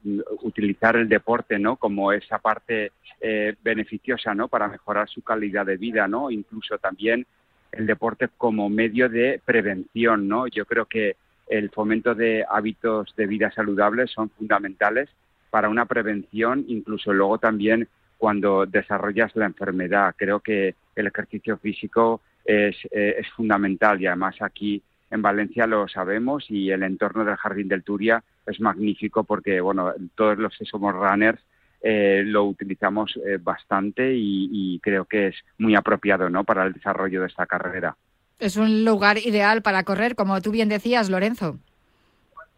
utilizar 0.42 0.96
el 0.96 1.08
deporte, 1.08 1.58
¿no? 1.58 1.76
Como 1.76 2.12
esa 2.12 2.38
parte 2.38 2.92
eh, 3.20 3.54
beneficiosa, 3.62 4.34
¿no? 4.34 4.48
Para 4.48 4.68
mejorar 4.68 5.08
su 5.08 5.22
calidad 5.22 5.66
de 5.66 5.76
vida, 5.76 6.08
¿no? 6.08 6.30
Incluso 6.30 6.78
también 6.78 7.26
el 7.72 7.86
deporte 7.86 8.28
como 8.36 8.68
medio 8.68 9.08
de 9.08 9.40
prevención, 9.44 10.28
¿no? 10.28 10.46
Yo 10.46 10.64
creo 10.64 10.86
que 10.86 11.16
el 11.48 11.70
fomento 11.70 12.14
de 12.14 12.44
hábitos 12.48 13.14
de 13.16 13.26
vida 13.26 13.50
saludables 13.50 14.10
son 14.10 14.30
fundamentales 14.30 15.08
para 15.50 15.68
una 15.68 15.84
prevención, 15.86 16.64
incluso 16.68 17.12
luego 17.12 17.38
también 17.38 17.86
cuando 18.18 18.64
desarrollas 18.66 19.34
la 19.36 19.46
enfermedad. 19.46 20.14
Creo 20.16 20.40
que 20.40 20.74
el 20.96 21.06
ejercicio 21.06 21.58
físico 21.58 22.20
es, 22.44 22.76
eh, 22.90 23.16
es 23.18 23.28
fundamental 23.30 24.00
y 24.00 24.06
además 24.06 24.36
aquí 24.40 24.82
en 25.14 25.22
Valencia 25.22 25.66
lo 25.66 25.88
sabemos 25.88 26.50
y 26.50 26.70
el 26.70 26.82
entorno 26.82 27.24
del 27.24 27.36
Jardín 27.36 27.68
del 27.68 27.84
Turia 27.84 28.22
es 28.46 28.60
magnífico 28.60 29.24
porque, 29.24 29.60
bueno, 29.60 29.92
todos 30.14 30.36
los 30.38 30.56
que 30.58 30.64
somos 30.64 30.92
runners 30.92 31.40
eh, 31.82 32.22
lo 32.24 32.44
utilizamos 32.44 33.16
eh, 33.24 33.38
bastante 33.40 34.14
y, 34.14 34.48
y 34.50 34.80
creo 34.80 35.04
que 35.04 35.28
es 35.28 35.36
muy 35.58 35.74
apropiado, 35.76 36.28
¿no?, 36.28 36.44
para 36.44 36.64
el 36.64 36.72
desarrollo 36.72 37.20
de 37.20 37.28
esta 37.28 37.46
carrera. 37.46 37.96
Es 38.38 38.56
un 38.56 38.84
lugar 38.84 39.18
ideal 39.18 39.62
para 39.62 39.84
correr, 39.84 40.16
como 40.16 40.40
tú 40.40 40.50
bien 40.50 40.68
decías, 40.68 41.08
Lorenzo. 41.08 41.58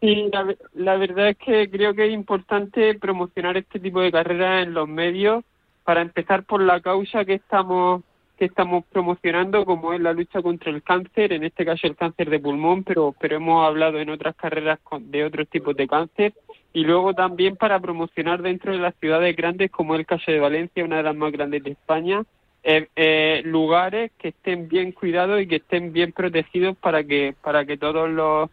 Sí, 0.01 0.29
la, 0.31 0.55
la 0.73 0.97
verdad 0.97 1.29
es 1.29 1.37
que 1.37 1.69
creo 1.69 1.93
que 1.93 2.07
es 2.07 2.13
importante 2.13 2.95
promocionar 2.95 3.57
este 3.57 3.79
tipo 3.79 4.01
de 4.01 4.11
carreras 4.11 4.65
en 4.65 4.73
los 4.73 4.87
medios 4.87 5.43
para 5.83 6.01
empezar 6.01 6.43
por 6.43 6.61
la 6.61 6.81
causa 6.81 7.25
que 7.25 7.35
estamos 7.35 8.03
que 8.37 8.45
estamos 8.45 8.85
promocionando 8.85 9.65
como 9.65 9.93
es 9.93 9.99
la 9.99 10.13
lucha 10.13 10.41
contra 10.41 10.71
el 10.71 10.83
cáncer, 10.83 11.33
en 11.33 11.43
este 11.43 11.65
caso 11.65 11.87
el 11.87 11.95
cáncer 11.95 12.29
de 12.29 12.39
pulmón, 12.39 12.83
pero 12.83 13.15
pero 13.19 13.37
hemos 13.37 13.67
hablado 13.67 13.99
en 13.99 14.09
otras 14.09 14.35
carreras 14.35 14.79
de 15.01 15.25
otros 15.25 15.47
tipos 15.49 15.75
de 15.75 15.87
cáncer. 15.87 16.33
Y 16.73 16.83
luego 16.83 17.13
también 17.13 17.55
para 17.55 17.79
promocionar 17.79 18.41
dentro 18.41 18.71
de 18.71 18.79
las 18.79 18.93
ciudades 18.95 19.35
grandes 19.35 19.71
como 19.71 19.95
es 19.95 20.01
el 20.01 20.05
caso 20.05 20.31
de 20.31 20.39
Valencia, 20.39 20.85
una 20.85 20.97
de 20.97 21.03
las 21.03 21.15
más 21.15 21.31
grandes 21.31 21.63
de 21.63 21.71
España, 21.71 22.23
eh, 22.63 22.87
eh, 22.95 23.41
lugares 23.45 24.11
que 24.19 24.29
estén 24.29 24.67
bien 24.67 24.91
cuidados 24.91 25.41
y 25.41 25.47
que 25.47 25.57
estén 25.57 25.91
bien 25.91 26.11
protegidos 26.11 26.77
para 26.77 27.03
que 27.03 27.35
para 27.41 27.65
que 27.65 27.77
todos 27.77 28.09
los 28.09 28.49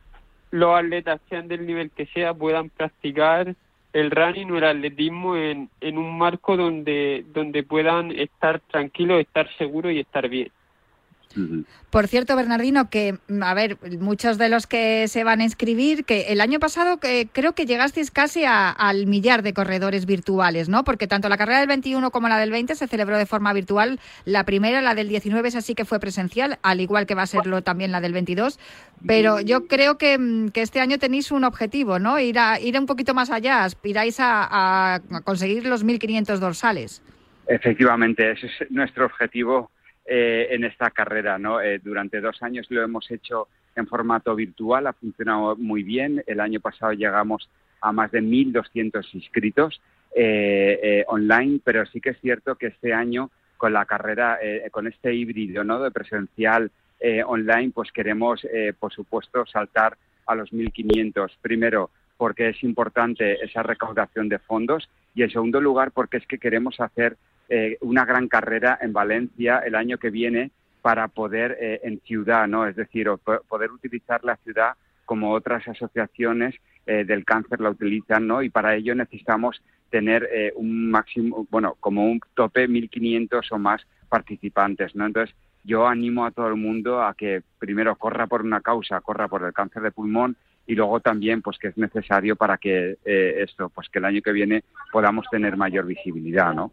los 0.55 0.77
atletas, 0.79 1.21
sean 1.29 1.49
del 1.49 1.67
nivel 1.67 1.91
que 1.91 2.07
sea, 2.07 2.33
puedan 2.33 2.71
practicar 2.71 3.57
el 3.95 4.11
running 4.11 4.51
o 4.51 4.59
el 4.59 4.65
atletismo 4.65 5.37
en, 5.37 5.71
en 5.81 5.97
un 5.97 6.19
marco 6.19 6.57
donde, 6.57 7.25
donde 7.33 7.63
puedan 7.63 8.11
estar 8.11 8.61
tranquilos, 8.61 9.21
estar 9.21 9.49
seguros 9.57 9.93
y 9.93 10.01
estar 10.01 10.29
bien. 10.29 10.51
Por 11.91 12.09
cierto, 12.09 12.35
Bernardino, 12.35 12.91
que, 12.91 13.19
mm, 13.29 13.43
a 13.43 13.55
ver, 13.55 13.79
muchos 14.01 14.39
de 14.39 14.49
los 14.49 14.67
que 14.67 15.07
se 15.09 15.25
van 15.25 15.41
a 15.41 15.45
inscribir, 15.45 16.05
que 16.05 16.33
el 16.33 16.41
año 16.41 16.59
pasado 16.59 16.99
que, 16.99 17.29
creo 17.33 17.53
que 17.55 17.67
llegasteis 17.67 18.11
casi 18.11 18.45
a- 18.45 18.71
al 18.71 19.07
millar 19.07 19.43
de 19.43 19.53
corredores 19.53 20.07
virtuales, 20.07 20.69
¿no? 20.69 20.85
Porque 20.85 21.07
tanto 21.07 21.29
la 21.29 21.37
carrera 21.37 21.61
del 21.61 21.69
21 21.69 22.11
como 22.11 22.29
la 22.29 22.39
del 22.39 22.51
20 22.51 22.75
se 22.75 22.89
celebró 22.89 23.17
de 23.19 23.27
forma 23.27 23.53
virtual. 23.53 24.01
La 24.25 24.45
primera, 24.45 24.83
la 24.83 24.95
del 24.95 25.09
19, 25.09 25.49
es 25.49 25.57
así 25.57 25.75
que 25.75 25.85
fue 25.85 26.01
presencial, 26.01 26.59
al 26.63 26.81
igual 26.81 27.07
que 27.07 27.15
va 27.15 27.23
a 27.23 27.27
serlo 27.27 27.63
también 27.63 27.93
la 27.93 28.01
del 28.01 28.13
22. 28.13 28.59
Pero 29.07 29.41
yo 29.41 29.67
creo 29.67 29.99
que, 29.99 30.19
mm, 30.19 30.49
que 30.49 30.63
este 30.63 30.81
año 30.81 30.99
tenéis 30.99 31.31
un 31.31 31.45
objetivo, 31.45 31.99
¿no? 31.99 32.19
Ir, 32.19 32.39
a, 32.39 32.59
ir 32.61 32.79
un 32.79 32.87
poquito 32.87 33.15
más 33.15 33.31
allá, 33.31 33.65
aspiráis 33.65 34.17
a 34.21 35.01
conseguir 35.25 35.67
los 35.67 35.85
1.500 35.85 36.41
dorsales. 36.41 37.03
Efectivamente, 37.47 38.33
ese 38.33 38.47
es 38.47 38.71
nuestro 38.71 39.07
objetivo 39.07 39.71
eh, 40.07 40.49
en 40.51 40.65
esta 40.65 40.91
carrera. 40.91 41.39
¿no? 41.39 41.61
Eh, 41.61 41.81
durante 41.83 42.21
dos 42.21 42.43
años 42.43 42.67
lo 42.71 42.83
hemos 42.83 43.11
hecho 43.11 43.49
en 43.77 43.87
formato 43.87 44.35
virtual, 44.35 44.87
ha 44.87 44.93
funcionado 44.93 45.57
muy 45.57 45.83
bien. 45.83 46.23
El 46.27 46.41
año 46.41 46.61
pasado 46.61 46.93
llegamos 46.93 47.49
a 47.81 47.93
más 47.93 48.11
de 48.11 48.23
1.200 48.23 49.07
inscritos 49.15 49.81
eh, 50.15 50.79
eh, 50.83 51.05
online, 51.09 51.61
pero 51.65 51.85
sí 51.87 52.01
que 52.01 52.11
es 52.11 52.21
cierto 52.21 52.55
que 52.55 52.69
este 52.69 52.93
año 52.93 53.31
con 53.57 53.73
la 53.73 53.85
carrera, 53.85 54.39
eh, 54.41 54.69
con 54.71 54.87
este 54.87 55.13
híbrido 55.13 55.65
¿no? 55.65 55.81
de 55.83 55.91
presencial 55.91 56.71
eh, 57.01 57.23
online, 57.25 57.73
pues 57.75 57.91
queremos, 57.93 58.47
por 58.79 58.93
supuesto, 58.93 59.45
saltar 59.47 59.97
a 60.27 60.35
los 60.35 60.53
1.500. 60.53 61.33
Primero, 61.43 61.91
porque 62.17 62.51
es 62.51 62.63
importante 62.63 63.45
esa 63.45 63.63
recaudación 63.63 64.29
de 64.29 64.39
fondos 64.39 64.89
y 65.15 65.23
en 65.23 65.31
segundo 65.31 65.61
lugar, 65.61 65.91
porque 65.91 66.19
es 66.19 66.27
que 66.27 66.39
queremos 66.39 66.81
hacer 66.81 67.17
eh, 67.49 67.79
una 67.81 68.05
gran 68.05 68.29
carrera 68.29 68.79
en 68.81 68.93
Valencia 68.93 69.59
el 69.59 69.75
año 69.75 69.99
que 69.99 70.11
viene 70.11 70.51
para 70.83 71.09
poder 71.09 71.57
eh, 71.61 71.81
en 71.85 72.01
ciudad, 72.01 72.47
¿no? 72.47 72.67
Es 72.67 72.77
decir, 72.77 73.09
poder 73.49 73.71
utilizar 73.71 74.23
la 74.25 74.37
ciudad 74.37 74.75
como 75.05 75.33
otras 75.33 75.67
asociaciones 75.69 76.55
eh, 76.87 77.05
del 77.05 77.25
cáncer 77.25 77.61
la 77.61 77.71
utilizan, 77.71 78.27
¿no? 78.27 78.43
Y 78.43 78.51
para 78.51 78.75
ello 78.75 78.95
necesitamos 78.95 79.63
tener 79.91 80.29
eh, 80.33 80.53
un 80.57 80.91
máximo, 80.91 81.47
bueno, 81.51 81.77
como 81.81 82.05
un 82.05 82.21
tope 82.35 82.69
1.500 82.69 83.53
o 83.53 83.59
más 83.59 83.87
participantes, 84.09 84.95
¿no? 84.95 85.07
Entonces, 85.07 85.35
yo 85.63 85.87
animo 85.87 86.27
a 86.27 86.31
todo 86.31 86.49
el 86.49 86.57
mundo 86.57 87.03
a 87.03 87.15
que 87.15 87.43
primero 87.59 87.97
corra 87.97 88.27
por 88.27 88.43
una 88.43 88.61
causa, 88.61 89.01
corra 89.01 89.29
por 89.29 89.45
el 89.45 89.55
cáncer 89.55 89.83
de 89.83 89.93
pulmón 89.93 90.37
y 90.67 90.75
luego 90.75 91.01
también, 91.01 91.41
pues, 91.41 91.59
que 91.59 91.69
es 91.69 91.79
necesario 91.79 92.37
para 92.37 92.59
que 92.59 92.99
eh, 93.05 93.35
esto, 93.39 93.71
pues, 93.71 93.89
que 93.89 93.99
el 93.99 94.05
año 94.05 94.21
que 94.21 94.33
viene 94.33 94.65
podamos 94.93 95.27
tener 95.31 95.57
mayor 95.57 95.87
visibilidad, 95.87 96.53
¿no? 96.53 96.71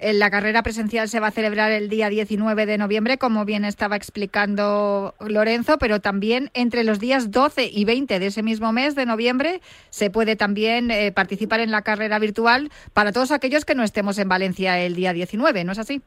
La 0.00 0.28
carrera 0.30 0.62
presencial 0.62 1.08
se 1.08 1.20
va 1.20 1.28
a 1.28 1.30
celebrar 1.30 1.70
el 1.70 1.88
día 1.88 2.08
19 2.08 2.66
de 2.66 2.78
noviembre, 2.78 3.16
como 3.16 3.44
bien 3.44 3.64
estaba 3.64 3.94
explicando 3.94 5.14
Lorenzo, 5.20 5.78
pero 5.78 6.00
también 6.00 6.50
entre 6.52 6.82
los 6.82 6.98
días 6.98 7.30
12 7.30 7.70
y 7.72 7.84
20 7.84 8.18
de 8.18 8.26
ese 8.26 8.42
mismo 8.42 8.72
mes 8.72 8.96
de 8.96 9.06
noviembre 9.06 9.60
se 9.90 10.10
puede 10.10 10.34
también 10.34 10.90
eh, 10.90 11.12
participar 11.12 11.60
en 11.60 11.70
la 11.70 11.82
carrera 11.82 12.18
virtual 12.18 12.70
para 12.92 13.12
todos 13.12 13.30
aquellos 13.30 13.64
que 13.64 13.76
no 13.76 13.84
estemos 13.84 14.18
en 14.18 14.28
Valencia 14.28 14.80
el 14.80 14.96
día 14.96 15.12
19, 15.12 15.62
¿no 15.62 15.72
es 15.72 15.78
así? 15.78 16.02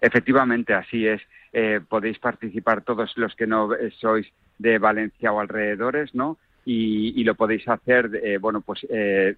Efectivamente, 0.00 0.74
así 0.74 1.06
es. 1.06 1.20
Eh, 1.52 1.80
podéis 1.86 2.18
participar 2.18 2.82
todos 2.82 3.16
los 3.16 3.34
que 3.34 3.46
no 3.46 3.74
eh, 3.74 3.90
sois 3.98 4.26
de 4.58 4.78
Valencia 4.78 5.32
o 5.32 5.40
alrededores, 5.40 6.14
¿no? 6.14 6.38
Y, 6.64 7.18
y 7.18 7.24
lo 7.24 7.34
podéis 7.34 7.66
hacer, 7.68 8.20
eh, 8.22 8.38
bueno, 8.38 8.60
pues 8.60 8.86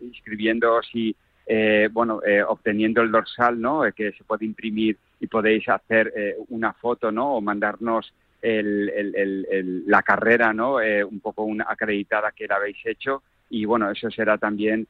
inscribiéndoos 0.00 0.88
y, 0.94 1.14
eh, 1.52 1.88
bueno, 1.90 2.20
eh, 2.24 2.42
obteniendo 2.44 3.02
el 3.02 3.10
dorsal, 3.10 3.60
¿no? 3.60 3.84
Eh, 3.84 3.92
que 3.92 4.12
se 4.12 4.22
puede 4.22 4.44
imprimir 4.44 4.96
y 5.18 5.26
podéis 5.26 5.68
hacer 5.68 6.12
eh, 6.16 6.36
una 6.50 6.72
foto, 6.72 7.10
¿no? 7.10 7.34
O 7.36 7.40
mandarnos 7.40 8.12
el- 8.40 8.88
el- 8.88 9.46
el- 9.50 9.82
la 9.88 10.02
carrera, 10.02 10.52
¿no? 10.52 10.80
Eh, 10.80 11.02
un 11.02 11.18
poco 11.18 11.42
una 11.42 11.66
acreditada 11.68 12.30
que 12.30 12.46
la 12.46 12.56
habéis 12.56 12.78
hecho 12.86 13.22
y, 13.50 13.64
bueno, 13.64 13.90
eso 13.90 14.08
será 14.10 14.38
también 14.38 14.86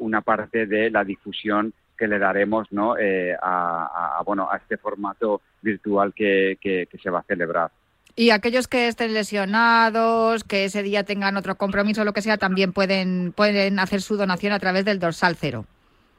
una 0.00 0.20
parte 0.20 0.66
de 0.66 0.90
la 0.90 1.04
difusión 1.04 1.72
que 1.96 2.06
le 2.06 2.18
daremos, 2.18 2.70
¿no? 2.70 2.96
A, 3.40 4.18
a- 4.18 4.22
bueno, 4.26 4.46
a 4.52 4.58
este 4.58 4.76
formato 4.76 5.40
virtual 5.62 6.12
que, 6.12 6.58
que- 6.60 6.86
que 6.90 6.98
se 6.98 7.08
va 7.08 7.20
a 7.20 7.22
celebrar. 7.22 7.70
Y 8.14 8.28
aquellos 8.30 8.68
que 8.68 8.88
estén 8.88 9.14
lesionados, 9.14 10.44
que 10.44 10.66
ese 10.66 10.82
día 10.82 11.02
tengan 11.04 11.36
otro 11.38 11.54
compromiso 11.56 12.04
lo 12.04 12.12
que 12.12 12.20
sea, 12.22 12.36
también 12.36 12.72
pueden, 12.72 13.32
pueden 13.34 13.78
hacer 13.78 14.02
su 14.02 14.16
donación 14.16 14.52
a 14.52 14.58
través 14.58 14.84
del 14.84 14.98
dorsal 15.00 15.34
cero. 15.36 15.64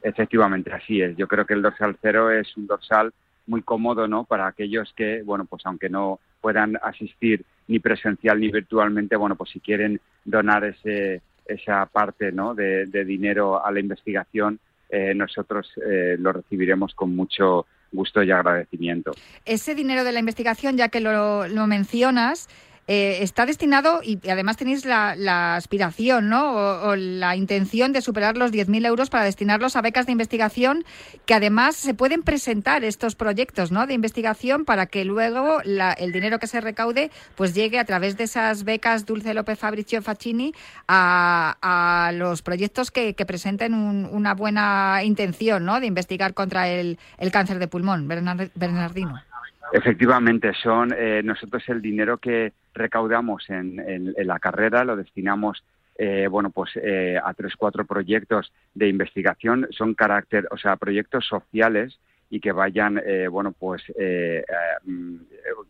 Efectivamente, 0.06 0.72
así 0.72 1.02
es. 1.02 1.16
Yo 1.16 1.26
creo 1.26 1.44
que 1.44 1.54
el 1.54 1.62
dorsal 1.62 1.98
cero 2.00 2.30
es 2.30 2.56
un 2.56 2.68
dorsal 2.68 3.12
muy 3.48 3.62
cómodo, 3.62 4.06
¿no? 4.06 4.22
Para 4.22 4.46
aquellos 4.46 4.92
que, 4.94 5.22
bueno, 5.22 5.46
pues 5.46 5.66
aunque 5.66 5.88
no 5.88 6.20
puedan 6.40 6.78
asistir 6.80 7.44
ni 7.66 7.80
presencial 7.80 8.38
ni 8.38 8.48
virtualmente, 8.52 9.16
bueno, 9.16 9.34
pues 9.34 9.50
si 9.50 9.58
quieren 9.58 10.00
donar 10.24 10.62
ese, 10.64 11.22
esa 11.44 11.86
parte, 11.86 12.30
¿no? 12.30 12.54
De, 12.54 12.86
dinero 13.04 13.66
a 13.66 13.72
la 13.72 13.80
investigación, 13.80 14.60
eh, 14.90 15.12
nosotros 15.12 15.72
eh, 15.84 16.14
lo 16.20 16.32
recibiremos 16.32 16.94
con 16.94 17.16
mucho 17.16 17.66
gusto 17.90 18.22
y 18.22 18.30
agradecimiento. 18.30 19.10
Ese 19.44 19.74
dinero 19.74 20.04
de 20.04 20.12
la 20.12 20.20
investigación, 20.20 20.76
ya 20.76 20.88
que 20.88 21.00
lo, 21.00 21.48
lo 21.48 21.66
mencionas, 21.66 22.48
eh, 22.88 23.18
está 23.22 23.46
destinado, 23.46 24.00
y 24.02 24.18
además 24.30 24.56
tenéis 24.56 24.84
la, 24.84 25.16
la 25.16 25.56
aspiración 25.56 26.28
¿no? 26.28 26.52
o, 26.52 26.94
la 26.96 27.34
intención 27.34 27.92
de 27.92 28.00
superar 28.00 28.36
los 28.36 28.52
10.000 28.52 28.86
euros 28.86 29.10
para 29.10 29.24
destinarlos 29.24 29.74
a 29.74 29.82
becas 29.82 30.06
de 30.06 30.12
investigación, 30.12 30.84
que 31.24 31.34
además 31.34 31.74
se 31.76 31.94
pueden 31.94 32.22
presentar 32.22 32.84
estos 32.84 33.16
proyectos 33.16 33.72
¿no? 33.72 33.86
de 33.86 33.94
investigación 33.94 34.64
para 34.64 34.86
que 34.86 35.04
luego 35.04 35.60
la- 35.64 35.92
el 35.94 36.12
dinero 36.12 36.38
que 36.38 36.46
se 36.46 36.60
recaude 36.60 37.10
pues 37.34 37.54
llegue 37.54 37.78
a 37.78 37.84
través 37.84 38.16
de 38.16 38.24
esas 38.24 38.62
becas 38.64 39.04
Dulce 39.04 39.34
López 39.34 39.58
Fabricio 39.58 40.00
Facchini 40.02 40.52
a, 40.86 42.10
los 42.14 42.42
proyectos 42.42 42.90
que, 42.90 43.14
que 43.14 43.26
presenten 43.26 43.74
un- 43.74 44.08
una 44.10 44.34
buena 44.34 45.00
intención 45.04 45.64
¿no? 45.64 45.80
de 45.80 45.86
investigar 45.86 46.34
contra 46.34 46.68
el, 46.68 46.98
cáncer 47.32 47.58
de 47.58 47.68
pulmón. 47.68 48.08
Bernard- 48.08 48.50
Bernardino. 48.54 49.20
Efectivamente, 49.72 50.52
son 50.62 50.92
eh, 50.96 51.22
nosotros 51.24 51.62
el 51.68 51.82
dinero 51.82 52.18
que 52.18 52.52
recaudamos 52.74 53.48
en, 53.50 53.78
en- 53.80 54.14
la 54.26 54.38
carrera 54.38 54.84
lo 54.84 54.96
destinamos, 54.96 55.64
eh, 55.98 56.28
bueno, 56.30 56.50
pues 56.50 56.70
eh, 56.76 57.18
a 57.22 57.34
tres 57.34 57.56
cuatro 57.56 57.84
proyectos 57.84 58.52
de 58.74 58.88
investigación, 58.88 59.66
son 59.70 59.94
carácter, 59.94 60.46
o 60.50 60.56
sea, 60.56 60.76
proyectos 60.76 61.26
sociales 61.26 61.98
y 62.30 62.40
que 62.40 62.52
vayan, 62.52 63.00
eh, 63.04 63.28
bueno, 63.28 63.52
pues 63.52 63.82
eh, 63.98 64.44
eh, 64.46 64.90
mm, 64.90 65.16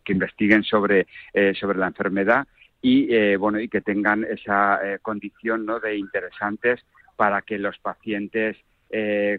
que 0.03 0.13
investiguen 0.13 0.63
sobre 0.63 1.07
eh, 1.33 1.53
sobre 1.59 1.77
la 1.79 1.87
enfermedad 1.87 2.47
y 2.81 3.35
bueno 3.37 3.59
y 3.59 3.67
que 3.67 3.81
tengan 3.81 4.23
esa 4.23 4.79
condición, 5.01 5.65
¿no? 5.65 5.79
De 5.79 5.97
interesantes 5.97 6.85
para 7.15 7.41
que 7.41 7.57
los 7.57 7.77
pacientes 7.79 8.55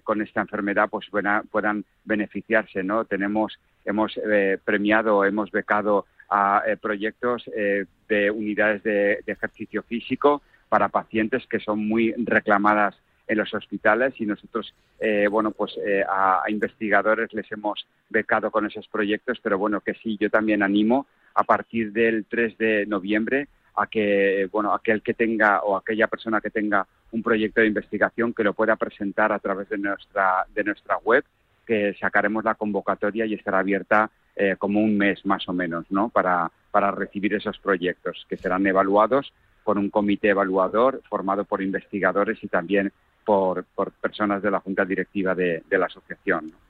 con 0.02 0.20
esta 0.20 0.40
enfermedad 0.42 0.88
pues 0.90 1.08
buena- 1.10 1.42
puedan 1.50 1.84
beneficiarse 2.04 2.82
no 2.82 3.04
tenemos 3.06 3.58
hemos 3.88 4.18
eh, 4.18 4.58
premiado 4.64 5.24
hemos 5.24 5.50
becado 5.50 6.06
a 6.28 6.62
eh, 6.66 6.76
proyectos 6.76 7.44
eh, 7.56 7.86
de 8.08 8.30
unidades 8.30 8.82
de, 8.82 9.22
ejercicio 9.26 9.82
físico 9.82 10.42
para 10.68 10.88
pacientes 10.88 11.46
que 11.46 11.58
son 11.60 11.86
muy 11.88 12.12
reclamadas 12.18 12.94
en 13.26 13.38
los 13.38 13.52
hospitales 13.54 14.14
y 14.18 14.26
nosotros 14.26 14.74
eh, 15.00 15.26
bueno 15.30 15.50
pues 15.50 15.78
eh, 15.84 16.04
a, 16.08 16.42
a 16.44 16.50
investigadores 16.50 17.32
les 17.32 17.50
hemos 17.52 17.86
becado 18.08 18.50
con 18.50 18.66
esos 18.66 18.86
proyectos 18.88 19.38
pero 19.42 19.58
bueno 19.58 19.80
que 19.80 19.94
sí 19.94 20.16
yo 20.20 20.30
también 20.30 20.62
animo 20.62 21.06
a 21.34 21.44
partir 21.44 21.92
del 21.92 22.26
3 22.26 22.58
de 22.58 22.86
noviembre 22.86 23.48
a 23.76 23.86
que 23.86 24.48
bueno 24.50 24.74
aquel 24.74 25.02
que 25.02 25.14
tenga 25.14 25.62
o 25.62 25.76
aquella 25.76 26.08
persona 26.08 26.40
que 26.40 26.50
tenga 26.50 26.86
un 27.12 27.22
proyecto 27.22 27.60
de 27.60 27.68
investigación 27.68 28.34
que 28.34 28.44
lo 28.44 28.52
pueda 28.52 28.76
presentar 28.76 29.32
a 29.32 29.38
través 29.38 29.68
de 29.68 29.78
nuestra 29.78 30.46
de 30.54 30.64
nuestra 30.64 30.98
web 30.98 31.24
que 31.68 31.94
sacaremos 32.00 32.42
la 32.42 32.54
convocatoria 32.54 33.26
y 33.26 33.34
estará 33.34 33.58
abierta 33.58 34.10
eh, 34.34 34.56
como 34.58 34.80
un 34.80 34.96
mes 34.96 35.24
más 35.26 35.46
o 35.48 35.52
menos 35.52 35.84
no 35.90 36.08
para 36.08 36.50
para 36.70 36.90
recibir 36.90 37.34
esos 37.34 37.58
proyectos 37.58 38.26
que 38.28 38.38
serán 38.38 38.66
evaluados 38.66 39.32
por 39.64 39.76
un 39.76 39.90
comité 39.90 40.30
evaluador 40.30 41.02
formado 41.10 41.44
por 41.44 41.62
investigadores 41.62 42.42
y 42.42 42.48
también 42.48 42.90
por, 43.24 43.64
por 43.74 43.92
personas 43.92 44.42
de 44.42 44.50
la 44.50 44.60
junta 44.60 44.84
directiva 44.84 45.34
de, 45.34 45.62
la 45.70 45.86
asociación 45.86 46.50
¿no? 46.50 46.67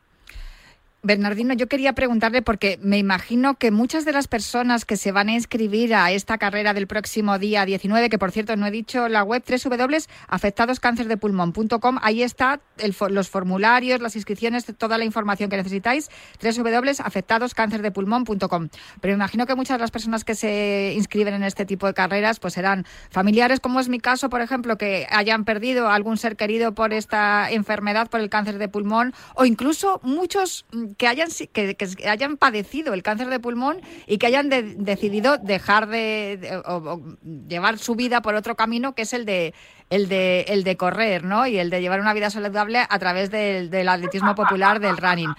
Bernardino, 1.00 1.54
yo 1.54 1.68
quería 1.68 1.92
preguntarle 1.92 2.42
porque 2.42 2.76
me 2.82 2.98
imagino 2.98 3.54
que 3.54 3.70
muchas 3.70 4.04
de 4.04 4.10
las 4.10 4.26
personas 4.26 4.84
que 4.84 4.96
se 4.96 5.12
van 5.12 5.28
a 5.28 5.34
inscribir 5.34 5.94
a 5.94 6.10
esta 6.10 6.38
carrera 6.38 6.74
del 6.74 6.88
próximo 6.88 7.38
día 7.38 7.64
19, 7.64 8.10
que 8.10 8.18
por 8.18 8.32
cierto 8.32 8.56
no 8.56 8.66
he 8.66 8.72
dicho 8.72 9.08
la 9.08 9.22
web 9.22 9.44
www.afectadoscancerdepulmón.com, 9.46 11.98
ahí 12.02 12.24
está 12.24 12.60
el 12.78 12.96
los 13.10 13.28
formularios, 13.28 14.00
las 14.00 14.16
inscripciones, 14.16 14.64
toda 14.76 14.98
la 14.98 15.04
información 15.04 15.48
que 15.48 15.56
necesitáis, 15.56 16.10
www.afectadoscancerdepulmón.com. 16.42 18.68
Pero 19.00 19.12
me 19.12 19.18
imagino 19.18 19.46
que 19.46 19.54
muchas 19.54 19.78
de 19.78 19.82
las 19.82 19.92
personas 19.92 20.24
que 20.24 20.34
se 20.34 20.94
inscriben 20.96 21.34
en 21.34 21.44
este 21.44 21.64
tipo 21.64 21.86
de 21.86 21.94
carreras 21.94 22.40
pues 22.40 22.54
serán 22.54 22.84
familiares, 23.10 23.60
como 23.60 23.78
es 23.78 23.88
mi 23.88 24.00
caso, 24.00 24.30
por 24.30 24.40
ejemplo, 24.40 24.76
que 24.76 25.06
hayan 25.10 25.44
perdido 25.44 25.90
algún 25.90 26.16
ser 26.16 26.34
querido 26.34 26.74
por 26.74 26.92
esta 26.92 27.52
enfermedad, 27.52 28.10
por 28.10 28.18
el 28.18 28.30
cáncer 28.30 28.58
de 28.58 28.68
pulmón, 28.68 29.14
o 29.36 29.44
incluso 29.44 30.00
muchos 30.02 30.66
mm, 30.72 30.87
que 30.96 31.06
hayan, 31.08 31.28
que, 31.52 31.74
que 31.76 32.08
hayan 32.08 32.36
padecido 32.36 32.94
el 32.94 33.02
cáncer 33.02 33.28
de 33.28 33.40
pulmón 33.40 33.80
y 34.06 34.18
que 34.18 34.26
hayan 34.26 34.48
de- 34.48 34.74
decidido 34.76 35.36
dejar 35.38 35.88
de, 35.88 36.60
o 36.64 37.00
llevar 37.48 37.78
su 37.78 37.94
vida 37.94 38.22
por 38.22 38.34
otro 38.34 38.54
camino, 38.56 38.94
que 38.94 39.02
es 39.02 39.12
el 39.12 39.24
de 39.24 39.54
el 39.90 40.08
de 40.08 40.42
el 40.48 40.64
de 40.64 40.76
correr, 40.76 41.24
¿no? 41.24 41.46
Y 41.46 41.58
el 41.58 41.70
de 41.70 41.80
llevar 41.80 42.00
una 42.00 42.12
vida 42.14 42.30
saludable 42.30 42.80
a 42.88 42.98
través 42.98 43.30
del, 43.30 43.70
del 43.70 43.88
atletismo 43.88 44.34
popular, 44.34 44.80
del 44.80 44.96
running. 44.96 45.30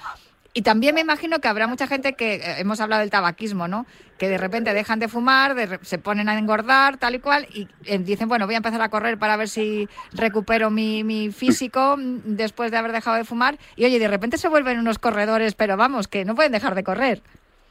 Y 0.54 0.64
también 0.64 0.96
me 0.96 1.02
imagino 1.02 1.40
que 1.40 1.48
habrá 1.48 1.68
mucha 1.68 1.88
gente 1.88 2.14
que, 2.14 2.36
eh, 2.36 2.56
hemos 2.60 2.82
hablado 2.82 3.02
del 3.02 3.12
tabaquismo, 3.12 3.68
¿no? 3.68 3.86
Que 4.18 4.28
de 4.28 4.38
repente 4.38 4.74
dejan 4.74 5.00
de 5.00 5.08
fumar, 5.08 5.54
de 5.54 5.80
se 5.84 6.00
ponen 6.00 6.28
a 6.28 6.38
engordar, 6.38 6.98
tal 6.98 7.16
y 7.16 7.20
cual, 7.20 7.48
y 7.54 7.68
eh, 7.86 8.00
dicen, 8.00 8.28
bueno, 8.28 8.46
voy 8.46 8.56
a 8.56 8.58
empezar 8.58 8.82
a 8.82 8.90
correr 8.90 9.18
para 9.18 9.38
ver 9.38 9.48
si 9.48 9.88
recupero 10.14 10.72
mi, 10.72 11.04
mi 11.04 11.32
físico 11.32 11.96
después 12.26 12.72
de 12.72 12.78
haber 12.78 12.92
dejado 12.92 13.18
de 13.18 13.26
fumar. 13.26 13.58
Y 13.76 13.86
oye, 13.86 14.00
de 14.00 14.08
repente 14.08 14.38
se 14.38 14.50
vuelven 14.50 14.80
unos 14.80 14.98
corredores, 14.98 15.54
pero 15.54 15.78
vamos, 15.78 16.08
que 16.08 16.26
no 16.26 16.36
pueden 16.36 16.52
dejar 16.52 16.74
de 16.74 16.84
correr. 16.84 17.22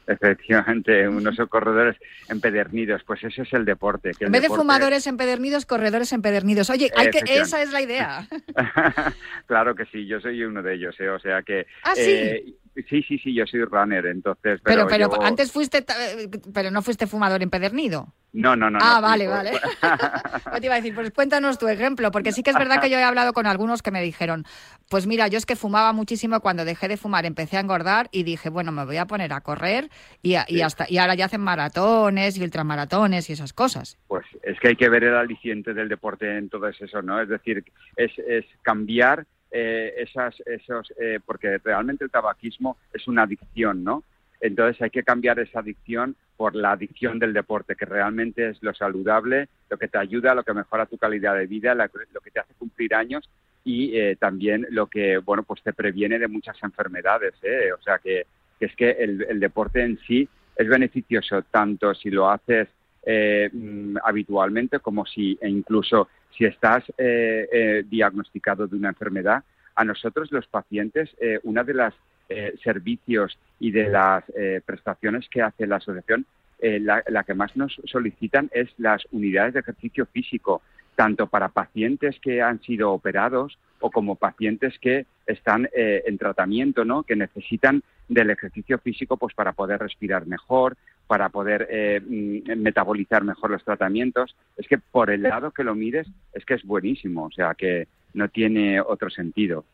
efectivamente 0.07 1.07
unos 1.07 1.37
corredores 1.51 1.97
empedernidos 2.31 3.03
pues 3.05 3.23
eso 3.25 3.43
es 3.43 3.53
el 3.53 3.65
deporte 3.67 4.13
que 4.19 4.25
En 4.25 4.33
vez 4.33 4.43
de 4.43 4.49
fumadores 4.49 5.07
empedernidos, 5.07 5.67
corredores 5.67 6.13
empedernidos. 6.13 6.71
Oye, 6.71 6.91
hay 6.97 7.11
que, 7.11 7.21
esa 7.27 7.61
es 7.61 7.73
la 7.73 7.83
idea. 7.83 8.27
claro 9.47 9.75
que 9.75 9.85
sí, 9.87 10.07
yo 10.07 10.21
soy 10.21 10.45
uno 10.45 10.63
de 10.63 10.75
ellos, 10.75 10.95
¿eh? 10.99 11.11
o 11.11 11.19
sea 11.19 11.43
que... 11.43 11.67
Ah, 11.83 11.95
¿sí? 11.95 12.03
eh, 12.11 12.45
sí, 12.89 13.03
sí, 13.03 13.19
sí, 13.19 13.35
yo 13.35 13.47
soy 13.47 13.65
runner, 13.65 14.07
entonces... 14.07 14.61
Pero, 14.63 14.87
Pero, 14.87 14.89
pero, 14.89 15.09
llevo- 15.11 15.25
antes 15.25 15.51
fuiste, 15.53 15.79
eh, 15.79 16.29
pero 16.53 16.71
no 16.71 16.83
fuiste 16.83 17.07
fumador 17.07 17.43
empedernido. 17.43 18.13
No, 18.33 18.55
no, 18.57 18.71
no. 18.71 18.79
ah, 18.81 18.97
no, 18.97 19.03
vale, 19.03 19.25
por- 19.25 19.35
vale. 19.35 19.51
Yo 20.53 20.61
te 20.61 20.67
iba 20.67 20.75
a 20.75 20.79
decir, 20.79 20.95
pues 20.95 21.11
cuéntanos 21.11 21.59
tu 21.59 21.67
ejemplo, 21.69 22.11
porque 22.11 22.33
sí 22.33 22.43
que 22.43 22.51
es 22.51 22.57
verdad 22.59 22.81
que 22.81 22.91
yo 22.91 22.99
he 22.99 23.03
hablado 23.03 23.33
con 23.33 23.47
algunos 23.47 23.83
que 23.83 23.91
me 23.91 24.03
dijeron, 24.03 24.45
pues 24.91 25.07
mira, 25.07 25.29
yo 25.29 25.39
es 25.39 25.47
que 25.47 25.57
fumaba 25.57 25.93
muchísimo, 25.93 26.41
cuando 26.41 26.65
dejé 26.65 26.89
de 26.89 26.97
fumar 26.97 27.25
empecé 27.27 27.57
a 27.57 27.61
engordar 27.61 28.09
y 28.13 28.23
dije, 28.25 28.51
bueno, 28.51 28.71
me 28.71 28.85
voy 28.85 28.99
a 28.99 29.07
poner 29.07 29.33
a 29.33 29.41
correr 29.41 29.89
y, 30.23 30.35
a- 30.35 30.45
y 30.49 30.61
hasta 30.61 30.85
y 30.89 30.99
ahora 30.99 31.15
ya 31.15 31.25
hacen 31.27 31.41
maratones 31.41 32.37
y 32.37 32.43
ultramaratones 32.45 33.31
y 33.31 33.33
esas 33.33 33.53
cosas. 33.53 33.97
Pues 34.07 34.27
es 34.43 34.59
que 34.61 34.69
hay 34.69 34.77
que 34.77 34.89
ver 34.89 35.05
el 35.05 35.17
aliciente 35.17 35.73
del 35.75 35.89
deporte 35.89 36.37
en 36.37 36.49
todo 36.51 36.69
eso, 36.69 37.03
¿no? 37.03 37.21
Es 37.23 37.29
decir, 37.29 37.65
es, 37.97 38.13
es 38.19 38.45
cambiar 38.63 39.27
eh, 39.51 39.95
esas, 39.99 40.41
esos, 40.47 40.93
eh, 41.01 41.21
porque 41.25 41.59
realmente 41.59 42.05
el 42.05 42.11
tabaquismo 42.11 42.77
es 42.93 43.07
una 43.09 43.23
adicción, 43.23 43.85
¿no? 43.85 44.05
Entonces 44.41 44.81
hay 44.83 44.91
que 44.91 45.03
cambiar 45.03 45.39
esa 45.41 45.61
adicción 45.61 46.15
por 46.37 46.55
la 46.55 46.73
adicción 46.73 47.19
del 47.19 47.33
deporte, 47.33 47.75
que 47.75 47.85
realmente 47.85 48.51
es 48.51 48.63
lo 48.63 48.73
saludable, 48.73 49.49
lo 49.69 49.77
que 49.77 49.89
te 49.89 49.99
ayuda, 49.99 50.35
lo 50.35 50.45
que 50.45 50.55
mejora 50.55 50.87
tu 50.87 50.97
calidad 50.97 51.35
de 51.35 51.47
vida, 51.47 51.75
lo 51.75 52.21
que 52.21 52.31
te 52.31 52.41
hace 52.41 52.55
cumplir 52.55 52.95
años 52.95 53.29
y 53.65 53.97
eh, 53.99 54.17
también 54.17 54.67
lo 54.71 54.87
que, 54.87 55.19
bueno, 55.19 55.43
pues 55.43 55.63
te 55.63 55.73
previene 55.73 56.19
de 56.19 56.29
muchas 56.29 56.57
enfermedades, 56.63 57.35
¿eh? 57.43 57.73
O 57.73 57.83
sea 57.83 57.99
que, 57.99 58.27
que 58.59 58.67
es 58.67 58.77
que 58.77 58.91
el, 58.93 59.27
el 59.29 59.41
deporte 59.41 59.83
en 59.83 59.99
sí 60.07 60.29
es 60.57 60.69
beneficioso 60.69 61.43
tanto 61.43 61.95
si 61.95 62.11
lo 62.11 62.31
haces 62.31 62.69
eh, 63.05 63.49
mm, 63.53 63.97
habitualmente 64.05 64.81
como 64.81 65.07
si 65.07 65.39
e 65.41 65.49
incluso 65.49 66.09
si 66.39 66.45
estás 66.45 66.85
eh, 66.97 67.49
eh, 67.53 67.85
diagnosticado 67.89 68.69
de 68.69 68.77
una 68.77 68.91
enfermedad. 68.91 69.43
A 69.75 69.85
nosotros 69.85 70.31
los 70.31 70.47
pacientes, 70.47 71.11
eh, 71.21 71.41
una 71.43 71.65
de 71.65 71.75
las 71.75 71.95
eh, 72.29 72.55
servicios 72.63 73.37
y 73.59 73.73
de 73.73 73.89
las 73.89 74.25
eh, 74.37 74.61
prestaciones 74.65 75.29
que 75.29 75.43
hace 75.43 75.67
la 75.67 75.77
asociación, 75.77 76.25
la, 76.61 77.23
que 77.25 77.35
más 77.35 77.57
nos 77.57 77.81
solicitan 77.85 78.51
es 78.53 78.69
las 78.79 79.07
unidades 79.13 79.55
de 79.55 79.61
ejercicio 79.61 80.07
físico, 80.07 80.61
tanto 80.97 81.29
para 81.29 81.51
pacientes 81.51 82.19
que 82.21 82.43
han 82.43 82.61
sido 82.63 82.91
operados 82.91 83.57
o 83.79 83.93
como 83.93 84.17
pacientes 84.17 84.77
que 84.81 85.07
están 85.25 85.69
en 85.73 86.19
tratamiento, 86.19 86.85
¿no? 86.85 87.05
que 87.05 87.15
necesitan 87.15 87.85
del 88.09 88.31
ejercicio 88.31 88.81
físico 88.81 89.17
pues 89.17 89.35
para 89.35 89.53
poder 89.53 89.79
respirar 89.79 90.27
mejor, 90.27 90.77
para 91.09 91.31
poder 91.31 91.67
eh, 91.71 92.01
mm, 92.01 92.61
metabolizar 92.61 93.25
mejor 93.25 93.51
los 93.51 93.65
tratamientos. 93.65 94.37
Es 94.57 94.69
que 94.69 94.79
por 94.79 95.11
el 95.11 95.23
lado 95.23 95.51
que 95.51 95.65
lo 95.65 95.75
mires 95.75 96.07
es 96.33 96.45
que 96.45 96.55
es 96.55 96.63
buenísimo, 96.63 97.25
o 97.25 97.31
sea 97.33 97.55
que 97.55 97.89
no 98.15 98.29
tiene 98.29 98.81
otro 98.81 99.11
sentido. 99.11 99.65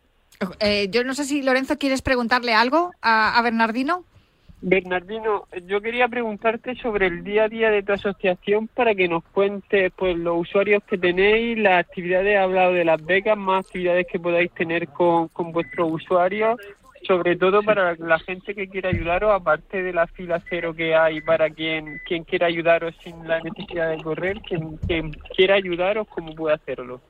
Eh, 0.60 0.88
yo 0.90 1.04
no 1.04 1.14
sé 1.14 1.24
si 1.24 1.42
Lorenzo 1.42 1.76
quieres 1.76 2.02
preguntarle 2.02 2.54
algo 2.54 2.92
a, 3.02 3.36
a 3.36 3.42
Bernardino. 3.42 4.04
Bernardino, 4.60 5.46
yo 5.66 5.82
quería 5.82 6.08
preguntarte 6.08 6.74
sobre 6.76 7.08
el 7.08 7.22
día 7.22 7.44
a 7.44 7.48
día 7.48 7.70
de 7.70 7.82
tu 7.82 7.92
asociación 7.92 8.66
para 8.68 8.94
que 8.94 9.08
nos 9.08 9.22
cuentes 9.24 9.92
pues 9.94 10.16
los 10.16 10.40
usuarios 10.40 10.82
que 10.84 10.96
tenéis, 10.96 11.58
las 11.58 11.80
actividades, 11.84 12.28
he 12.28 12.38
hablado 12.38 12.72
de 12.72 12.84
las 12.84 13.04
becas, 13.04 13.36
más 13.36 13.66
actividades 13.66 14.06
que 14.10 14.18
podáis 14.18 14.50
tener 14.52 14.88
con, 14.88 15.28
con 15.28 15.52
vuestros 15.52 15.92
usuarios, 15.92 16.58
sobre 17.06 17.36
todo 17.36 17.62
para 17.62 17.94
la 17.96 18.18
gente 18.18 18.54
que 18.54 18.68
quiera 18.68 18.90
ayudaros, 18.90 19.32
aparte 19.32 19.82
de 19.82 19.92
la 19.92 20.06
fila 20.06 20.42
cero 20.48 20.74
que 20.74 20.94
hay 20.94 21.20
para 21.20 21.50
quien, 21.50 22.00
quien 22.06 22.24
quiera 22.24 22.46
ayudaros 22.46 22.94
sin 23.02 23.26
la 23.26 23.40
necesidad 23.40 23.90
de 23.90 24.02
correr, 24.02 24.40
quien, 24.40 24.76
quien 24.78 25.12
quiera 25.36 25.54
ayudaros, 25.56 26.08
¿cómo 26.08 26.34
puede 26.34 26.54
hacerlo? 26.54 27.00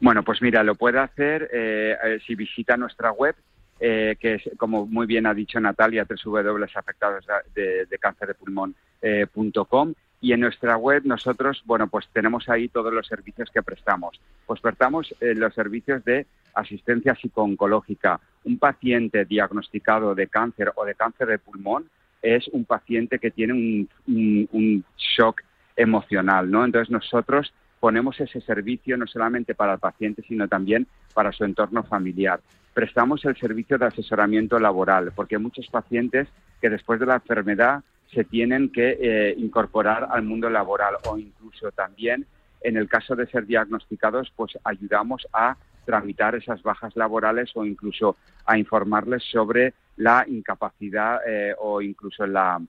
Bueno, 0.00 0.22
pues 0.22 0.42
mira, 0.42 0.64
lo 0.64 0.74
puede 0.74 0.98
hacer 0.98 1.48
eh, 1.52 1.96
eh, 2.04 2.18
si 2.26 2.34
visita 2.34 2.76
nuestra 2.76 3.12
web, 3.12 3.36
eh, 3.78 4.16
que 4.18 4.34
es, 4.34 4.42
como 4.56 4.86
muy 4.86 5.06
bien 5.06 5.26
ha 5.26 5.34
dicho 5.34 5.60
Natalia, 5.60 6.06
www.afectados 6.24 7.24
de, 7.54 7.86
de 7.86 7.98
cáncer 7.98 8.28
de 8.28 8.34
pulmón 8.34 8.74
eh, 9.00 9.26
punto 9.32 9.64
com, 9.64 9.92
Y 10.22 10.32
en 10.32 10.40
nuestra 10.40 10.76
web 10.76 11.02
nosotros, 11.04 11.62
bueno, 11.66 11.88
pues 11.88 12.08
tenemos 12.12 12.48
ahí 12.48 12.68
todos 12.68 12.92
los 12.94 13.06
servicios 13.08 13.50
que 13.52 13.60
prestamos. 13.62 14.18
Pues 14.46 14.60
prestamos 14.60 15.12
eh, 15.20 15.34
los 15.34 15.52
servicios 15.52 16.02
de 16.04 16.26
asistencia 16.54 17.14
psicooncológica. 17.16 18.20
Un 18.44 18.58
paciente 18.58 19.24
diagnosticado 19.24 20.14
de 20.14 20.28
cáncer 20.28 20.72
o 20.76 20.84
de 20.84 20.94
cáncer 20.94 21.26
de 21.26 21.38
pulmón 21.40 21.90
es 22.22 22.46
un 22.52 22.64
paciente 22.64 23.18
que 23.18 23.32
tiene 23.32 23.52
un, 23.52 24.48
un- 24.52 24.84
shock 24.96 25.42
emocional, 25.76 26.48
¿no? 26.50 26.64
Entonces 26.64 26.90
nosotros 26.90 27.52
ponemos 27.80 28.20
ese 28.20 28.40
servicio 28.42 28.96
no 28.96 29.08
solamente 29.08 29.56
para 29.56 29.72
el 29.74 29.80
paciente, 29.80 30.22
sino 30.28 30.46
también 30.46 30.86
para 31.14 31.32
su 31.32 31.44
entorno 31.44 31.82
familiar. 31.82 32.40
Prestamos 32.74 33.24
el 33.24 33.36
servicio 33.36 33.76
de 33.76 33.86
asesoramiento 33.86 34.58
laboral, 34.60 35.10
porque 35.16 35.38
muchos 35.38 35.66
pacientes 35.66 36.28
que 36.60 36.70
después 36.70 37.00
de 37.00 37.06
la 37.06 37.14
enfermedad 37.16 37.82
se 38.12 38.24
tienen 38.24 38.70
que 38.70 38.98
eh, 39.00 39.34
incorporar 39.38 40.08
al 40.10 40.22
mundo 40.22 40.50
laboral 40.50 40.96
o 41.08 41.18
incluso 41.18 41.70
también 41.72 42.26
en 42.60 42.76
el 42.76 42.88
caso 42.88 43.16
de 43.16 43.26
ser 43.26 43.46
diagnosticados, 43.46 44.32
pues 44.36 44.56
ayudamos 44.64 45.26
a 45.32 45.56
tramitar 45.84 46.34
esas 46.34 46.62
bajas 46.62 46.94
laborales 46.94 47.50
o 47.54 47.64
incluso 47.64 48.16
a 48.46 48.56
informarles 48.56 49.24
sobre 49.24 49.74
la 49.96 50.24
incapacidad 50.28 51.20
eh, 51.26 51.54
o 51.58 51.82
incluso 51.82 52.26
la, 52.26 52.60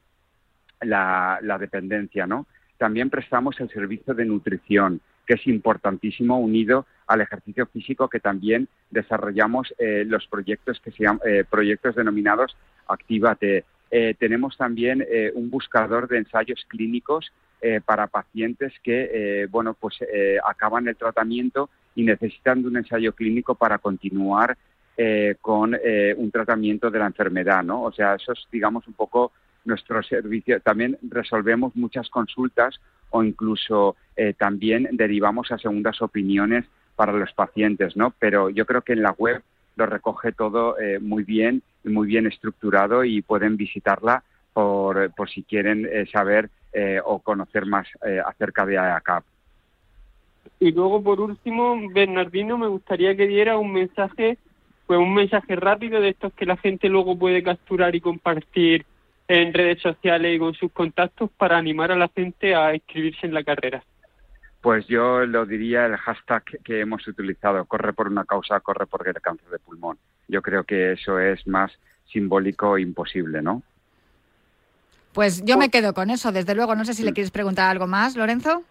la, 0.81 1.39
la 1.41 1.57
dependencia, 1.57 2.25
¿no? 2.25 2.47
También 2.77 3.09
prestamos 3.09 3.59
el 3.59 3.69
servicio 3.69 4.13
de 4.13 4.25
nutrición, 4.25 4.99
que 5.25 5.35
es 5.35 5.47
importantísimo, 5.47 6.39
unido 6.39 6.85
al 7.07 7.21
ejercicio 7.21 7.67
físico, 7.67 8.09
que 8.09 8.19
también 8.19 8.67
desarrollamos 8.89 9.73
eh, 9.77 10.03
los 10.05 10.27
proyectos 10.27 10.79
que 10.81 10.91
se 10.91 11.03
llaman 11.03 11.21
eh, 11.25 11.45
proyectos 11.49 11.95
denominados 11.95 12.55
Actívate. 12.87 13.65
Eh, 13.95 14.15
tenemos 14.17 14.57
también 14.57 15.05
eh, 15.07 15.31
un 15.35 15.51
buscador 15.51 16.07
de 16.07 16.17
ensayos 16.17 16.65
clínicos 16.67 17.31
eh, 17.61 17.79
para 17.79 18.07
pacientes 18.07 18.73
que, 18.81 19.47
bueno, 19.51 19.75
pues 19.79 19.99
acaban 20.43 20.87
el 20.87 20.95
tratamiento 20.95 21.69
y 21.93 22.01
necesitan 22.01 22.63
de 22.63 22.69
un 22.69 22.77
ensayo 22.77 23.13
clínico 23.13 23.53
para 23.53 23.77
continuar 23.77 24.57
con 25.41 25.75
un 26.17 26.31
tratamiento 26.31 26.89
de 26.91 26.99
la 26.99 27.05
enfermedad, 27.05 27.63
¿no? 27.63 27.83
O 27.83 27.91
sea, 27.91 28.15
eso 28.15 28.33
es, 28.33 28.39
digamos, 28.51 28.87
un 28.87 28.93
poco 28.93 29.31
nuestro 29.63 30.03
servicio. 30.03 30.59
También 30.59 30.97
resolvemos 31.09 31.75
muchas 31.75 32.09
consultas 32.09 32.79
o 33.11 33.23
incluso 33.23 33.95
también 34.37 34.89
derivamos 34.91 35.51
a 35.51 35.57
segundas 35.57 36.01
opiniones 36.01 36.65
para 36.95 37.13
los 37.13 37.31
pacientes, 37.33 37.95
¿no? 37.95 38.13
Pero 38.19 38.49
yo 38.49 38.65
creo 38.65 38.81
que 38.81 38.93
en 38.93 39.03
la 39.03 39.11
web 39.11 39.41
lo 39.77 39.85
recoge 39.85 40.31
todo 40.33 40.75
muy 40.99 41.23
bien 41.23 41.63
muy 41.83 42.07
bien 42.07 42.27
estructurado 42.27 43.03
y 43.03 43.21
pueden 43.21 43.57
visitarla 43.57 44.23
por, 44.53 45.13
por 45.13 45.29
si 45.29 45.43
quieren 45.43 45.87
eh, 45.91 46.05
saber 46.11 46.49
eh, 46.71 46.99
o 47.03 47.19
conocer 47.19 47.65
más 47.65 47.87
eh, 48.05 48.21
acerca 48.25 48.65
de 48.65 48.77
ACAP. 48.77 49.23
Y 50.59 50.71
luego, 50.71 51.03
por 51.03 51.19
último, 51.19 51.79
Bernardino, 51.93 52.57
me 52.57 52.67
gustaría 52.67 53.15
que 53.15 53.27
diera 53.27 53.57
un 53.57 53.73
mensaje, 53.73 54.37
pues 54.87 54.99
un 54.99 55.13
mensaje 55.13 55.55
rápido 55.55 55.99
de 56.01 56.09
estos 56.09 56.33
que 56.33 56.45
la 56.45 56.57
gente 56.57 56.89
luego 56.89 57.17
puede 57.17 57.43
capturar 57.43 57.95
y 57.95 58.01
compartir 58.01 58.85
en 59.27 59.53
redes 59.53 59.81
sociales 59.81 60.35
y 60.35 60.39
con 60.39 60.53
sus 60.53 60.71
contactos 60.71 61.29
para 61.31 61.57
animar 61.57 61.91
a 61.91 61.95
la 61.95 62.09
gente 62.09 62.55
a 62.55 62.73
inscribirse 62.73 63.25
en 63.25 63.33
la 63.33 63.43
carrera. 63.43 63.83
Pues 64.61 64.87
yo 64.87 65.25
lo 65.25 65.45
diría 65.45 65.85
el 65.85 65.97
hashtag 65.97 66.43
que 66.63 66.79
hemos 66.79 67.05
utilizado, 67.07 67.65
corre 67.65 67.93
por 67.93 68.07
una 68.07 68.23
causa, 68.23 68.59
corre 68.61 68.85
por 68.85 69.05
el 69.07 69.13
cáncer 69.15 69.49
de 69.49 69.59
pulmón. 69.59 69.97
Yo 70.27 70.41
creo 70.41 70.63
que 70.63 70.93
eso 70.93 71.19
es 71.19 71.45
más 71.47 71.71
simbólico 72.11 72.77
e 72.77 72.81
imposible, 72.81 73.41
¿no? 73.41 73.61
Pues 75.13 75.43
yo 75.45 75.57
me 75.57 75.69
quedo 75.69 75.93
con 75.93 76.09
eso, 76.09 76.31
desde 76.31 76.55
luego. 76.55 76.75
No 76.75 76.85
sé 76.85 76.93
si 76.93 77.03
le 77.03 77.13
quieres 77.13 77.31
preguntar 77.31 77.69
algo 77.69 77.85
más, 77.87 78.15
Lorenzo. 78.15 78.63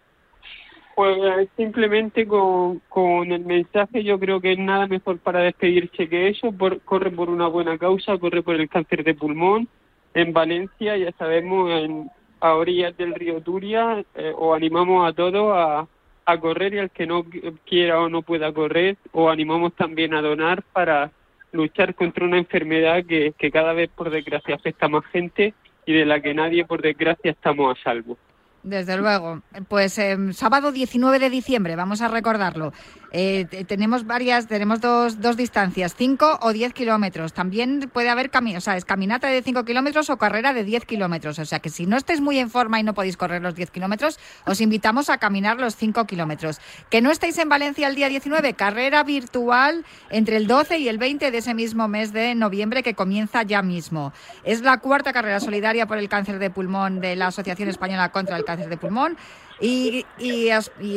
Pues 0.95 1.17
eh, 1.17 1.47
simplemente 1.57 2.27
con, 2.27 2.79
con 2.89 3.31
el 3.31 3.45
mensaje 3.45 4.03
yo 4.03 4.19
creo 4.19 4.39
que 4.41 4.55
nada 4.57 4.85
mejor 4.85 5.17
para 5.19 5.39
despedirse 5.39 6.07
que 6.07 6.27
eso, 6.29 6.51
por- 6.51 6.81
corre 6.81 7.09
por 7.11 7.29
una 7.29 7.47
buena 7.47 7.77
causa, 7.77 8.17
corre 8.17 8.43
por 8.43 8.55
el 8.55 8.69
cáncer 8.69 9.03
de 9.03 9.15
pulmón. 9.15 9.67
En 10.13 10.33
Valencia, 10.33 10.95
ya 10.97 11.11
sabemos, 11.13 11.71
en, 11.71 12.09
a 12.41 12.53
orillas 12.53 12.95
del 12.97 13.15
río 13.15 13.41
Turia, 13.41 14.03
eh, 14.13 14.33
os 14.37 14.55
animamos 14.55 15.09
a 15.09 15.13
todos 15.13 15.51
a, 15.55 15.87
a 16.25 16.39
correr 16.39 16.73
y 16.75 16.79
al 16.79 16.91
que 16.91 17.07
no 17.07 17.23
qui- 17.23 17.57
quiera 17.65 17.99
o 18.01 18.09
no 18.09 18.21
pueda 18.21 18.53
correr, 18.53 18.97
os 19.13 19.31
animamos 19.31 19.73
también 19.75 20.13
a 20.13 20.21
donar 20.21 20.61
para 20.73 21.09
luchar 21.53 21.95
contra 21.95 22.25
una 22.25 22.37
enfermedad 22.37 23.05
que, 23.05 23.33
que 23.37 23.51
cada 23.51 23.73
vez 23.73 23.89
por 23.95 24.09
desgracia 24.09 24.55
afecta 24.55 24.87
a 24.87 24.89
más 24.89 25.05
gente 25.05 25.53
y 25.85 25.93
de 25.93 26.05
la 26.05 26.19
que 26.19 26.33
nadie 26.33 26.65
por 26.65 26.81
desgracia 26.81 27.31
estamos 27.31 27.77
a 27.77 27.83
salvo. 27.83 28.17
Desde 28.63 28.97
luego. 28.97 29.41
Pues 29.67 29.97
eh, 29.97 30.17
sábado 30.31 30.71
19 30.71 31.19
de 31.19 31.29
diciembre, 31.29 31.75
vamos 31.75 32.01
a 32.01 32.07
recordarlo. 32.07 32.71
Eh, 33.15 33.45
te- 33.49 33.63
tenemos 33.63 34.07
varias, 34.07 34.47
tenemos 34.47 34.81
dos, 34.81 35.21
dos 35.21 35.37
distancias, 35.37 35.93
5 35.95 36.39
o 36.41 36.51
10 36.51 36.73
kilómetros. 36.73 37.31
También 37.33 37.89
puede 37.93 38.09
haber 38.09 38.31
o 38.57 38.61
sea, 38.61 38.75
es 38.75 38.85
caminata 38.85 39.27
de 39.27 39.43
5 39.43 39.63
kilómetros 39.65 40.09
o 40.09 40.17
carrera 40.17 40.51
de 40.53 40.63
10 40.63 40.85
kilómetros. 40.85 41.37
O 41.37 41.45
sea 41.45 41.59
que 41.59 41.69
si 41.69 41.85
no 41.85 41.95
estáis 41.95 42.19
muy 42.21 42.39
en 42.39 42.49
forma 42.49 42.79
y 42.79 42.83
no 42.83 42.95
podéis 42.95 43.15
correr 43.15 43.41
los 43.43 43.53
10 43.53 43.69
kilómetros, 43.69 44.19
os 44.45 44.59
invitamos 44.59 45.11
a 45.11 45.19
caminar 45.19 45.59
los 45.59 45.75
5 45.75 46.05
kilómetros. 46.07 46.59
Que 46.89 47.01
no 47.01 47.11
estáis 47.11 47.37
en 47.37 47.49
Valencia 47.49 47.87
el 47.87 47.93
día 47.95 48.09
19, 48.09 48.55
carrera 48.55 49.03
virtual 49.03 49.85
entre 50.09 50.37
el 50.37 50.47
12 50.47 50.79
y 50.79 50.87
el 50.89 50.97
20 50.97 51.29
de 51.29 51.37
ese 51.37 51.53
mismo 51.53 51.87
mes 51.87 52.11
de 52.13 52.33
noviembre 52.33 52.81
que 52.81 52.95
comienza 52.95 53.43
ya 53.43 53.61
mismo. 53.61 54.11
Es 54.43 54.61
la 54.61 54.77
cuarta 54.79 55.13
carrera 55.13 55.39
solidaria 55.39 55.85
por 55.85 55.99
el 55.99 56.09
cáncer 56.09 56.39
de 56.39 56.49
pulmón 56.49 56.99
de 56.99 57.15
la 57.15 57.27
Asociación 57.27 57.69
Española 57.69 58.11
contra 58.11 58.37
el 58.37 58.45
Cáncer 58.45 58.69
de 58.69 58.77
Pulmón. 58.77 59.15
Y, 59.59 60.05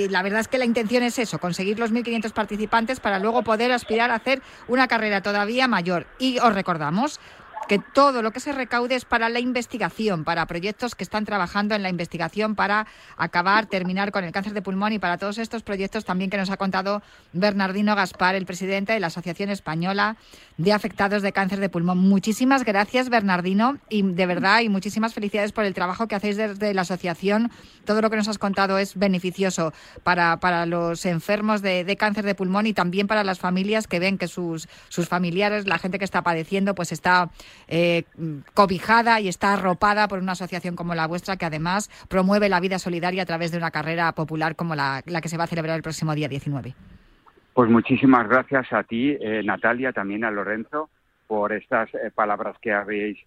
la 0.09 0.23
verdad 0.23 0.41
es 0.41 0.49
que 0.49 0.59
la 0.59 0.65
intención 0.65 1.03
es 1.03 1.19
eso, 1.19 1.39
conseguir 1.39 1.79
los 1.79 1.93
1.500 1.93 2.33
participantes 2.33 3.01
para 3.01 3.19
luego 3.19 3.43
poder 3.43 3.73
aspirar 3.73 4.11
a 4.11 4.17
hacer 4.17 4.43
una 4.69 4.89
carrera 4.89 5.21
todavía 5.21 5.69
mayor. 5.69 6.07
Y 6.19 6.39
os 6.39 6.55
recordamos 6.55 7.21
que 7.69 7.79
todo 7.79 8.23
lo 8.23 8.31
que 8.31 8.41
se 8.41 8.53
recaude 8.53 8.95
es 8.95 9.05
para 9.05 9.29
la 9.29 9.41
investigación, 9.41 10.25
para 10.25 10.47
proyectos 10.47 10.95
que 10.95 11.05
están 11.05 11.25
trabajando 11.25 11.75
en 11.75 11.83
la 11.83 11.89
investigación 11.89 12.55
para 12.55 12.87
acabar, 13.17 13.67
terminar 13.67 14.13
con 14.13 14.25
el 14.25 14.33
cáncer 14.33 14.53
de 14.53 14.63
pulmón 14.63 14.93
y 14.93 14.99
para 14.99 15.19
todos 15.19 15.39
estos 15.39 15.63
proyectos 15.63 16.05
también 16.05 16.31
que 16.31 16.37
nos 16.37 16.51
ha 16.51 16.57
contado 16.57 17.03
Bernardino 17.33 17.95
Gaspar, 17.97 18.35
el 18.35 18.47
presidente 18.47 18.93
de 18.93 19.01
la 19.01 19.09
Asociación 19.09 19.51
Española 19.51 20.17
de 20.59 20.73
Afectados 20.73 21.23
de 21.23 21.33
Cáncer 21.33 21.61
de 21.61 21.69
Pulmón. 21.69 21.99
Muchísimas 21.99 22.65
gracias, 22.65 23.09
Bernardino, 23.09 23.79
y 23.89 24.03
de 24.03 24.27
verdad, 24.27 24.61
y 24.61 24.69
muchísimas 24.69 25.13
felicidades 25.13 25.53
por 25.53 25.65
el 25.65 25.75
trabajo 25.75 26.09
que 26.09 26.15
hacéis 26.15 26.37
desde 26.37 26.73
la 26.73 26.83
asociación. 26.83 27.51
Todo 27.85 28.01
lo 28.01 28.11
que 28.11 28.17
nos 28.17 28.29
has 28.29 28.39
contado 28.39 28.79
es 28.79 28.97
beneficioso 28.97 29.73
para, 30.03 30.39
para 30.41 30.67
los 30.67 31.05
enfermos 31.05 31.63
de, 31.63 31.97
cáncer 31.99 32.25
de 32.25 32.35
pulmón 32.35 32.67
y 32.67 32.73
también 32.73 33.07
para 33.07 33.25
las 33.25 33.39
familias 33.39 33.87
que 33.87 33.99
ven 33.99 34.19
que 34.19 34.29
sus, 34.29 34.69
sus 34.89 35.09
familiares, 35.09 35.67
la 35.67 35.79
gente 35.79 35.99
que 35.99 36.05
está 36.05 36.23
padeciendo, 36.23 36.75
pues 36.75 36.93
está 36.93 37.31
eh, 37.69 38.05
cobijada 38.55 39.21
y 39.21 39.29
está 39.29 39.53
arropada 39.55 40.09
por 40.09 40.19
una 40.19 40.33
asociación 40.33 40.77
como 40.77 40.95
la 40.95 41.07
vuestra 41.07 41.37
que 41.37 41.45
además 41.47 41.91
promueve 42.09 42.49
la 42.49 42.61
vida 42.61 42.79
solidaria 42.79 43.23
a 43.23 43.27
través 43.27 43.51
de 43.53 43.59
una 43.59 43.71
carrera 43.71 44.13
popular 44.13 44.57
como 44.57 44.75
la, 44.75 45.03
la 45.07 45.21
que 45.21 45.29
se 45.29 45.37
va 45.37 45.45
a 45.45 45.49
celebrar 45.49 45.77
el 45.77 45.83
próximo 45.83 46.15
día 46.15 46.29
19. 46.29 46.75
Pues 47.55 47.71
muchísimas 47.71 48.29
gracias 48.29 48.73
a 48.73 48.83
ti, 48.83 49.17
eh, 49.21 49.43
Natalia, 49.45 49.93
también 49.93 50.25
a 50.25 50.31
Lorenzo, 50.31 50.91
por 51.27 51.53
estas 51.53 51.93
eh, 51.95 52.11
palabras 52.15 52.57
que 52.61 52.73
habéis 52.73 53.19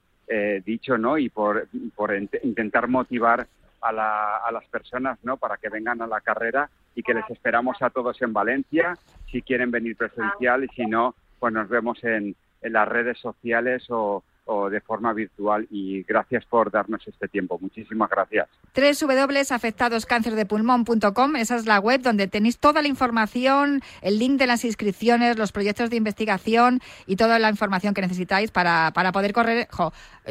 dicho, 0.63 0.95
¿no? 0.95 1.17
Y 1.17 1.29
por, 1.29 1.67
por 1.95 2.11
int- 2.11 2.37
intentar 2.43 2.87
motivar 2.87 3.47
a, 3.81 3.91
la- 3.91 4.37
a 4.37 4.51
las 4.51 4.63
personas, 4.65 5.17
¿no? 5.23 5.37
Para 5.37 5.57
que 5.57 5.69
vengan 5.69 6.03
a 6.03 6.07
la 6.07 6.21
carrera 6.21 6.69
y 6.93 7.01
que 7.01 7.15
les 7.15 7.27
esperamos 7.31 7.81
a 7.81 7.89
todos 7.89 8.21
en 8.21 8.31
Valencia, 8.31 8.93
si 9.31 9.41
quieren 9.41 9.71
venir 9.71 9.95
presencial 9.97 10.63
y 10.63 10.67
si 10.75 10.85
no, 10.85 11.15
pues 11.39 11.51
nos 11.51 11.67
vemos 11.67 12.03
en, 12.03 12.35
en 12.61 12.73
las 12.73 12.87
redes 12.87 13.17
sociales 13.19 13.85
o, 13.89 14.23
de 14.71 14.81
forma 14.81 15.13
virtual. 15.13 15.67
Y 15.69 16.01
gracias 16.01 16.43
por 16.43 16.71
darnos 16.71 17.07
este 17.07 17.27
tiempo. 17.27 17.59
Muchísimas 17.61 18.09
gracias. 18.09 18.49
www.afectadoscancerdepulmón.com, 18.73 21.35
esa 21.35 21.55
es 21.55 21.67
la 21.67 21.79
web 21.79 22.01
donde 22.01 22.27
tenéis 22.27 22.57
toda 22.57 22.81
la 22.81 22.87
información, 22.87 23.83
el 24.01 24.17
link 24.17 24.39
de 24.39 24.47
las 24.47 24.65
inscripciones, 24.65 25.37
los 25.37 25.51
proyectos 25.51 25.91
de 25.91 25.97
investigación 25.97 26.79
y 27.05 27.15
toda 27.15 27.37
la 27.37 27.51
información 27.51 27.93
que 27.93 28.01
necesitáis 28.01 28.49
para, 28.49 28.89
para 28.95 29.11
poder 29.11 29.33
correr. 29.33 29.67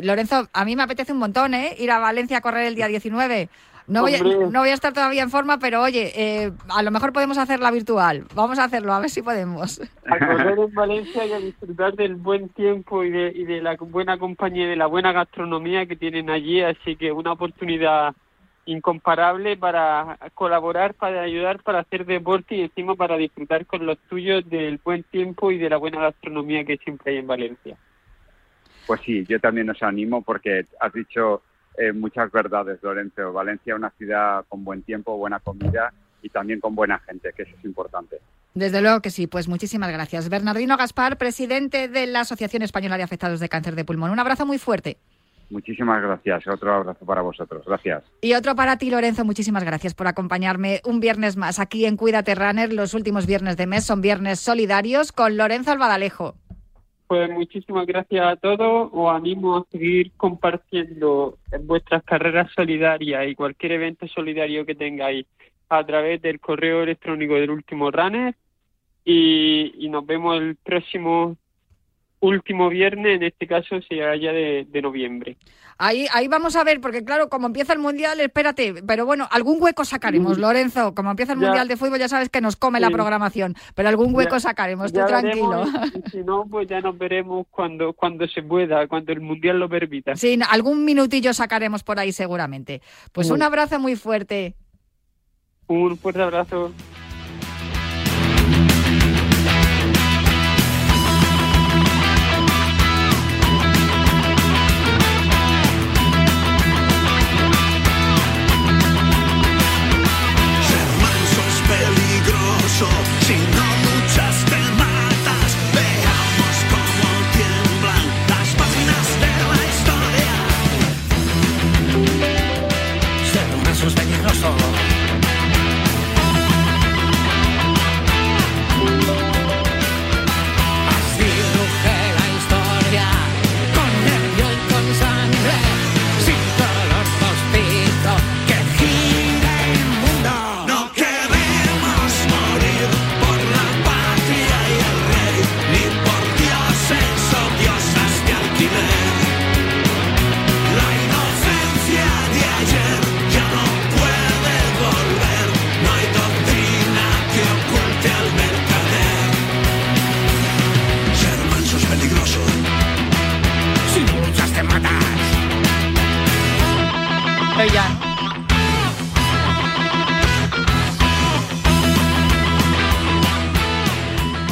Lorenzo, 0.02 0.48
a 0.52 0.64
mí 0.64 0.74
me 0.74 0.82
apetece 0.82 1.12
un 1.12 1.18
montón, 1.18 1.54
¿eh? 1.54 1.76
Ir 1.78 1.92
a 1.92 2.00
Valencia 2.00 2.38
a 2.38 2.40
correr 2.40 2.66
el 2.66 2.74
día 2.74 2.88
19. 2.88 3.48
No 3.88 4.02
voy, 4.02 4.14
a, 4.14 4.22
no 4.22 4.60
voy 4.60 4.68
a 4.68 4.74
estar 4.74 4.92
todavía 4.92 5.22
en 5.22 5.30
forma, 5.30 5.58
pero 5.58 5.82
oye, 5.82 6.12
eh, 6.14 6.52
a 6.68 6.82
lo 6.82 6.90
mejor 6.90 7.14
podemos 7.14 7.38
hacerla 7.38 7.70
virtual. 7.70 8.24
Vamos 8.34 8.58
a 8.58 8.64
hacerlo, 8.64 8.92
a 8.92 9.00
ver 9.00 9.08
si 9.08 9.22
podemos. 9.22 9.80
a 10.06 10.18
correr 10.18 10.58
en 10.58 10.74
Valencia 10.74 11.24
y 11.24 11.32
a 11.32 11.38
disfrutar 11.38 11.94
del 11.94 12.16
buen 12.16 12.50
tiempo 12.50 13.02
y 13.02 13.10
de, 13.10 13.32
y 13.34 13.44
de 13.44 13.62
la 13.62 13.76
buena 13.76 14.18
compañía 14.18 14.66
y 14.66 14.68
de 14.70 14.76
la 14.76 14.86
buena 14.86 15.12
gastronomía 15.12 15.86
que 15.86 15.96
tienen 15.96 16.28
allí. 16.28 16.60
Así 16.60 16.96
que 16.96 17.10
una 17.12 17.32
oportunidad 17.32 18.14
incomparable 18.66 19.56
para 19.56 20.18
colaborar, 20.34 20.92
para 20.92 21.22
ayudar, 21.22 21.62
para 21.62 21.78
hacer 21.78 22.04
deporte 22.04 22.56
y 22.56 22.60
encima 22.60 22.94
para 22.94 23.16
disfrutar 23.16 23.64
con 23.64 23.86
los 23.86 23.96
tuyos 24.10 24.48
del 24.50 24.78
buen 24.84 25.02
tiempo 25.04 25.50
y 25.50 25.56
de 25.56 25.70
la 25.70 25.78
buena 25.78 25.98
gastronomía 26.00 26.64
que 26.64 26.76
siempre 26.76 27.12
hay 27.12 27.18
en 27.18 27.26
Valencia. 27.26 27.76
Pues 28.86 29.00
sí, 29.00 29.24
yo 29.26 29.40
también 29.40 29.70
os 29.70 29.82
animo 29.82 30.20
porque 30.20 30.66
has 30.78 30.92
dicho 30.92 31.42
eh, 31.78 31.92
muchas 31.92 32.30
verdades, 32.32 32.78
Lorenzo. 32.82 33.32
Valencia 33.32 33.72
es 33.72 33.78
una 33.78 33.90
ciudad 33.90 34.44
con 34.48 34.64
buen 34.64 34.82
tiempo, 34.82 35.16
buena 35.16 35.38
comida 35.40 35.92
y 36.22 36.28
también 36.28 36.60
con 36.60 36.74
buena 36.74 36.98
gente, 37.00 37.32
que 37.36 37.42
eso 37.42 37.54
es 37.56 37.64
importante. 37.64 38.18
Desde 38.54 38.80
luego 38.80 39.00
que 39.00 39.10
sí, 39.10 39.26
pues 39.26 39.46
muchísimas 39.46 39.90
gracias. 39.92 40.28
Bernardino 40.28 40.76
Gaspar, 40.76 41.16
presidente 41.16 41.88
de 41.88 42.06
la 42.06 42.20
Asociación 42.20 42.62
Española 42.62 42.96
de 42.96 43.04
Afectados 43.04 43.38
de 43.38 43.48
Cáncer 43.48 43.76
de 43.76 43.84
Pulmón. 43.84 44.10
Un 44.10 44.18
abrazo 44.18 44.46
muy 44.46 44.58
fuerte. 44.58 44.96
Muchísimas 45.50 46.02
gracias. 46.02 46.46
Otro 46.46 46.74
abrazo 46.74 47.06
para 47.06 47.22
vosotros. 47.22 47.64
Gracias. 47.66 48.04
Y 48.20 48.34
otro 48.34 48.54
para 48.54 48.76
ti, 48.76 48.90
Lorenzo. 48.90 49.24
Muchísimas 49.24 49.64
gracias 49.64 49.94
por 49.94 50.08
acompañarme 50.08 50.80
un 50.84 51.00
viernes 51.00 51.36
más 51.36 51.58
aquí 51.58 51.86
en 51.86 51.96
Cuídate 51.96 52.34
Runner. 52.34 52.72
Los 52.72 52.92
últimos 52.94 53.26
viernes 53.26 53.56
de 53.56 53.66
mes 53.66 53.84
son 53.84 54.00
viernes 54.00 54.40
solidarios 54.40 55.12
con 55.12 55.36
Lorenzo 55.36 55.70
Albadalejo. 55.70 56.34
Pues 57.08 57.30
muchísimas 57.30 57.86
gracias 57.86 58.24
a 58.26 58.36
todos. 58.36 58.90
Os 58.92 59.10
animo 59.10 59.56
a 59.56 59.64
seguir 59.72 60.12
compartiendo 60.18 61.38
vuestras 61.62 62.02
carreras 62.04 62.52
solidarias 62.54 63.26
y 63.26 63.34
cualquier 63.34 63.72
evento 63.72 64.06
solidario 64.08 64.66
que 64.66 64.74
tengáis 64.74 65.26
a 65.70 65.84
través 65.86 66.20
del 66.20 66.38
correo 66.38 66.82
electrónico 66.82 67.34
del 67.36 67.50
último 67.50 67.90
runner. 67.90 68.34
Y, 69.06 69.72
y 69.78 69.88
nos 69.88 70.04
vemos 70.04 70.38
el 70.38 70.56
próximo 70.56 71.38
último 72.20 72.68
viernes, 72.68 73.16
en 73.16 73.22
este 73.22 73.46
caso 73.46 73.80
será 73.88 74.16
ya 74.16 74.32
de, 74.32 74.66
de 74.68 74.82
noviembre. 74.82 75.36
Ahí, 75.80 76.06
ahí 76.12 76.26
vamos 76.26 76.56
a 76.56 76.64
ver, 76.64 76.80
porque 76.80 77.04
claro, 77.04 77.28
como 77.28 77.46
empieza 77.46 77.72
el 77.72 77.78
Mundial, 77.78 78.18
espérate, 78.18 78.82
pero 78.84 79.06
bueno, 79.06 79.28
algún 79.30 79.62
hueco 79.62 79.84
sacaremos, 79.84 80.36
Mm. 80.36 80.40
Lorenzo. 80.40 80.92
Como 80.94 81.10
empieza 81.12 81.34
el 81.34 81.38
Ya. 81.38 81.46
Mundial 81.46 81.68
de 81.68 81.76
Fútbol, 81.76 82.00
ya 82.00 82.08
sabes 82.08 82.28
que 82.30 82.40
nos 82.40 82.56
come 82.56 82.80
la 82.80 82.90
programación, 82.90 83.54
pero 83.76 83.88
algún 83.88 84.12
hueco 84.12 84.34
Ya- 84.36 84.40
sacaremos, 84.40 84.92
tú 84.92 84.98
tranquilo. 85.06 85.50
veremos, 85.66 85.92
y 86.06 86.10
si 86.10 86.18
no, 86.24 86.44
pues 86.50 86.66
ya 86.68 86.80
nos 86.80 86.98
veremos 86.98 87.46
cuando, 87.50 87.92
cuando 87.92 88.26
se 88.26 88.42
pueda, 88.42 88.88
cuando 88.88 89.12
el 89.12 89.20
Mundial 89.20 89.60
lo 89.60 89.68
permita. 89.68 90.16
Sí, 90.16 90.36
algún 90.50 90.84
minutillo 90.84 91.32
sacaremos 91.32 91.84
por 91.84 92.00
ahí 92.00 92.10
seguramente. 92.10 92.82
Pues 93.12 93.30
un 93.30 93.42
abrazo 93.42 93.78
muy 93.78 93.94
fuerte. 93.94 94.56
Un 95.68 95.96
fuerte 95.96 96.22
abrazo. 96.22 96.72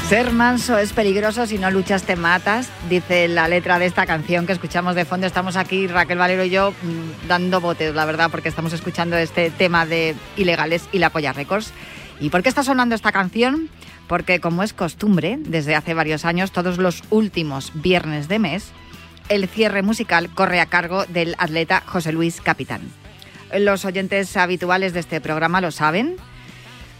Ser 0.09 0.31
manso 0.33 0.79
es 0.79 0.93
peligroso, 0.93 1.47
si 1.47 1.59
no 1.59 1.69
luchas 1.73 2.05
te 2.05 2.15
matas, 2.15 2.69
dice 2.89 3.27
la 3.27 3.49
letra 3.49 3.81
de 3.81 3.87
esta 3.87 4.07
canción 4.07 4.47
que 4.47 4.53
escuchamos 4.53 4.95
de 4.95 5.05
fondo. 5.05 5.27
Estamos 5.27 5.57
aquí, 5.57 5.89
Raquel 5.89 6.17
Valero 6.17 6.45
y 6.45 6.51
yo, 6.51 6.71
mm, 6.71 7.27
dando 7.27 7.61
botes, 7.61 7.93
la 7.93 8.05
verdad, 8.05 8.31
porque 8.31 8.49
estamos 8.49 8.73
escuchando 8.73 9.17
este 9.17 9.51
tema 9.51 9.85
de 9.85 10.15
Ilegales 10.37 10.89
y 10.93 11.01
la 11.01 11.11
Polla 11.11 11.33
Records. 11.33 11.73
¿Y 12.21 12.31
por 12.31 12.45
qué 12.45 12.49
está 12.49 12.63
sonando 12.63 12.95
esta 12.95 13.11
canción? 13.11 13.69
Porque 14.07 14.39
como 14.39 14.63
es 14.63 14.73
costumbre, 14.73 15.39
desde 15.41 15.75
hace 15.75 15.93
varios 15.93 16.25
años, 16.25 16.53
todos 16.53 16.79
los 16.79 17.03
últimos 17.11 17.73
viernes 17.75 18.29
de 18.29 18.39
mes, 18.39 18.71
el 19.29 19.49
cierre 19.49 19.83
musical 19.83 20.31
corre 20.33 20.61
a 20.61 20.67
cargo 20.67 21.05
del 21.07 21.35
atleta 21.39 21.83
José 21.85 22.13
Luis 22.13 22.41
Capitán. 22.41 22.83
Los 23.53 23.85
oyentes 23.85 24.37
habituales 24.37 24.93
de 24.93 25.01
este 25.01 25.21
programa 25.21 25.61
lo 25.61 25.73
saben, 25.73 26.17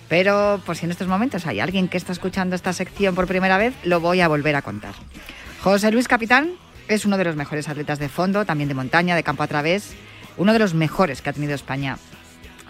pero 0.09 0.61
por 0.65 0.77
si 0.77 0.85
en 0.85 0.93
estos 0.93 1.09
momentos 1.09 1.47
hay 1.47 1.61
alguien 1.61 1.89
que 1.89 1.97
está 1.97 2.13
escuchando 2.13 2.55
esta 2.55 2.73
sección 2.73 3.15
por 3.15 3.27
primera 3.27 3.59
vez, 3.59 3.75
lo 3.85 4.01
voy 4.01 4.21
a 4.21 4.29
volver 4.29 4.57
a 4.57 4.63
contar. 4.63 4.95
José 5.63 5.91
Luis 5.91 6.09
Capitán 6.09 6.53
es 6.89 7.05
uno 7.05 7.19
de 7.19 7.25
los 7.25 7.37
mejores 7.37 7.69
atletas 7.69 7.99
de 7.99 8.09
fondo, 8.09 8.45
también 8.45 8.69
de 8.69 8.75
montaña, 8.75 9.17
de 9.17 9.23
campo 9.23 9.43
a 9.43 9.49
través, 9.49 9.95
uno 10.37 10.53
de 10.53 10.59
los 10.59 10.75
mejores 10.75 11.23
que 11.23 11.31
ha 11.31 11.33
tenido 11.33 11.55
España. 11.55 11.99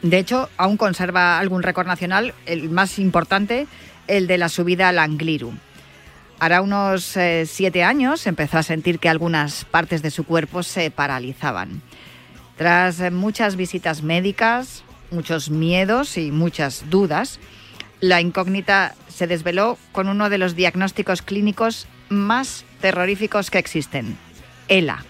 De 0.02 0.18
hecho, 0.18 0.48
aún 0.56 0.76
conserva 0.76 1.38
algún 1.38 1.62
récord 1.62 1.86
nacional, 1.86 2.34
el 2.46 2.70
más 2.70 2.98
importante, 2.98 3.66
el 4.06 4.26
de 4.26 4.38
la 4.38 4.48
subida 4.48 4.88
al 4.88 4.98
Angliru. 4.98 5.52
Hará 6.38 6.60
unos 6.60 7.16
eh, 7.16 7.44
siete 7.46 7.82
años 7.82 8.26
empezó 8.26 8.58
a 8.58 8.62
sentir 8.62 8.98
que 8.98 9.08
algunas 9.08 9.64
partes 9.64 10.02
de 10.02 10.10
su 10.10 10.24
cuerpo 10.24 10.62
se 10.62 10.90
paralizaban. 10.90 11.82
Tras 12.56 13.10
muchas 13.10 13.56
visitas 13.56 14.02
médicas, 14.02 14.84
muchos 15.10 15.50
miedos 15.50 16.16
y 16.18 16.30
muchas 16.30 16.88
dudas, 16.90 17.38
la 18.00 18.20
incógnita 18.20 18.94
se 19.08 19.26
desveló 19.26 19.78
con 19.92 20.08
uno 20.08 20.28
de 20.28 20.38
los 20.38 20.54
diagnósticos 20.54 21.22
clínicos 21.22 21.86
más 22.08 22.64
terroríficos 22.80 23.50
que 23.50 23.58
existen, 23.58 24.16
ELA. 24.68 25.04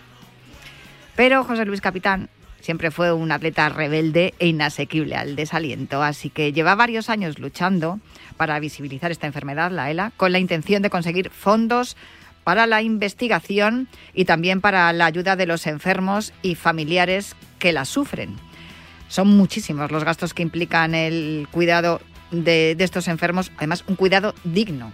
Pero 1.16 1.44
José 1.44 1.64
Luis 1.64 1.80
Capitán 1.80 2.28
siempre 2.60 2.90
fue 2.90 3.12
un 3.12 3.32
atleta 3.32 3.68
rebelde 3.68 4.34
e 4.38 4.48
inasequible 4.48 5.16
al 5.16 5.36
desaliento, 5.36 6.02
así 6.02 6.30
que 6.30 6.52
lleva 6.52 6.74
varios 6.74 7.10
años 7.10 7.38
luchando 7.38 8.00
para 8.36 8.58
visibilizar 8.60 9.10
esta 9.10 9.26
enfermedad, 9.26 9.70
la 9.70 9.90
ELA, 9.90 10.12
con 10.16 10.32
la 10.32 10.38
intención 10.38 10.82
de 10.82 10.90
conseguir 10.90 11.30
fondos 11.30 11.96
para 12.44 12.66
la 12.66 12.82
investigación 12.82 13.88
y 14.14 14.24
también 14.24 14.60
para 14.60 14.92
la 14.92 15.06
ayuda 15.06 15.36
de 15.36 15.46
los 15.46 15.66
enfermos 15.66 16.32
y 16.42 16.54
familiares 16.54 17.34
que 17.58 17.72
la 17.72 17.84
sufren. 17.84 18.36
Son 19.08 19.28
muchísimos 19.28 19.90
los 19.90 20.04
gastos 20.04 20.34
que 20.34 20.42
implican 20.42 20.94
el 20.94 21.46
cuidado 21.50 22.00
de, 22.30 22.74
de 22.76 22.84
estos 22.84 23.08
enfermos, 23.08 23.52
además 23.56 23.84
un 23.86 23.96
cuidado 23.96 24.34
digno. 24.44 24.92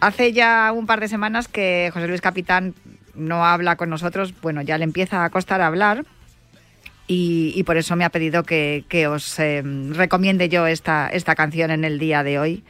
Hace 0.00 0.32
ya 0.32 0.72
un 0.74 0.86
par 0.86 1.00
de 1.00 1.08
semanas 1.08 1.48
que 1.48 1.90
José 1.92 2.08
Luis 2.08 2.20
Capitán 2.20 2.74
no 3.14 3.44
habla 3.44 3.76
con 3.76 3.90
nosotros, 3.90 4.34
bueno, 4.40 4.62
ya 4.62 4.78
le 4.78 4.84
empieza 4.84 5.24
a 5.24 5.30
costar 5.30 5.60
hablar 5.60 6.04
y, 7.06 7.62
por 7.64 7.76
eso 7.76 7.96
me 7.96 8.04
ha 8.04 8.10
pedido 8.10 8.42
que, 8.42 8.84
que 8.88 9.06
os 9.06 9.38
eh, 9.38 9.62
recomiende 9.90 10.48
yo 10.48 10.66
esta, 10.66 11.08
esta 11.08 11.34
canción 11.34 11.70
en 11.70 11.84
el 11.84 11.98
día 11.98 12.22
de 12.22 12.38
hoy. 12.38 12.64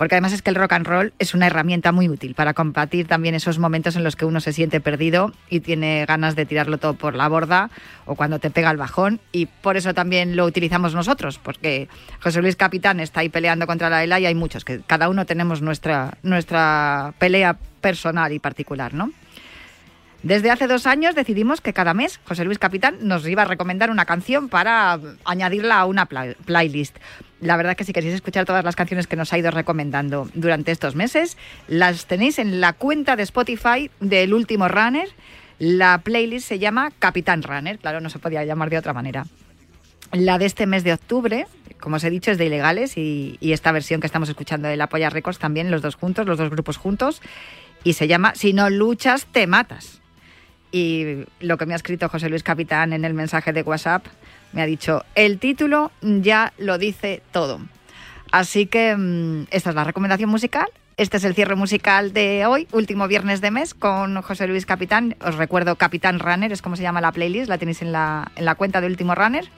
Porque 0.00 0.14
además 0.14 0.32
es 0.32 0.40
que 0.40 0.48
el 0.48 0.56
rock 0.56 0.72
and 0.72 0.86
roll 0.86 1.12
es 1.18 1.34
una 1.34 1.46
herramienta 1.46 1.92
muy 1.92 2.08
útil 2.08 2.34
para 2.34 2.54
combatir 2.54 3.06
también 3.06 3.34
esos 3.34 3.58
momentos 3.58 3.96
en 3.96 4.02
los 4.02 4.16
que 4.16 4.24
uno 4.24 4.40
se 4.40 4.54
siente 4.54 4.80
perdido 4.80 5.34
y 5.50 5.60
tiene 5.60 6.06
ganas 6.06 6.36
de 6.36 6.46
tirarlo 6.46 6.78
todo 6.78 6.94
por 6.94 7.14
la 7.14 7.28
borda 7.28 7.68
o 8.06 8.14
cuando 8.14 8.38
te 8.38 8.50
pega 8.50 8.70
el 8.70 8.78
bajón. 8.78 9.20
Y 9.30 9.44
por 9.44 9.76
eso 9.76 9.92
también 9.92 10.36
lo 10.36 10.46
utilizamos 10.46 10.94
nosotros, 10.94 11.38
porque 11.38 11.88
José 12.22 12.40
Luis 12.40 12.56
Capitán 12.56 12.98
está 12.98 13.20
ahí 13.20 13.28
peleando 13.28 13.66
contra 13.66 13.90
la 13.90 14.02
ELA 14.02 14.20
y 14.20 14.24
hay 14.24 14.34
muchos, 14.34 14.64
que 14.64 14.80
cada 14.86 15.10
uno 15.10 15.26
tenemos 15.26 15.60
nuestra, 15.60 16.16
nuestra 16.22 17.12
pelea 17.18 17.58
personal 17.82 18.32
y 18.32 18.38
particular, 18.38 18.94
¿no? 18.94 19.12
Desde 20.22 20.50
hace 20.50 20.66
dos 20.66 20.86
años 20.86 21.14
decidimos 21.14 21.60
que 21.60 21.74
cada 21.74 21.92
mes 21.92 22.20
José 22.24 22.46
Luis 22.46 22.58
Capitán 22.58 22.96
nos 23.02 23.28
iba 23.28 23.42
a 23.42 23.44
recomendar 23.44 23.90
una 23.90 24.06
canción 24.06 24.48
para 24.48 24.98
añadirla 25.26 25.78
a 25.80 25.84
una 25.84 26.06
pla- 26.06 26.34
playlist. 26.46 26.96
La 27.40 27.56
verdad 27.56 27.74
que 27.76 27.84
si 27.84 27.92
queréis 27.92 28.14
escuchar 28.14 28.44
todas 28.44 28.64
las 28.64 28.76
canciones 28.76 29.06
que 29.06 29.16
nos 29.16 29.32
ha 29.32 29.38
ido 29.38 29.50
recomendando 29.50 30.28
durante 30.34 30.72
estos 30.72 30.94
meses, 30.94 31.38
las 31.68 32.06
tenéis 32.06 32.38
en 32.38 32.60
la 32.60 32.74
cuenta 32.74 33.16
de 33.16 33.22
Spotify 33.22 33.90
del 34.00 34.34
último 34.34 34.68
Runner. 34.68 35.08
La 35.58 35.98
playlist 35.98 36.46
se 36.46 36.58
llama 36.58 36.90
Capitán 36.98 37.42
Runner, 37.42 37.78
claro, 37.78 38.00
no 38.00 38.10
se 38.10 38.18
podía 38.18 38.44
llamar 38.44 38.68
de 38.68 38.78
otra 38.78 38.92
manera. 38.92 39.26
La 40.12 40.38
de 40.38 40.46
este 40.46 40.66
mes 40.66 40.84
de 40.84 40.92
octubre, 40.92 41.46
como 41.78 41.96
os 41.96 42.04
he 42.04 42.10
dicho, 42.10 42.30
es 42.30 42.36
de 42.36 42.46
Ilegales 42.46 42.96
y, 42.96 43.38
esta 43.40 43.72
versión 43.72 44.00
que 44.00 44.06
estamos 44.06 44.28
escuchando 44.28 44.68
de 44.68 44.76
La 44.76 44.88
Polla 44.88 45.08
Records 45.08 45.38
también, 45.38 45.70
los 45.70 45.82
dos 45.82 45.94
juntos, 45.94 46.26
los 46.26 46.36
dos 46.36 46.50
grupos 46.50 46.76
juntos, 46.76 47.22
y 47.84 47.94
se 47.94 48.06
llama 48.06 48.34
Si 48.34 48.52
no 48.52 48.68
luchas, 48.68 49.26
te 49.26 49.46
matas. 49.46 50.00
y 50.72 51.24
lo 51.40 51.56
que 51.58 51.66
me 51.66 51.72
ha 51.72 51.76
escrito 51.76 52.08
José 52.08 52.28
Luis 52.28 52.42
Capitán 52.42 52.92
en 52.92 53.04
el 53.04 53.14
mensaje 53.14 53.52
de 53.52 53.62
WhatsApp 53.62 54.06
me 54.52 54.62
ha 54.62 54.66
dicho, 54.66 55.04
el 55.14 55.38
título 55.38 55.90
ya 56.02 56.52
lo 56.58 56.78
dice 56.78 57.22
todo. 57.32 57.60
Así 58.32 58.66
que 58.66 58.96
mm, 58.96 59.46
esta 59.50 59.70
es 59.70 59.76
la 59.76 59.84
recomendación 59.84 60.30
musical. 60.30 60.68
Este 60.96 61.16
es 61.16 61.24
el 61.24 61.34
cierre 61.34 61.54
musical 61.54 62.12
de 62.12 62.44
hoy, 62.44 62.68
último 62.72 63.08
viernes 63.08 63.40
de 63.40 63.50
mes, 63.50 63.72
con 63.72 64.20
José 64.20 64.46
Luis 64.46 64.66
Capitán. 64.66 65.16
Os 65.24 65.36
recuerdo 65.36 65.76
Capitán 65.76 66.18
Runner, 66.18 66.52
es 66.52 66.60
como 66.60 66.76
se 66.76 66.82
llama 66.82 67.00
la 67.00 67.10
playlist, 67.10 67.48
la 67.48 67.56
tenéis 67.56 67.80
en 67.80 67.92
la, 67.92 68.30
en 68.36 68.44
la 68.44 68.54
cuenta 68.54 68.82
de 68.82 68.86
Último 68.86 69.14
Runner. 69.14 69.48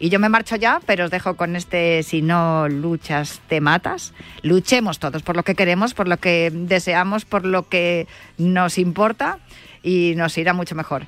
Y 0.00 0.08
yo 0.08 0.18
me 0.18 0.30
marcho 0.30 0.56
ya, 0.56 0.80
pero 0.86 1.04
os 1.04 1.10
dejo 1.10 1.36
con 1.36 1.54
este 1.56 2.02
Si 2.02 2.22
no 2.22 2.68
luchas, 2.68 3.40
te 3.48 3.60
matas. 3.60 4.14
Luchemos 4.42 4.98
todos 4.98 5.22
por 5.22 5.36
lo 5.36 5.42
que 5.42 5.54
queremos, 5.54 5.92
por 5.94 6.08
lo 6.08 6.16
que 6.16 6.50
deseamos, 6.52 7.26
por 7.26 7.44
lo 7.44 7.68
que 7.68 8.08
nos 8.38 8.78
importa 8.78 9.38
y 9.82 10.14
nos 10.16 10.36
irá 10.38 10.54
mucho 10.54 10.74
mejor. 10.74 11.04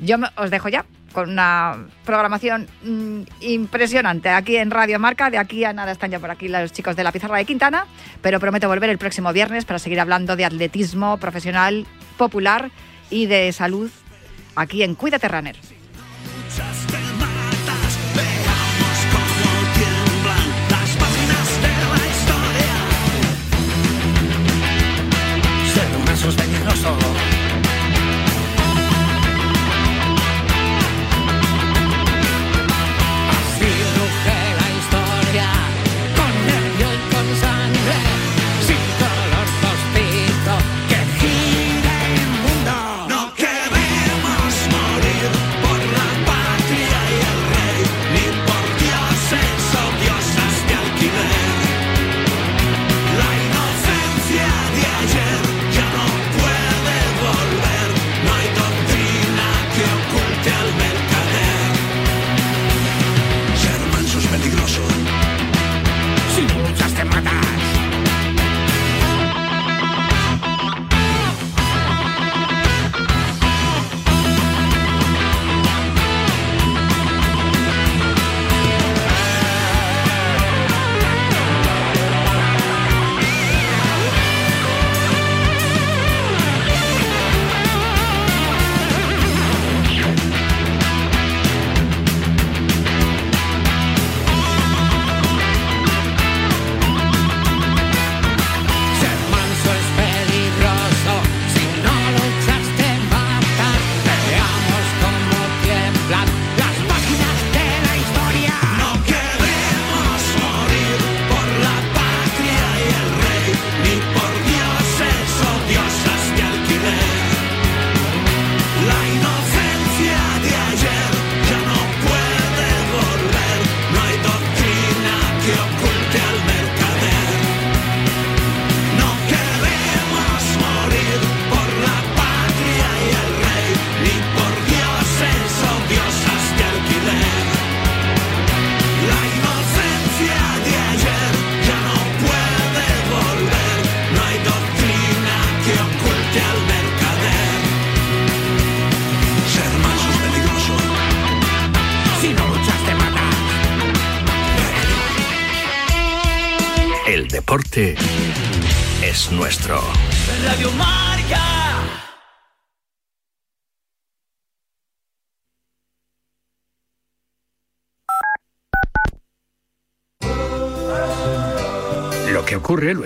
Yo 0.00 0.16
os 0.36 0.50
dejo 0.50 0.68
ya 0.68 0.84
con 1.12 1.30
una 1.30 1.86
programación 2.04 2.66
mm, 2.82 3.22
impresionante 3.40 4.30
aquí 4.30 4.56
en 4.56 4.70
Radio 4.70 4.98
Marca. 4.98 5.30
De 5.30 5.38
aquí 5.38 5.64
a 5.64 5.72
nada 5.72 5.92
están 5.92 6.10
ya 6.10 6.18
por 6.18 6.30
aquí 6.30 6.48
los 6.48 6.72
chicos 6.72 6.96
de 6.96 7.04
la 7.04 7.12
pizarra 7.12 7.38
de 7.38 7.44
Quintana, 7.44 7.86
pero 8.20 8.40
prometo 8.40 8.68
volver 8.68 8.90
el 8.90 8.98
próximo 8.98 9.32
viernes 9.32 9.64
para 9.64 9.78
seguir 9.78 10.00
hablando 10.00 10.36
de 10.36 10.44
atletismo 10.44 11.18
profesional, 11.18 11.86
popular 12.16 12.70
y 13.10 13.26
de 13.26 13.52
salud 13.52 13.90
aquí 14.56 14.82
en 14.82 14.94
Cuídate 14.94 15.28
Runner. 15.28 15.81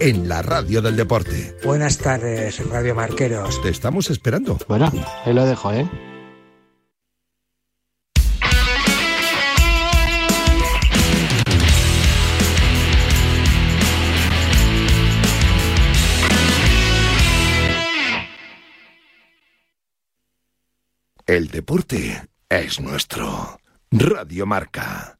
en 0.00 0.28
la 0.28 0.42
radio 0.42 0.82
del 0.82 0.96
deporte. 0.96 1.56
Buenas 1.64 1.98
tardes, 1.98 2.64
Radio 2.68 2.94
Marqueros. 2.94 3.60
Te 3.62 3.70
estamos 3.70 4.10
esperando. 4.10 4.58
Bueno, 4.68 4.92
ahí 5.24 5.32
lo 5.32 5.44
dejo, 5.44 5.72
¿eh? 5.72 5.88
El 21.26 21.48
deporte 21.48 22.22
es 22.48 22.80
nuestro. 22.80 23.58
Radio 23.90 24.46
Marca. 24.46 25.15